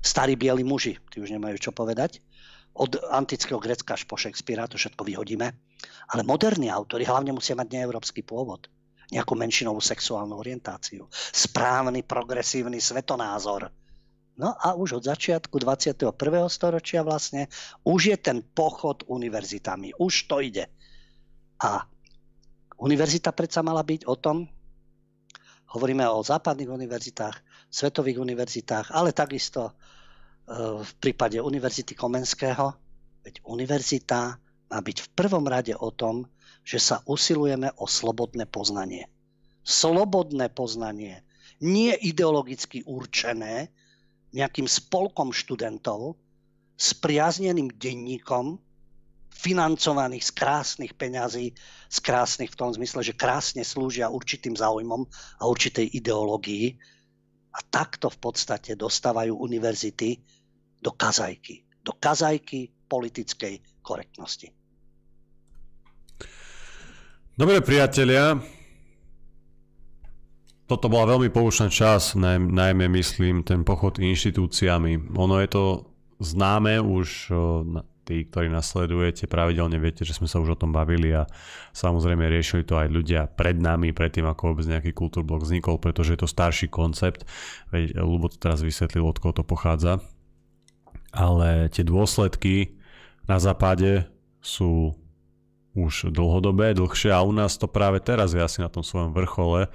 starí 0.05 0.39
bieli 0.39 0.63
muži, 0.63 1.01
tí 1.11 1.19
už 1.19 1.35
nemajú 1.35 1.59
čo 1.59 1.71
povedať. 1.75 2.23
Od 2.77 2.93
antického 3.09 3.57
Grecka 3.57 3.97
až 3.97 4.05
po 4.05 4.21
Shakespearea 4.21 4.69
to 4.69 4.77
všetko 4.77 5.03
vyhodíme. 5.03 5.49
Ale 6.13 6.23
moderní 6.23 6.69
autori 6.69 7.09
hlavne 7.09 7.33
musia 7.33 7.57
mať 7.57 7.73
neeurópsky 7.73 8.21
pôvod 8.21 8.69
nejakú 9.07 9.39
menšinovú 9.39 9.79
sexuálnu 9.79 10.35
orientáciu, 10.35 11.07
správny 11.31 12.03
progresívny 12.03 12.83
svetonázor. 12.83 13.71
No 14.37 14.53
a 14.53 14.77
už 14.77 15.01
od 15.01 15.05
začiatku 15.09 15.57
21. 15.57 16.13
storočia 16.53 17.01
vlastne 17.01 17.49
už 17.89 18.01
je 18.13 18.17
ten 18.21 18.45
pochod 18.45 19.01
univerzitami. 19.09 19.97
Už 19.97 20.29
to 20.29 20.45
ide. 20.45 20.69
A 21.65 21.89
univerzita 22.77 23.33
predsa 23.33 23.65
mala 23.65 23.81
byť 23.81 24.05
o 24.05 24.15
tom, 24.21 24.45
hovoríme 25.73 26.05
o 26.05 26.21
západných 26.21 26.69
univerzitách, 26.69 27.37
svetových 27.73 28.21
univerzitách, 28.21 28.93
ale 28.93 29.17
takisto 29.17 29.73
e, 29.73 29.73
v 30.85 30.93
prípade 31.01 31.41
Univerzity 31.41 31.97
Komenského, 31.97 32.77
veď 33.25 33.41
univerzita 33.49 34.21
má 34.69 34.79
byť 34.85 34.97
v 35.01 35.09
prvom 35.17 35.49
rade 35.49 35.73
o 35.73 35.89
tom, 35.91 36.29
že 36.61 36.77
sa 36.77 37.01
usilujeme 37.09 37.73
o 37.81 37.89
slobodné 37.89 38.45
poznanie. 38.45 39.09
Slobodné 39.65 40.53
poznanie, 40.53 41.25
nie 41.65 41.97
ideologicky 41.97 42.85
určené 42.85 43.73
nejakým 44.37 44.69
spolkom 44.69 45.33
študentov 45.33 46.21
s 46.77 46.93
priazneným 46.93 47.73
denníkom, 47.73 48.61
financovaných 49.33 50.29
z 50.29 50.33
krásnych 50.33 50.93
peňazí, 50.97 51.57
z 51.89 51.99
krásnych 52.05 52.53
v 52.53 52.59
tom 52.61 52.71
zmysle, 52.73 53.01
že 53.05 53.17
krásne 53.17 53.65
slúžia 53.65 54.13
určitým 54.13 54.57
záujmom 54.57 55.09
a 55.41 55.43
určitej 55.49 55.93
ideológii, 55.97 56.77
a 57.57 57.61
takto 57.65 58.13
v 58.13 58.19
podstate 58.21 58.77
dostávajú 58.77 59.33
univerzity 59.33 60.21
do 60.77 60.93
kazajky. 60.93 61.65
Do 61.81 61.97
kazajky 61.97 62.69
politickej 62.85 63.81
korektnosti. 63.81 64.53
Dobre 67.37 67.61
priatelia, 67.65 68.37
toto 70.67 70.91
bola 70.91 71.15
veľmi 71.15 71.31
poučná 71.31 71.71
čas, 71.71 72.19
najmä 72.19 72.91
myslím 72.91 73.47
ten 73.47 73.63
pochod 73.63 74.03
inštitúciami. 74.03 75.15
Ono 75.15 75.39
je 75.39 75.49
to 75.51 75.65
známe 76.19 76.83
už 76.83 77.31
tí, 78.07 78.23
ktorí 78.23 78.47
nasledujete, 78.47 79.27
pravidelne 79.27 79.83
viete, 79.83 80.07
že 80.07 80.15
sme 80.15 80.31
sa 80.31 80.39
už 80.39 80.55
o 80.55 80.61
tom 80.61 80.71
bavili 80.71 81.11
a 81.11 81.27
samozrejme 81.75 82.23
riešili 82.31 82.63
to 82.63 82.79
aj 82.79 82.87
ľudia 82.87 83.27
pred 83.27 83.59
nami, 83.59 83.91
predtým 83.91 84.23
ako 84.31 84.55
vôbec 84.55 84.67
nejaký 84.71 84.95
kultúrblok 84.95 85.43
vznikol, 85.43 85.83
pretože 85.83 86.15
je 86.15 86.21
to 86.23 86.31
starší 86.31 86.71
koncept, 86.71 87.27
veď 87.75 87.99
Lubo 87.99 88.31
to 88.31 88.39
teraz 88.39 88.63
vysvetlil, 88.63 89.11
od 89.11 89.19
koho 89.19 89.35
to 89.35 89.43
pochádza. 89.43 89.99
Ale 91.11 91.67
tie 91.75 91.83
dôsledky 91.83 92.79
na 93.27 93.43
západe 93.43 94.07
sú 94.39 94.95
už 95.75 96.15
dlhodobé, 96.15 96.79
dlhšie 96.79 97.11
a 97.11 97.27
u 97.27 97.35
nás 97.35 97.59
to 97.59 97.67
práve 97.67 97.99
teraz 98.01 98.33
je 98.33 98.41
asi 98.41 98.63
na 98.63 98.71
tom 98.71 98.87
svojom 98.87 99.13
vrchole. 99.13 99.67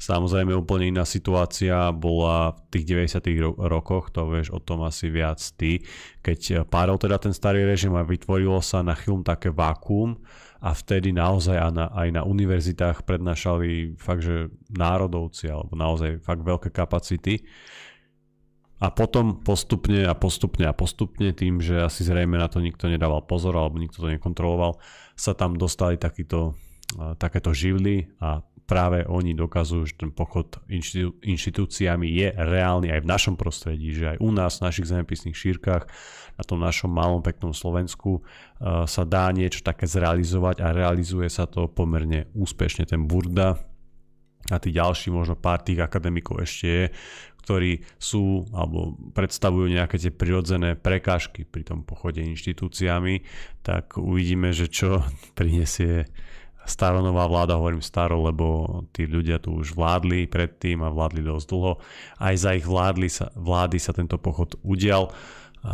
Samozrejme 0.00 0.56
úplne 0.56 0.96
iná 0.96 1.04
situácia 1.04 1.92
bola 1.92 2.56
v 2.56 2.60
tých 2.72 2.84
90. 3.20 3.60
rokoch, 3.60 4.08
to 4.08 4.24
vieš 4.32 4.48
o 4.48 4.56
tom 4.56 4.80
asi 4.88 5.12
viac 5.12 5.36
ty, 5.60 5.84
keď 6.24 6.64
pádol 6.64 6.96
teda 6.96 7.20
ten 7.20 7.36
starý 7.36 7.68
režim 7.68 7.92
a 7.92 8.00
vytvorilo 8.00 8.64
sa 8.64 8.80
na 8.80 8.96
chvíľu 8.96 9.20
také 9.28 9.52
vákuum 9.52 10.16
a 10.64 10.72
vtedy 10.72 11.12
naozaj 11.12 11.56
aj 11.56 11.72
na, 11.72 11.86
aj 11.92 12.08
na 12.16 12.22
univerzitách 12.24 13.04
prednášali 13.04 14.00
fakt, 14.00 14.24
že 14.24 14.48
národovci 14.72 15.52
alebo 15.52 15.76
naozaj 15.76 16.24
fakt 16.24 16.48
veľké 16.48 16.72
kapacity. 16.72 17.44
A 18.80 18.88
potom 18.88 19.44
postupne 19.44 20.08
a 20.08 20.16
postupne 20.16 20.64
a 20.64 20.72
postupne 20.72 21.36
tým, 21.36 21.60
že 21.60 21.76
asi 21.76 22.00
zrejme 22.00 22.40
na 22.40 22.48
to 22.48 22.64
nikto 22.64 22.88
nedával 22.88 23.20
pozor 23.20 23.52
alebo 23.52 23.76
nikto 23.76 24.00
to 24.00 24.08
nekontroloval, 24.08 24.80
sa 25.12 25.36
tam 25.36 25.60
dostali 25.60 26.00
takýto, 26.00 26.56
takéto 27.20 27.52
živly 27.52 28.08
a 28.24 28.40
práve 28.70 29.02
oni 29.10 29.34
dokazujú, 29.34 29.82
že 29.90 29.98
ten 29.98 30.14
pochod 30.14 30.46
inštitú, 30.70 31.18
inštitúciami 31.26 32.06
je 32.06 32.30
reálny 32.30 32.94
aj 32.94 33.02
v 33.02 33.10
našom 33.10 33.34
prostredí, 33.34 33.90
že 33.90 34.14
aj 34.14 34.18
u 34.22 34.30
nás, 34.30 34.62
v 34.62 34.70
našich 34.70 34.86
zemepisných 34.86 35.34
šírkach, 35.34 35.90
na 36.38 36.42
tom 36.46 36.62
našom 36.62 36.86
malom 36.86 37.18
peknom 37.18 37.50
Slovensku 37.50 38.22
uh, 38.22 38.86
sa 38.86 39.02
dá 39.02 39.26
niečo 39.34 39.66
také 39.66 39.90
zrealizovať 39.90 40.62
a 40.62 40.70
realizuje 40.70 41.26
sa 41.26 41.50
to 41.50 41.66
pomerne 41.66 42.30
úspešne. 42.32 42.86
Ten 42.86 43.10
Burda 43.10 43.58
a 44.48 44.56
tí 44.56 44.70
ďalší, 44.72 45.12
možno 45.12 45.34
pár 45.34 45.60
tých 45.66 45.82
akademikov 45.82 46.40
ešte 46.46 46.64
je, 46.64 46.84
ktorí 47.44 47.82
sú 47.98 48.46
alebo 48.54 48.96
predstavujú 49.12 49.66
nejaké 49.68 49.98
tie 49.98 50.14
prirodzené 50.14 50.78
prekážky 50.78 51.42
pri 51.42 51.66
tom 51.66 51.82
pochode 51.82 52.22
inštitúciami, 52.22 53.26
tak 53.66 53.98
uvidíme, 53.98 54.54
že 54.54 54.70
čo 54.70 55.02
prinesie 55.38 56.06
staronová 56.70 57.26
vláda, 57.26 57.58
hovorím 57.58 57.82
staro, 57.82 58.22
lebo 58.22 58.86
tí 58.94 59.10
ľudia 59.10 59.42
tu 59.42 59.58
už 59.58 59.74
vládli 59.74 60.30
predtým 60.30 60.86
a 60.86 60.94
vládli 60.94 61.26
dosť 61.26 61.46
dlho. 61.50 61.82
Aj 62.22 62.34
za 62.38 62.54
ich 62.54 62.62
vládli 62.62 63.10
sa, 63.10 63.34
vlády 63.34 63.82
sa 63.82 63.90
tento 63.90 64.14
pochod 64.22 64.54
udial, 64.62 65.10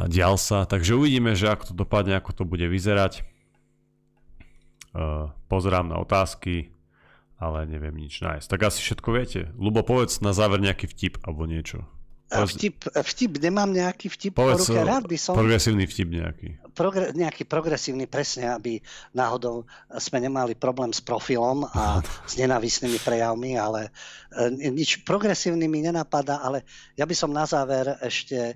dial 0.09 0.41
sa, 0.41 0.65
takže 0.65 0.97
uvidíme, 0.97 1.37
že 1.37 1.53
ako 1.53 1.71
to 1.71 1.75
dopadne, 1.77 2.17
ako 2.17 2.33
to 2.33 2.45
bude 2.49 2.65
vyzerať. 2.65 3.23
Pozerám 5.53 5.93
na 5.93 6.01
otázky, 6.01 6.73
ale 7.37 7.69
neviem 7.69 7.93
nič 7.93 8.25
nájsť. 8.25 8.49
Tak 8.49 8.61
asi 8.73 8.81
všetko 8.81 9.09
viete. 9.13 9.41
Lubo, 9.61 9.85
povedz 9.85 10.25
na 10.25 10.33
záver 10.33 10.65
nejaký 10.65 10.89
vtip 10.89 11.21
alebo 11.21 11.45
niečo. 11.45 11.85
Povedz... 12.27 12.59
Vtip, 12.59 12.77
vtip, 12.91 13.33
nemám 13.39 13.71
nejaký 13.71 14.11
vtip 14.11 14.35
povedz, 14.35 14.67
po 14.67 14.75
ruke, 14.75 14.81
rád 14.83 15.05
by 15.07 15.17
som... 15.19 15.39
Progresívny 15.39 15.87
vtip 15.87 16.09
nejaký 16.11 16.49
progre- 16.77 17.17
nejaký 17.17 17.49
progresívny 17.49 18.05
presne, 18.05 18.53
aby 18.53 18.85
náhodou 19.17 19.65
sme 19.97 20.21
nemali 20.21 20.53
problém 20.53 20.93
s 20.93 21.01
profilom 21.01 21.65
a 21.73 22.05
s 22.29 22.37
nenavisnými 22.37 23.01
prejavmi, 23.01 23.57
ale 23.57 23.89
e, 24.37 24.53
nič 24.69 25.01
progresívny 25.09 25.65
mi 25.65 25.81
nenapadá, 25.81 26.45
ale 26.45 26.69
ja 27.01 27.09
by 27.09 27.17
som 27.17 27.33
na 27.33 27.49
záver 27.49 27.97
ešte 28.05 28.37
e, 28.37 28.55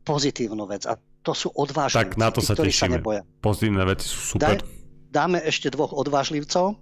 pozitívnu 0.00 0.64
vec 0.64 0.88
a 0.88 0.96
to 1.22 1.36
sú 1.36 1.52
odvážni. 1.52 2.08
Tak 2.08 2.16
na 2.16 2.32
to 2.32 2.40
sa 2.40 2.56
tešíme. 2.56 2.98
Sa 3.04 3.22
Pozitívne 3.44 3.84
veci 3.84 4.08
sú 4.08 4.34
super. 4.34 4.58
Daj, 4.58 4.66
dáme 5.12 5.38
ešte 5.44 5.68
dvoch 5.70 5.92
odvážlivcov, 5.94 6.74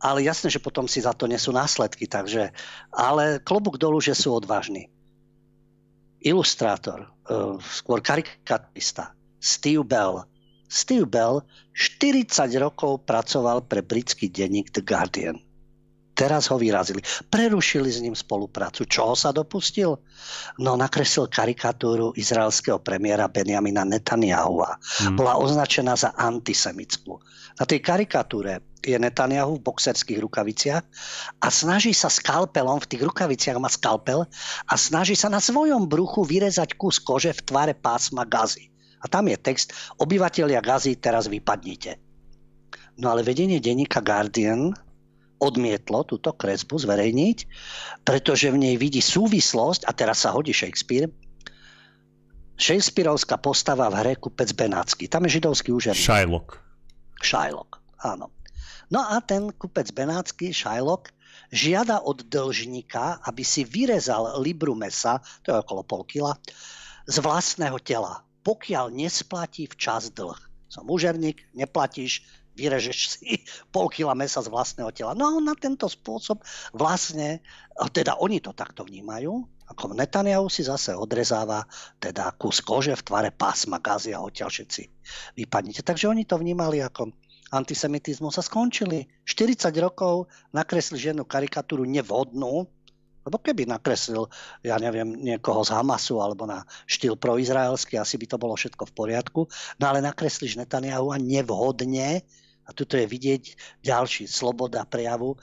ale 0.00 0.24
jasné, 0.24 0.52
že 0.52 0.62
potom 0.62 0.84
si 0.84 1.00
za 1.00 1.16
to 1.16 1.24
nesú 1.24 1.52
následky, 1.52 2.04
takže, 2.04 2.52
ale 2.92 3.40
klobúk 3.40 3.80
dolu, 3.80 4.00
že 4.00 4.12
sú 4.12 4.36
odvážni 4.36 4.92
ilustrátor, 6.26 7.06
uh, 7.30 7.54
skôr 7.62 8.02
karikaturista, 8.02 9.14
Steve 9.38 9.86
Bell. 9.86 10.26
Steve 10.66 11.06
Bell 11.06 11.46
40 11.78 12.50
rokov 12.58 13.06
pracoval 13.06 13.62
pre 13.70 13.86
britský 13.86 14.26
denník 14.26 14.74
The 14.74 14.82
Guardian. 14.82 15.38
Teraz 16.16 16.48
ho 16.48 16.56
vyrazili. 16.56 17.04
Prerušili 17.28 17.92
s 17.92 18.00
ním 18.00 18.16
spoluprácu. 18.16 18.88
Čoho 18.88 19.12
sa 19.12 19.36
dopustil? 19.36 20.00
No 20.56 20.72
nakreslil 20.72 21.28
karikatúru 21.28 22.16
izraelského 22.16 22.80
premiéra 22.80 23.28
Benjamina 23.28 23.84
Netanyahua. 23.84 24.80
Hmm. 24.80 25.12
Bola 25.14 25.36
označená 25.36 25.92
za 25.92 26.16
antisemickú. 26.16 27.20
Na 27.60 27.68
tej 27.68 27.84
karikatúre 27.84 28.64
je 28.86 28.94
Netanyahu 28.94 29.58
v 29.58 29.66
boxerských 29.66 30.22
rukaviciach 30.22 30.84
a 31.42 31.48
snaží 31.50 31.90
sa 31.90 32.06
skalpelom, 32.06 32.78
v 32.78 32.90
tých 32.94 33.02
rukaviciach 33.02 33.58
má 33.58 33.66
skalpel 33.66 34.22
a 34.70 34.74
snaží 34.78 35.18
sa 35.18 35.26
na 35.26 35.42
svojom 35.42 35.90
bruchu 35.90 36.22
vyrezať 36.22 36.78
kus 36.78 37.02
kože 37.02 37.34
v 37.34 37.42
tvare 37.42 37.74
pásma 37.74 38.22
gazy. 38.22 38.70
A 39.02 39.10
tam 39.10 39.26
je 39.26 39.36
text, 39.36 39.74
obyvateľia 39.98 40.62
gazy, 40.62 40.94
teraz 40.96 41.26
vypadnite. 41.26 41.98
No 42.96 43.12
ale 43.12 43.26
vedenie 43.26 43.60
denníka 43.60 44.00
Guardian 44.00 44.72
odmietlo 45.36 46.00
túto 46.08 46.32
kresbu 46.32 46.80
zverejniť, 46.80 47.38
pretože 48.08 48.48
v 48.48 48.56
nej 48.56 48.74
vidí 48.80 49.04
súvislosť, 49.04 49.84
a 49.84 49.92
teraz 49.92 50.24
sa 50.24 50.32
hodí 50.32 50.54
Shakespeare, 50.56 51.12
Shakespeareovská 52.56 53.36
postava 53.36 53.84
v 53.92 54.00
hre 54.00 54.12
Kupec 54.16 54.48
Benácky. 54.56 55.12
Tam 55.12 55.28
je 55.28 55.36
židovský 55.36 55.76
úžerník. 55.76 56.00
Shylock. 56.00 56.56
Shylock, 57.20 57.84
áno. 58.00 58.32
No 58.90 59.02
a 59.02 59.18
ten 59.18 59.50
kupec 59.50 59.90
Benácky, 59.90 60.54
Shylock, 60.54 61.10
žiada 61.50 62.02
od 62.02 62.22
dlžníka, 62.26 63.22
aby 63.26 63.42
si 63.42 63.66
vyrezal 63.66 64.38
libru 64.42 64.74
mesa, 64.74 65.18
to 65.42 65.54
je 65.54 65.58
okolo 65.58 65.82
pol 65.82 66.02
kila, 66.06 66.38
z 67.06 67.16
vlastného 67.22 67.78
tela, 67.82 68.22
pokiaľ 68.42 68.90
nesplatí 68.94 69.66
včas 69.70 70.10
dlh. 70.14 70.38
Som 70.66 70.90
úžerník, 70.90 71.46
neplatíš, 71.54 72.26
vyrežeš 72.58 72.98
si 73.18 73.28
pol 73.74 73.86
kila 73.90 74.14
mesa 74.14 74.42
z 74.42 74.50
vlastného 74.50 74.90
tela. 74.90 75.14
No 75.14 75.30
a 75.30 75.34
on 75.38 75.44
na 75.46 75.54
tento 75.54 75.86
spôsob 75.86 76.42
vlastne, 76.74 77.42
teda 77.94 78.18
oni 78.18 78.42
to 78.42 78.54
takto 78.54 78.82
vnímajú, 78.82 79.46
ako 79.66 79.98
Netanyahu 79.98 80.46
si 80.46 80.62
zase 80.62 80.94
odrezáva 80.94 81.66
teda 81.98 82.30
kus 82.38 82.62
kože 82.62 82.94
v 82.94 83.02
tvare 83.02 83.30
pásma 83.34 83.82
gazy 83.82 84.14
a 84.14 84.22
odtiaľ 84.22 84.46
všetci 84.46 84.82
vypadnete. 85.42 85.82
Takže 85.82 86.06
oni 86.06 86.22
to 86.22 86.38
vnímali 86.38 86.78
ako 86.78 87.10
antisemitizmus 87.50 88.38
a 88.38 88.42
skončili. 88.42 89.06
40 89.22 89.70
rokov 89.78 90.30
nakresli 90.50 90.98
ženu 90.98 91.22
karikatúru 91.22 91.86
nevhodnú, 91.86 92.66
lebo 93.26 93.42
keby 93.42 93.66
nakreslil, 93.66 94.30
ja 94.62 94.78
neviem, 94.78 95.18
niekoho 95.18 95.66
z 95.66 95.74
Hamasu 95.74 96.22
alebo 96.22 96.46
na 96.46 96.62
štýl 96.86 97.18
proizraelský, 97.18 97.98
asi 97.98 98.14
by 98.22 98.26
to 98.30 98.38
bolo 98.38 98.54
všetko 98.54 98.86
v 98.86 98.94
poriadku. 98.94 99.40
No 99.82 99.84
ale 99.90 99.98
nakreslíš 99.98 100.62
Netanyahu 100.62 101.10
a 101.10 101.18
nevhodne, 101.18 102.22
a 102.66 102.70
tuto 102.74 102.98
je 102.98 103.06
vidieť 103.06 103.42
ďalší 103.82 104.26
sloboda 104.26 104.86
prejavu, 104.86 105.38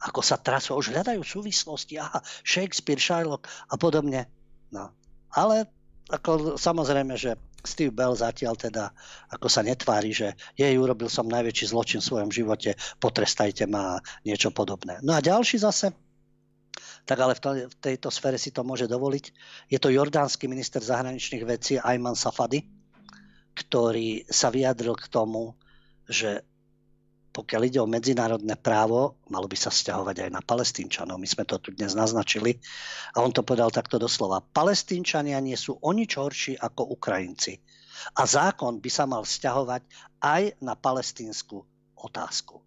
ako 0.00 0.20
sa 0.24 0.40
trasú, 0.40 0.74
už 0.74 0.96
hľadajú 0.96 1.20
súvislosti, 1.22 2.00
aha, 2.00 2.22
Shakespeare, 2.42 2.98
Sherlock 2.98 3.46
a 3.68 3.76
podobne. 3.76 4.26
No. 4.72 4.90
Ale 5.34 5.70
ako, 6.10 6.58
samozrejme, 6.58 7.14
že 7.14 7.38
Steve 7.62 7.94
Bell 7.94 8.18
zatiaľ 8.18 8.58
teda 8.58 8.90
ako 9.30 9.46
sa 9.46 9.62
netvári, 9.62 10.10
že 10.10 10.34
jej 10.58 10.74
urobil 10.74 11.06
som 11.06 11.28
najväčší 11.30 11.70
zločin 11.70 12.00
v 12.02 12.08
svojom 12.10 12.30
živote, 12.34 12.74
potrestajte 12.98 13.70
ma 13.70 14.02
niečo 14.26 14.50
podobné. 14.50 14.98
No 15.06 15.14
a 15.14 15.22
ďalší 15.22 15.62
zase, 15.62 15.94
tak 17.06 17.18
ale 17.22 17.38
v, 17.38 17.70
v 17.70 17.76
tejto 17.78 18.10
sfére 18.10 18.36
si 18.36 18.50
to 18.50 18.66
môže 18.66 18.90
dovoliť, 18.90 19.24
je 19.70 19.78
to 19.78 19.94
jordánsky 19.94 20.50
minister 20.50 20.82
zahraničných 20.82 21.44
vecí 21.46 21.78
Ayman 21.78 22.18
Safady, 22.18 22.66
ktorý 23.54 24.26
sa 24.26 24.50
vyjadril 24.50 24.96
k 24.98 25.10
tomu, 25.10 25.54
že 26.10 26.42
pokiaľ 27.30 27.62
ide 27.70 27.78
o 27.78 27.86
medzinárodné 27.86 28.58
právo, 28.58 29.14
malo 29.30 29.46
by 29.46 29.54
sa 29.54 29.70
stiahovať 29.70 30.26
aj 30.26 30.30
na 30.34 30.42
palestínčanov. 30.42 31.14
My 31.14 31.28
sme 31.30 31.46
to 31.46 31.62
tu 31.62 31.70
dnes 31.70 31.94
naznačili. 31.94 32.58
A 33.14 33.22
on 33.22 33.30
to 33.30 33.46
povedal 33.46 33.70
takto 33.70 34.02
doslova. 34.02 34.42
Palestínčania 34.42 35.38
nie 35.38 35.54
sú 35.54 35.78
o 35.78 35.90
nič 35.94 36.18
horší 36.18 36.58
ako 36.58 36.90
Ukrajinci. 36.98 37.62
A 38.18 38.26
zákon 38.26 38.82
by 38.82 38.90
sa 38.90 39.06
mal 39.06 39.22
stiahovať 39.22 39.86
aj 40.18 40.42
na 40.58 40.74
palestínsku 40.74 41.62
otázku. 41.94 42.58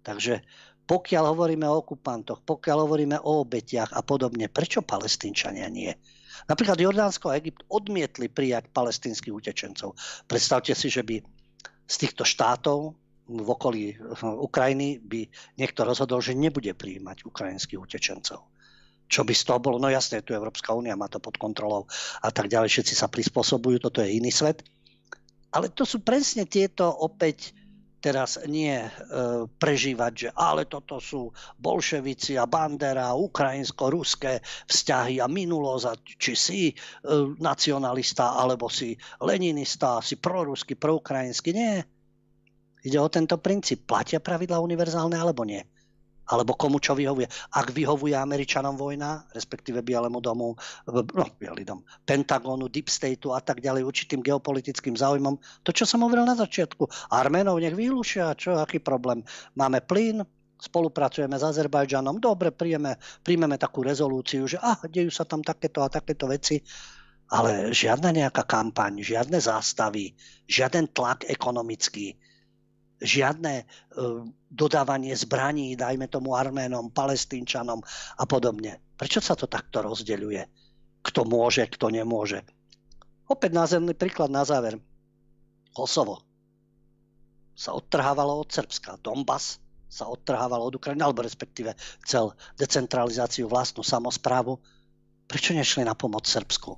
Takže 0.00 0.40
pokiaľ 0.88 1.36
hovoríme 1.36 1.68
o 1.68 1.84
okupantoch, 1.84 2.40
pokiaľ 2.48 2.88
hovoríme 2.88 3.16
o 3.20 3.44
obetiach 3.44 3.92
a 3.92 4.00
podobne, 4.00 4.48
prečo 4.48 4.80
palestínčania 4.80 5.68
nie? 5.68 5.92
Napríklad 6.48 6.80
Jordánsko 6.80 7.28
a 7.28 7.36
Egypt 7.36 7.68
odmietli 7.68 8.32
prijať 8.32 8.72
palestínskych 8.72 9.34
utečencov. 9.34 9.92
Predstavte 10.24 10.72
si, 10.72 10.88
že 10.88 11.04
by 11.04 11.20
z 11.84 11.94
týchto 12.00 12.24
štátov 12.24 12.96
v 13.28 13.48
okolí 13.48 13.94
hm, 13.94 14.40
Ukrajiny 14.40 14.98
by 15.04 15.20
niekto 15.60 15.84
rozhodol, 15.84 16.24
že 16.24 16.32
nebude 16.32 16.72
prijímať 16.72 17.28
ukrajinských 17.28 17.78
utečencov. 17.78 18.40
Čo 19.08 19.24
by 19.24 19.32
z 19.32 19.42
toho 19.48 19.60
bolo? 19.60 19.80
No 19.80 19.88
jasne, 19.88 20.20
tu 20.20 20.36
Európska 20.36 20.76
únia 20.76 20.92
má 20.96 21.08
to 21.08 21.16
pod 21.16 21.40
kontrolou 21.40 21.88
a 22.20 22.28
tak 22.28 22.52
ďalej, 22.52 22.68
všetci 22.68 22.94
sa 22.96 23.08
prispôsobujú, 23.08 23.80
toto 23.80 24.04
je 24.04 24.20
iný 24.20 24.28
svet. 24.28 24.60
Ale 25.48 25.72
to 25.72 25.88
sú 25.88 26.04
presne 26.04 26.44
tieto 26.44 26.84
opäť 26.92 27.56
teraz 27.98 28.38
nie 28.46 28.78
e, 28.78 28.90
prežívať, 29.58 30.12
že 30.14 30.28
ale 30.36 30.70
toto 30.70 31.02
sú 31.02 31.34
bolševici 31.58 32.38
a 32.38 32.46
Bandera, 32.46 33.16
ukrajinsko-ruské 33.18 34.38
vzťahy 34.70 35.18
a 35.18 35.26
minulosť, 35.26 35.98
či 36.20 36.32
si 36.38 36.62
e, 36.70 36.74
nacionalista, 37.42 38.38
alebo 38.38 38.70
si 38.70 38.94
leninista, 39.18 39.98
si 39.98 40.14
proruský, 40.20 40.78
proukrajinský. 40.78 41.50
Nie 41.50 41.97
Ide 42.86 42.98
o 43.00 43.08
tento 43.10 43.38
princíp. 43.38 43.88
Platia 43.88 44.22
pravidla 44.22 44.62
univerzálne 44.62 45.18
alebo 45.18 45.42
nie? 45.42 45.64
Alebo 46.28 46.52
komu 46.52 46.76
čo 46.76 46.92
vyhovuje. 46.92 47.24
Ak 47.56 47.72
vyhovuje 47.72 48.12
Američanom 48.12 48.76
vojna, 48.76 49.24
respektíve 49.32 49.80
Bielemu 49.80 50.20
domu, 50.20 50.52
no, 50.84 51.24
Bielý 51.40 51.64
dom, 51.64 51.80
Pentagonu, 52.04 52.68
Deep 52.68 52.92
Stateu 52.92 53.32
a 53.32 53.40
tak 53.40 53.64
ďalej, 53.64 53.88
určitým 53.88 54.20
geopolitickým 54.20 54.92
záujmom, 54.92 55.40
to, 55.64 55.72
čo 55.72 55.88
som 55.88 56.04
hovoril 56.04 56.28
na 56.28 56.36
začiatku, 56.36 56.84
Arménov 57.16 57.56
nech 57.64 57.72
vylúšia, 57.72 58.36
čo, 58.36 58.60
aký 58.60 58.76
problém. 58.76 59.24
Máme 59.56 59.80
plyn, 59.80 60.20
spolupracujeme 60.60 61.38
s 61.38 61.46
Azerbajdžanom, 61.48 62.20
dobre, 62.20 62.52
príjeme, 62.52 63.00
príjmeme 63.24 63.56
takú 63.56 63.86
rezolúciu, 63.86 64.44
že 64.44 64.60
ah, 64.60 64.76
dejú 64.84 65.08
sa 65.08 65.24
tam 65.24 65.40
takéto 65.40 65.80
a 65.80 65.88
takéto 65.88 66.28
veci, 66.28 66.60
ale 67.30 67.70
žiadna 67.70 68.10
nejaká 68.10 68.42
kampaň, 68.44 69.00
žiadne 69.04 69.38
zástavy, 69.38 70.12
žiaden 70.50 70.90
tlak 70.90 71.28
ekonomický, 71.30 72.16
žiadne 72.98 73.62
e, 73.62 73.64
dodávanie 74.50 75.14
zbraní, 75.14 75.78
dajme 75.78 76.10
tomu 76.10 76.34
Arménom, 76.34 76.90
Palestínčanom 76.90 77.82
a 78.18 78.24
podobne. 78.26 78.82
Prečo 78.98 79.22
sa 79.22 79.38
to 79.38 79.46
takto 79.46 79.82
rozdeľuje? 79.82 80.42
Kto 81.02 81.22
môže, 81.24 81.66
kto 81.70 81.94
nemôže? 81.94 82.42
Opäť 83.30 83.54
názemný 83.54 83.94
príklad 83.94 84.32
na 84.34 84.42
záver. 84.42 84.80
Kosovo 85.70 86.26
sa 87.54 87.74
odtrhávalo 87.74 88.42
od 88.42 88.50
Srbska. 88.50 88.98
Donbass 89.02 89.62
sa 89.88 90.06
odtrhávalo 90.10 90.68
od 90.68 90.78
Ukrajiny, 90.78 91.00
alebo 91.00 91.24
respektíve 91.24 91.74
cel 92.04 92.34
decentralizáciu, 92.58 93.46
vlastnú 93.46 93.86
samozprávu. 93.86 94.58
Prečo 95.28 95.54
nešli 95.54 95.84
na 95.84 95.94
pomoc 95.94 96.26
Srbsku? 96.26 96.76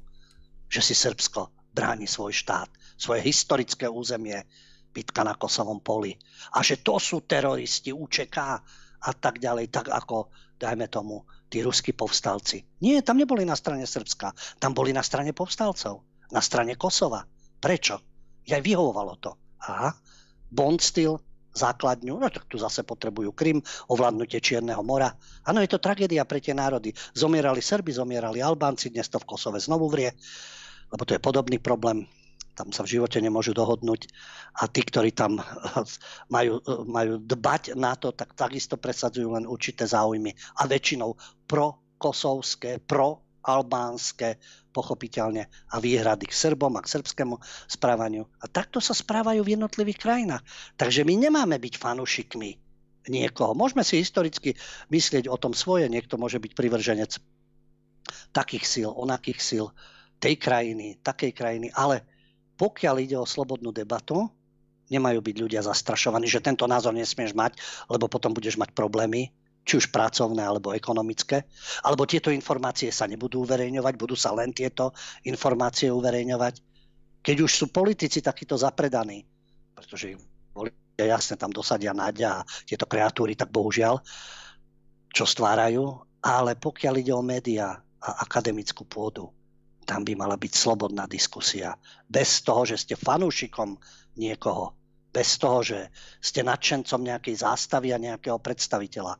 Že 0.71 0.81
si 0.81 0.95
Srbsko 0.95 1.51
bráni 1.71 2.07
svoj 2.07 2.35
štát, 2.35 2.71
svoje 2.99 3.23
historické 3.23 3.87
územie, 3.87 4.43
bitka 4.91 5.23
na 5.23 5.39
Kosovom 5.39 5.81
poli. 5.81 6.15
A 6.55 6.63
že 6.63 6.83
to 6.83 6.99
sú 6.99 7.23
teroristi 7.25 7.95
UČK 7.95 8.37
a 9.01 9.11
tak 9.17 9.41
ďalej, 9.41 9.73
tak 9.73 9.89
ako, 9.89 10.29
dajme 10.61 10.91
tomu, 10.91 11.25
tí 11.49 11.65
ruskí 11.65 11.97
povstalci. 11.97 12.63
Nie, 12.85 13.01
tam 13.01 13.19
neboli 13.19 13.43
na 13.49 13.57
strane 13.57 13.87
Srbska, 13.87 14.61
tam 14.61 14.77
boli 14.77 14.93
na 14.93 15.03
strane 15.03 15.33
povstalcov, 15.33 16.05
na 16.31 16.43
strane 16.45 16.77
Kosova. 16.77 17.25
Prečo? 17.59 17.99
Ja 18.45 18.61
vyhovovalo 18.61 19.15
to. 19.19 19.37
Aha, 19.67 19.93
Bond 20.51 20.81
styl, 20.81 21.21
základňu, 21.51 22.15
no 22.15 22.29
tak 22.31 22.47
tu 22.47 22.57
zase 22.57 22.87
potrebujú 22.87 23.35
Krym, 23.35 23.59
ovládnutie 23.91 24.39
Čierneho 24.39 24.81
mora. 24.87 25.11
Áno, 25.43 25.59
je 25.61 25.71
to 25.71 25.83
tragédia 25.83 26.23
pre 26.23 26.39
tie 26.39 26.55
národy. 26.55 26.95
Zomierali 27.13 27.59
Srby, 27.59 27.91
zomierali 27.91 28.39
Albánci, 28.39 28.95
dnes 28.95 29.11
to 29.11 29.19
v 29.19 29.29
Kosove 29.29 29.59
znovu 29.59 29.91
vrie, 29.91 30.15
lebo 30.95 31.03
to 31.03 31.15
je 31.15 31.23
podobný 31.23 31.59
problém 31.59 32.07
tam 32.61 32.77
sa 32.77 32.85
v 32.85 33.01
živote 33.01 33.17
nemôžu 33.25 33.57
dohodnúť 33.57 34.13
a 34.61 34.69
tí, 34.69 34.85
ktorí 34.85 35.17
tam 35.17 35.41
majú, 36.29 36.61
majú 36.85 37.17
dbať 37.17 37.73
na 37.73 37.97
to, 37.97 38.13
tak 38.13 38.37
takisto 38.37 38.77
presadzujú 38.77 39.33
len 39.33 39.49
určité 39.49 39.89
záujmy 39.89 40.37
a 40.61 40.69
väčšinou 40.69 41.17
pro 41.49 41.97
kosovské, 41.97 42.85
pro 42.85 43.25
albánske, 43.41 44.37
pochopiteľne, 44.77 45.49
a 45.73 45.81
výhrady 45.81 46.29
k 46.29 46.37
Srbom 46.37 46.77
a 46.77 46.85
k 46.85 46.93
srbskému 47.01 47.41
správaniu. 47.73 48.29
A 48.45 48.47
takto 48.53 48.85
sa 48.85 48.93
správajú 48.93 49.41
v 49.41 49.57
jednotlivých 49.57 49.97
krajinách. 50.05 50.45
Takže 50.77 51.09
my 51.09 51.17
nemáme 51.17 51.57
byť 51.57 51.75
fanušikmi 51.81 52.51
niekoho. 53.09 53.57
Môžeme 53.57 53.81
si 53.81 53.97
historicky 53.97 54.53
myslieť 54.93 55.33
o 55.33 55.41
tom 55.41 55.57
svoje, 55.57 55.89
niekto 55.89 56.21
môže 56.21 56.37
byť 56.37 56.53
privrženec 56.53 57.17
takých 58.37 58.65
síl, 58.69 58.91
onakých 58.93 59.41
síl, 59.41 59.67
tej 60.21 60.37
krajiny, 60.37 61.01
takej 61.01 61.33
krajiny, 61.33 61.73
ale 61.73 62.05
pokiaľ 62.61 62.97
ide 63.01 63.17
o 63.17 63.25
slobodnú 63.25 63.73
debatu, 63.73 64.29
nemajú 64.93 65.25
byť 65.25 65.37
ľudia 65.41 65.65
zastrašovaní, 65.65 66.29
že 66.29 66.45
tento 66.45 66.69
názor 66.69 66.93
nesmieš 66.93 67.33
mať, 67.33 67.57
lebo 67.89 68.05
potom 68.05 68.37
budeš 68.37 68.61
mať 68.61 68.77
problémy 68.77 69.33
či 69.65 69.81
už 69.81 69.89
pracovné 69.89 70.45
alebo 70.45 70.77
ekonomické, 70.77 71.49
alebo 71.85 72.05
tieto 72.05 72.29
informácie 72.29 72.93
sa 72.93 73.09
nebudú 73.09 73.45
uverejňovať, 73.45 73.95
budú 73.97 74.17
sa 74.19 74.35
len 74.37 74.53
tieto 74.53 74.93
informácie 75.25 75.89
uverejňovať. 75.89 76.61
Keď 77.21 77.37
už 77.45 77.53
sú 77.53 77.65
politici 77.69 78.21
takíto 78.25 78.57
zapredaní, 78.57 79.25
pretože 79.77 80.17
ich 80.17 80.21
jasne 81.01 81.37
tam 81.41 81.53
dosadia 81.53 81.97
Nadia 81.97 82.41
a 82.41 82.47
tieto 82.69 82.85
kreatúry, 82.85 83.37
tak 83.37 83.49
bohužiaľ, 83.49 84.01
čo 85.13 85.25
stvárajú, 85.25 85.97
ale 86.21 86.57
pokiaľ 86.57 86.95
ide 87.01 87.13
o 87.17 87.25
médiá 87.25 87.81
a 88.01 88.11
akademickú 88.25 88.85
pôdu, 88.85 89.33
tam 89.91 90.07
by 90.07 90.15
mala 90.15 90.39
byť 90.39 90.53
slobodná 90.55 91.11
diskusia. 91.11 91.75
Bez 92.07 92.47
toho, 92.47 92.63
že 92.63 92.79
ste 92.79 92.95
fanúšikom 92.95 93.75
niekoho, 94.15 94.79
bez 95.11 95.35
toho, 95.43 95.67
že 95.67 95.91
ste 96.23 96.47
nadšencom 96.47 97.03
nejakej 97.03 97.43
zástavy 97.43 97.91
a 97.91 97.99
nejakého 97.99 98.39
predstaviteľa 98.39 99.19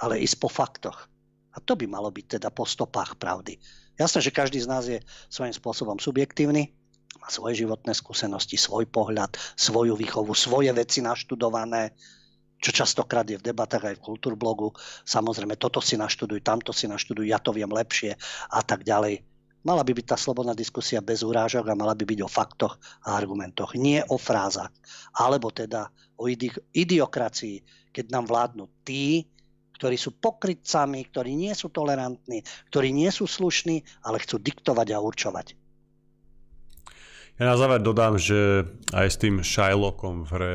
ale 0.00 0.20
ísť 0.20 0.36
po 0.36 0.48
faktoch. 0.52 1.08
A 1.56 1.58
to 1.64 1.72
by 1.72 1.88
malo 1.88 2.12
byť 2.12 2.36
teda 2.40 2.48
po 2.52 2.68
stopách 2.68 3.16
pravdy. 3.16 3.56
Jasné, 3.96 4.20
že 4.20 4.34
každý 4.34 4.60
z 4.60 4.68
nás 4.68 4.84
je 4.84 5.00
svojím 5.32 5.56
spôsobom 5.56 5.96
subjektívny, 5.96 6.68
má 7.16 7.32
svoje 7.32 7.64
životné 7.64 7.96
skúsenosti, 7.96 8.60
svoj 8.60 8.84
pohľad, 8.92 9.32
svoju 9.56 9.96
výchovu, 9.96 10.36
svoje 10.36 10.68
veci 10.76 11.00
naštudované, 11.00 11.96
čo 12.60 12.76
častokrát 12.76 13.24
je 13.24 13.40
v 13.40 13.46
debatách 13.46 13.88
aj 13.88 13.96
v 13.96 14.04
kultúrblogu. 14.04 14.76
Samozrejme, 15.08 15.56
toto 15.56 15.80
si 15.80 15.96
naštuduj, 15.96 16.44
tamto 16.44 16.76
si 16.76 16.84
naštuduj, 16.84 17.24
ja 17.24 17.40
to 17.40 17.56
viem 17.56 17.72
lepšie 17.72 18.20
a 18.52 18.60
tak 18.60 18.84
ďalej. 18.84 19.24
Mala 19.66 19.82
by 19.82 19.98
byť 19.98 20.06
tá 20.06 20.16
slobodná 20.16 20.54
diskusia 20.54 21.02
bez 21.02 21.26
urážok 21.26 21.66
a 21.66 21.74
mala 21.74 21.98
by 21.98 22.06
byť 22.06 22.22
o 22.22 22.30
faktoch 22.30 22.78
a 23.02 23.18
argumentoch, 23.18 23.74
nie 23.74 23.98
o 24.06 24.14
frázach. 24.14 24.70
Alebo 25.18 25.50
teda 25.50 25.90
o 26.22 26.30
idiokracii, 26.70 27.90
keď 27.90 28.04
nám 28.14 28.30
vládnu 28.30 28.70
tí, 28.86 29.26
ktorí 29.74 29.98
sú 29.98 30.14
pokrytcami, 30.16 31.04
ktorí 31.10 31.34
nie 31.34 31.52
sú 31.52 31.74
tolerantní, 31.74 32.46
ktorí 32.70 32.94
nie 32.94 33.10
sú 33.10 33.26
slušní, 33.26 33.82
ale 34.06 34.22
chcú 34.22 34.38
diktovať 34.38 34.94
a 34.94 35.02
určovať. 35.02 35.46
Ja 37.36 37.52
na 37.52 37.60
záver 37.60 37.84
dodám, 37.84 38.16
že 38.16 38.64
aj 38.96 39.08
s 39.12 39.20
tým 39.20 39.44
Shylockom 39.44 40.24
v 40.24 40.30
hre 40.32 40.54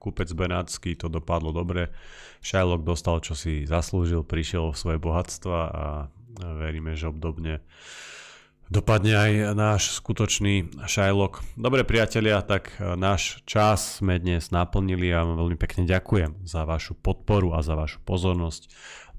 Kúpec 0.00 0.32
Benátsky 0.32 0.96
to 0.96 1.12
dopadlo 1.12 1.52
dobre. 1.52 1.92
Shylock 2.40 2.80
dostal, 2.82 3.20
čo 3.20 3.36
si 3.36 3.68
zaslúžil, 3.68 4.24
prišiel 4.24 4.72
o 4.72 4.78
svoje 4.78 4.96
bohatstva 4.96 5.58
a 5.68 5.84
veríme, 6.56 6.96
že 6.96 7.12
obdobne 7.12 7.60
dopadne 8.68 9.14
aj 9.16 9.32
náš 9.56 9.82
skutočný 9.98 10.84
Shylock. 10.86 11.42
Dobre 11.56 11.82
priatelia, 11.82 12.44
tak 12.44 12.76
e, 12.76 12.94
náš 12.94 13.42
čas 13.48 13.98
sme 13.98 14.20
dnes 14.20 14.52
naplnili 14.52 15.10
a 15.10 15.24
veľmi 15.24 15.58
pekne 15.58 15.88
ďakujem 15.88 16.46
za 16.46 16.62
vašu 16.68 16.94
podporu 16.94 17.56
a 17.56 17.64
za 17.64 17.74
vašu 17.74 17.98
pozornosť. 18.06 18.70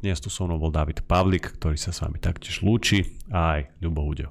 Dnes 0.04 0.20
tu 0.20 0.28
so 0.28 0.44
mnou 0.44 0.60
bol 0.60 0.72
David 0.72 1.04
Pavlik, 1.08 1.56
ktorý 1.60 1.80
sa 1.80 1.96
s 1.96 2.04
vami 2.04 2.20
taktiež 2.20 2.60
lúči 2.60 3.18
a 3.32 3.60
aj 3.60 3.62
Ľubo 3.80 4.04
Huďo. 4.04 4.28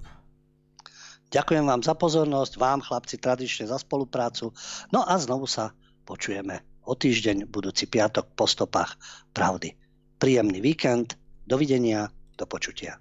Ďakujem 1.32 1.64
vám 1.64 1.80
za 1.80 1.96
pozornosť, 1.96 2.60
vám 2.60 2.84
chlapci 2.84 3.16
tradične 3.16 3.64
za 3.64 3.80
spoluprácu. 3.80 4.52
No 4.92 5.00
a 5.00 5.16
znovu 5.16 5.48
sa 5.48 5.72
počujeme 6.04 6.60
o 6.84 6.92
týždeň, 6.92 7.48
budúci 7.48 7.88
piatok 7.88 8.36
po 8.36 8.44
stopách 8.44 9.00
pravdy. 9.32 9.72
Príjemný 10.20 10.60
víkend, 10.60 11.16
dovidenia, 11.48 12.12
do 12.36 12.44
počutia. 12.44 13.00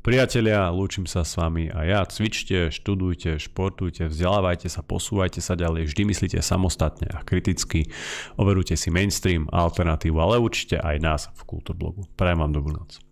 Priatelia, 0.00 0.72
lúčim 0.72 1.04
sa 1.04 1.28
s 1.28 1.36
vami 1.36 1.68
a 1.68 1.84
ja. 1.84 2.00
Cvičte, 2.08 2.72
študujte, 2.72 3.36
športujte, 3.36 4.08
vzdelávajte 4.08 4.72
sa, 4.72 4.80
posúvajte 4.80 5.44
sa 5.44 5.60
ďalej, 5.60 5.92
vždy 5.92 6.02
myslíte 6.08 6.40
samostatne 6.40 7.12
a 7.12 7.20
kriticky. 7.20 7.84
Overujte 8.40 8.80
si 8.80 8.88
mainstream 8.88 9.44
alternatívu, 9.52 10.16
ale 10.16 10.40
určite 10.40 10.80
aj 10.80 10.96
nás 11.04 11.22
v 11.36 11.42
Kultúrblogu. 11.44 12.08
Prajem 12.16 12.40
vám 12.40 12.52
dobrú 12.56 12.80
noc. 12.80 13.09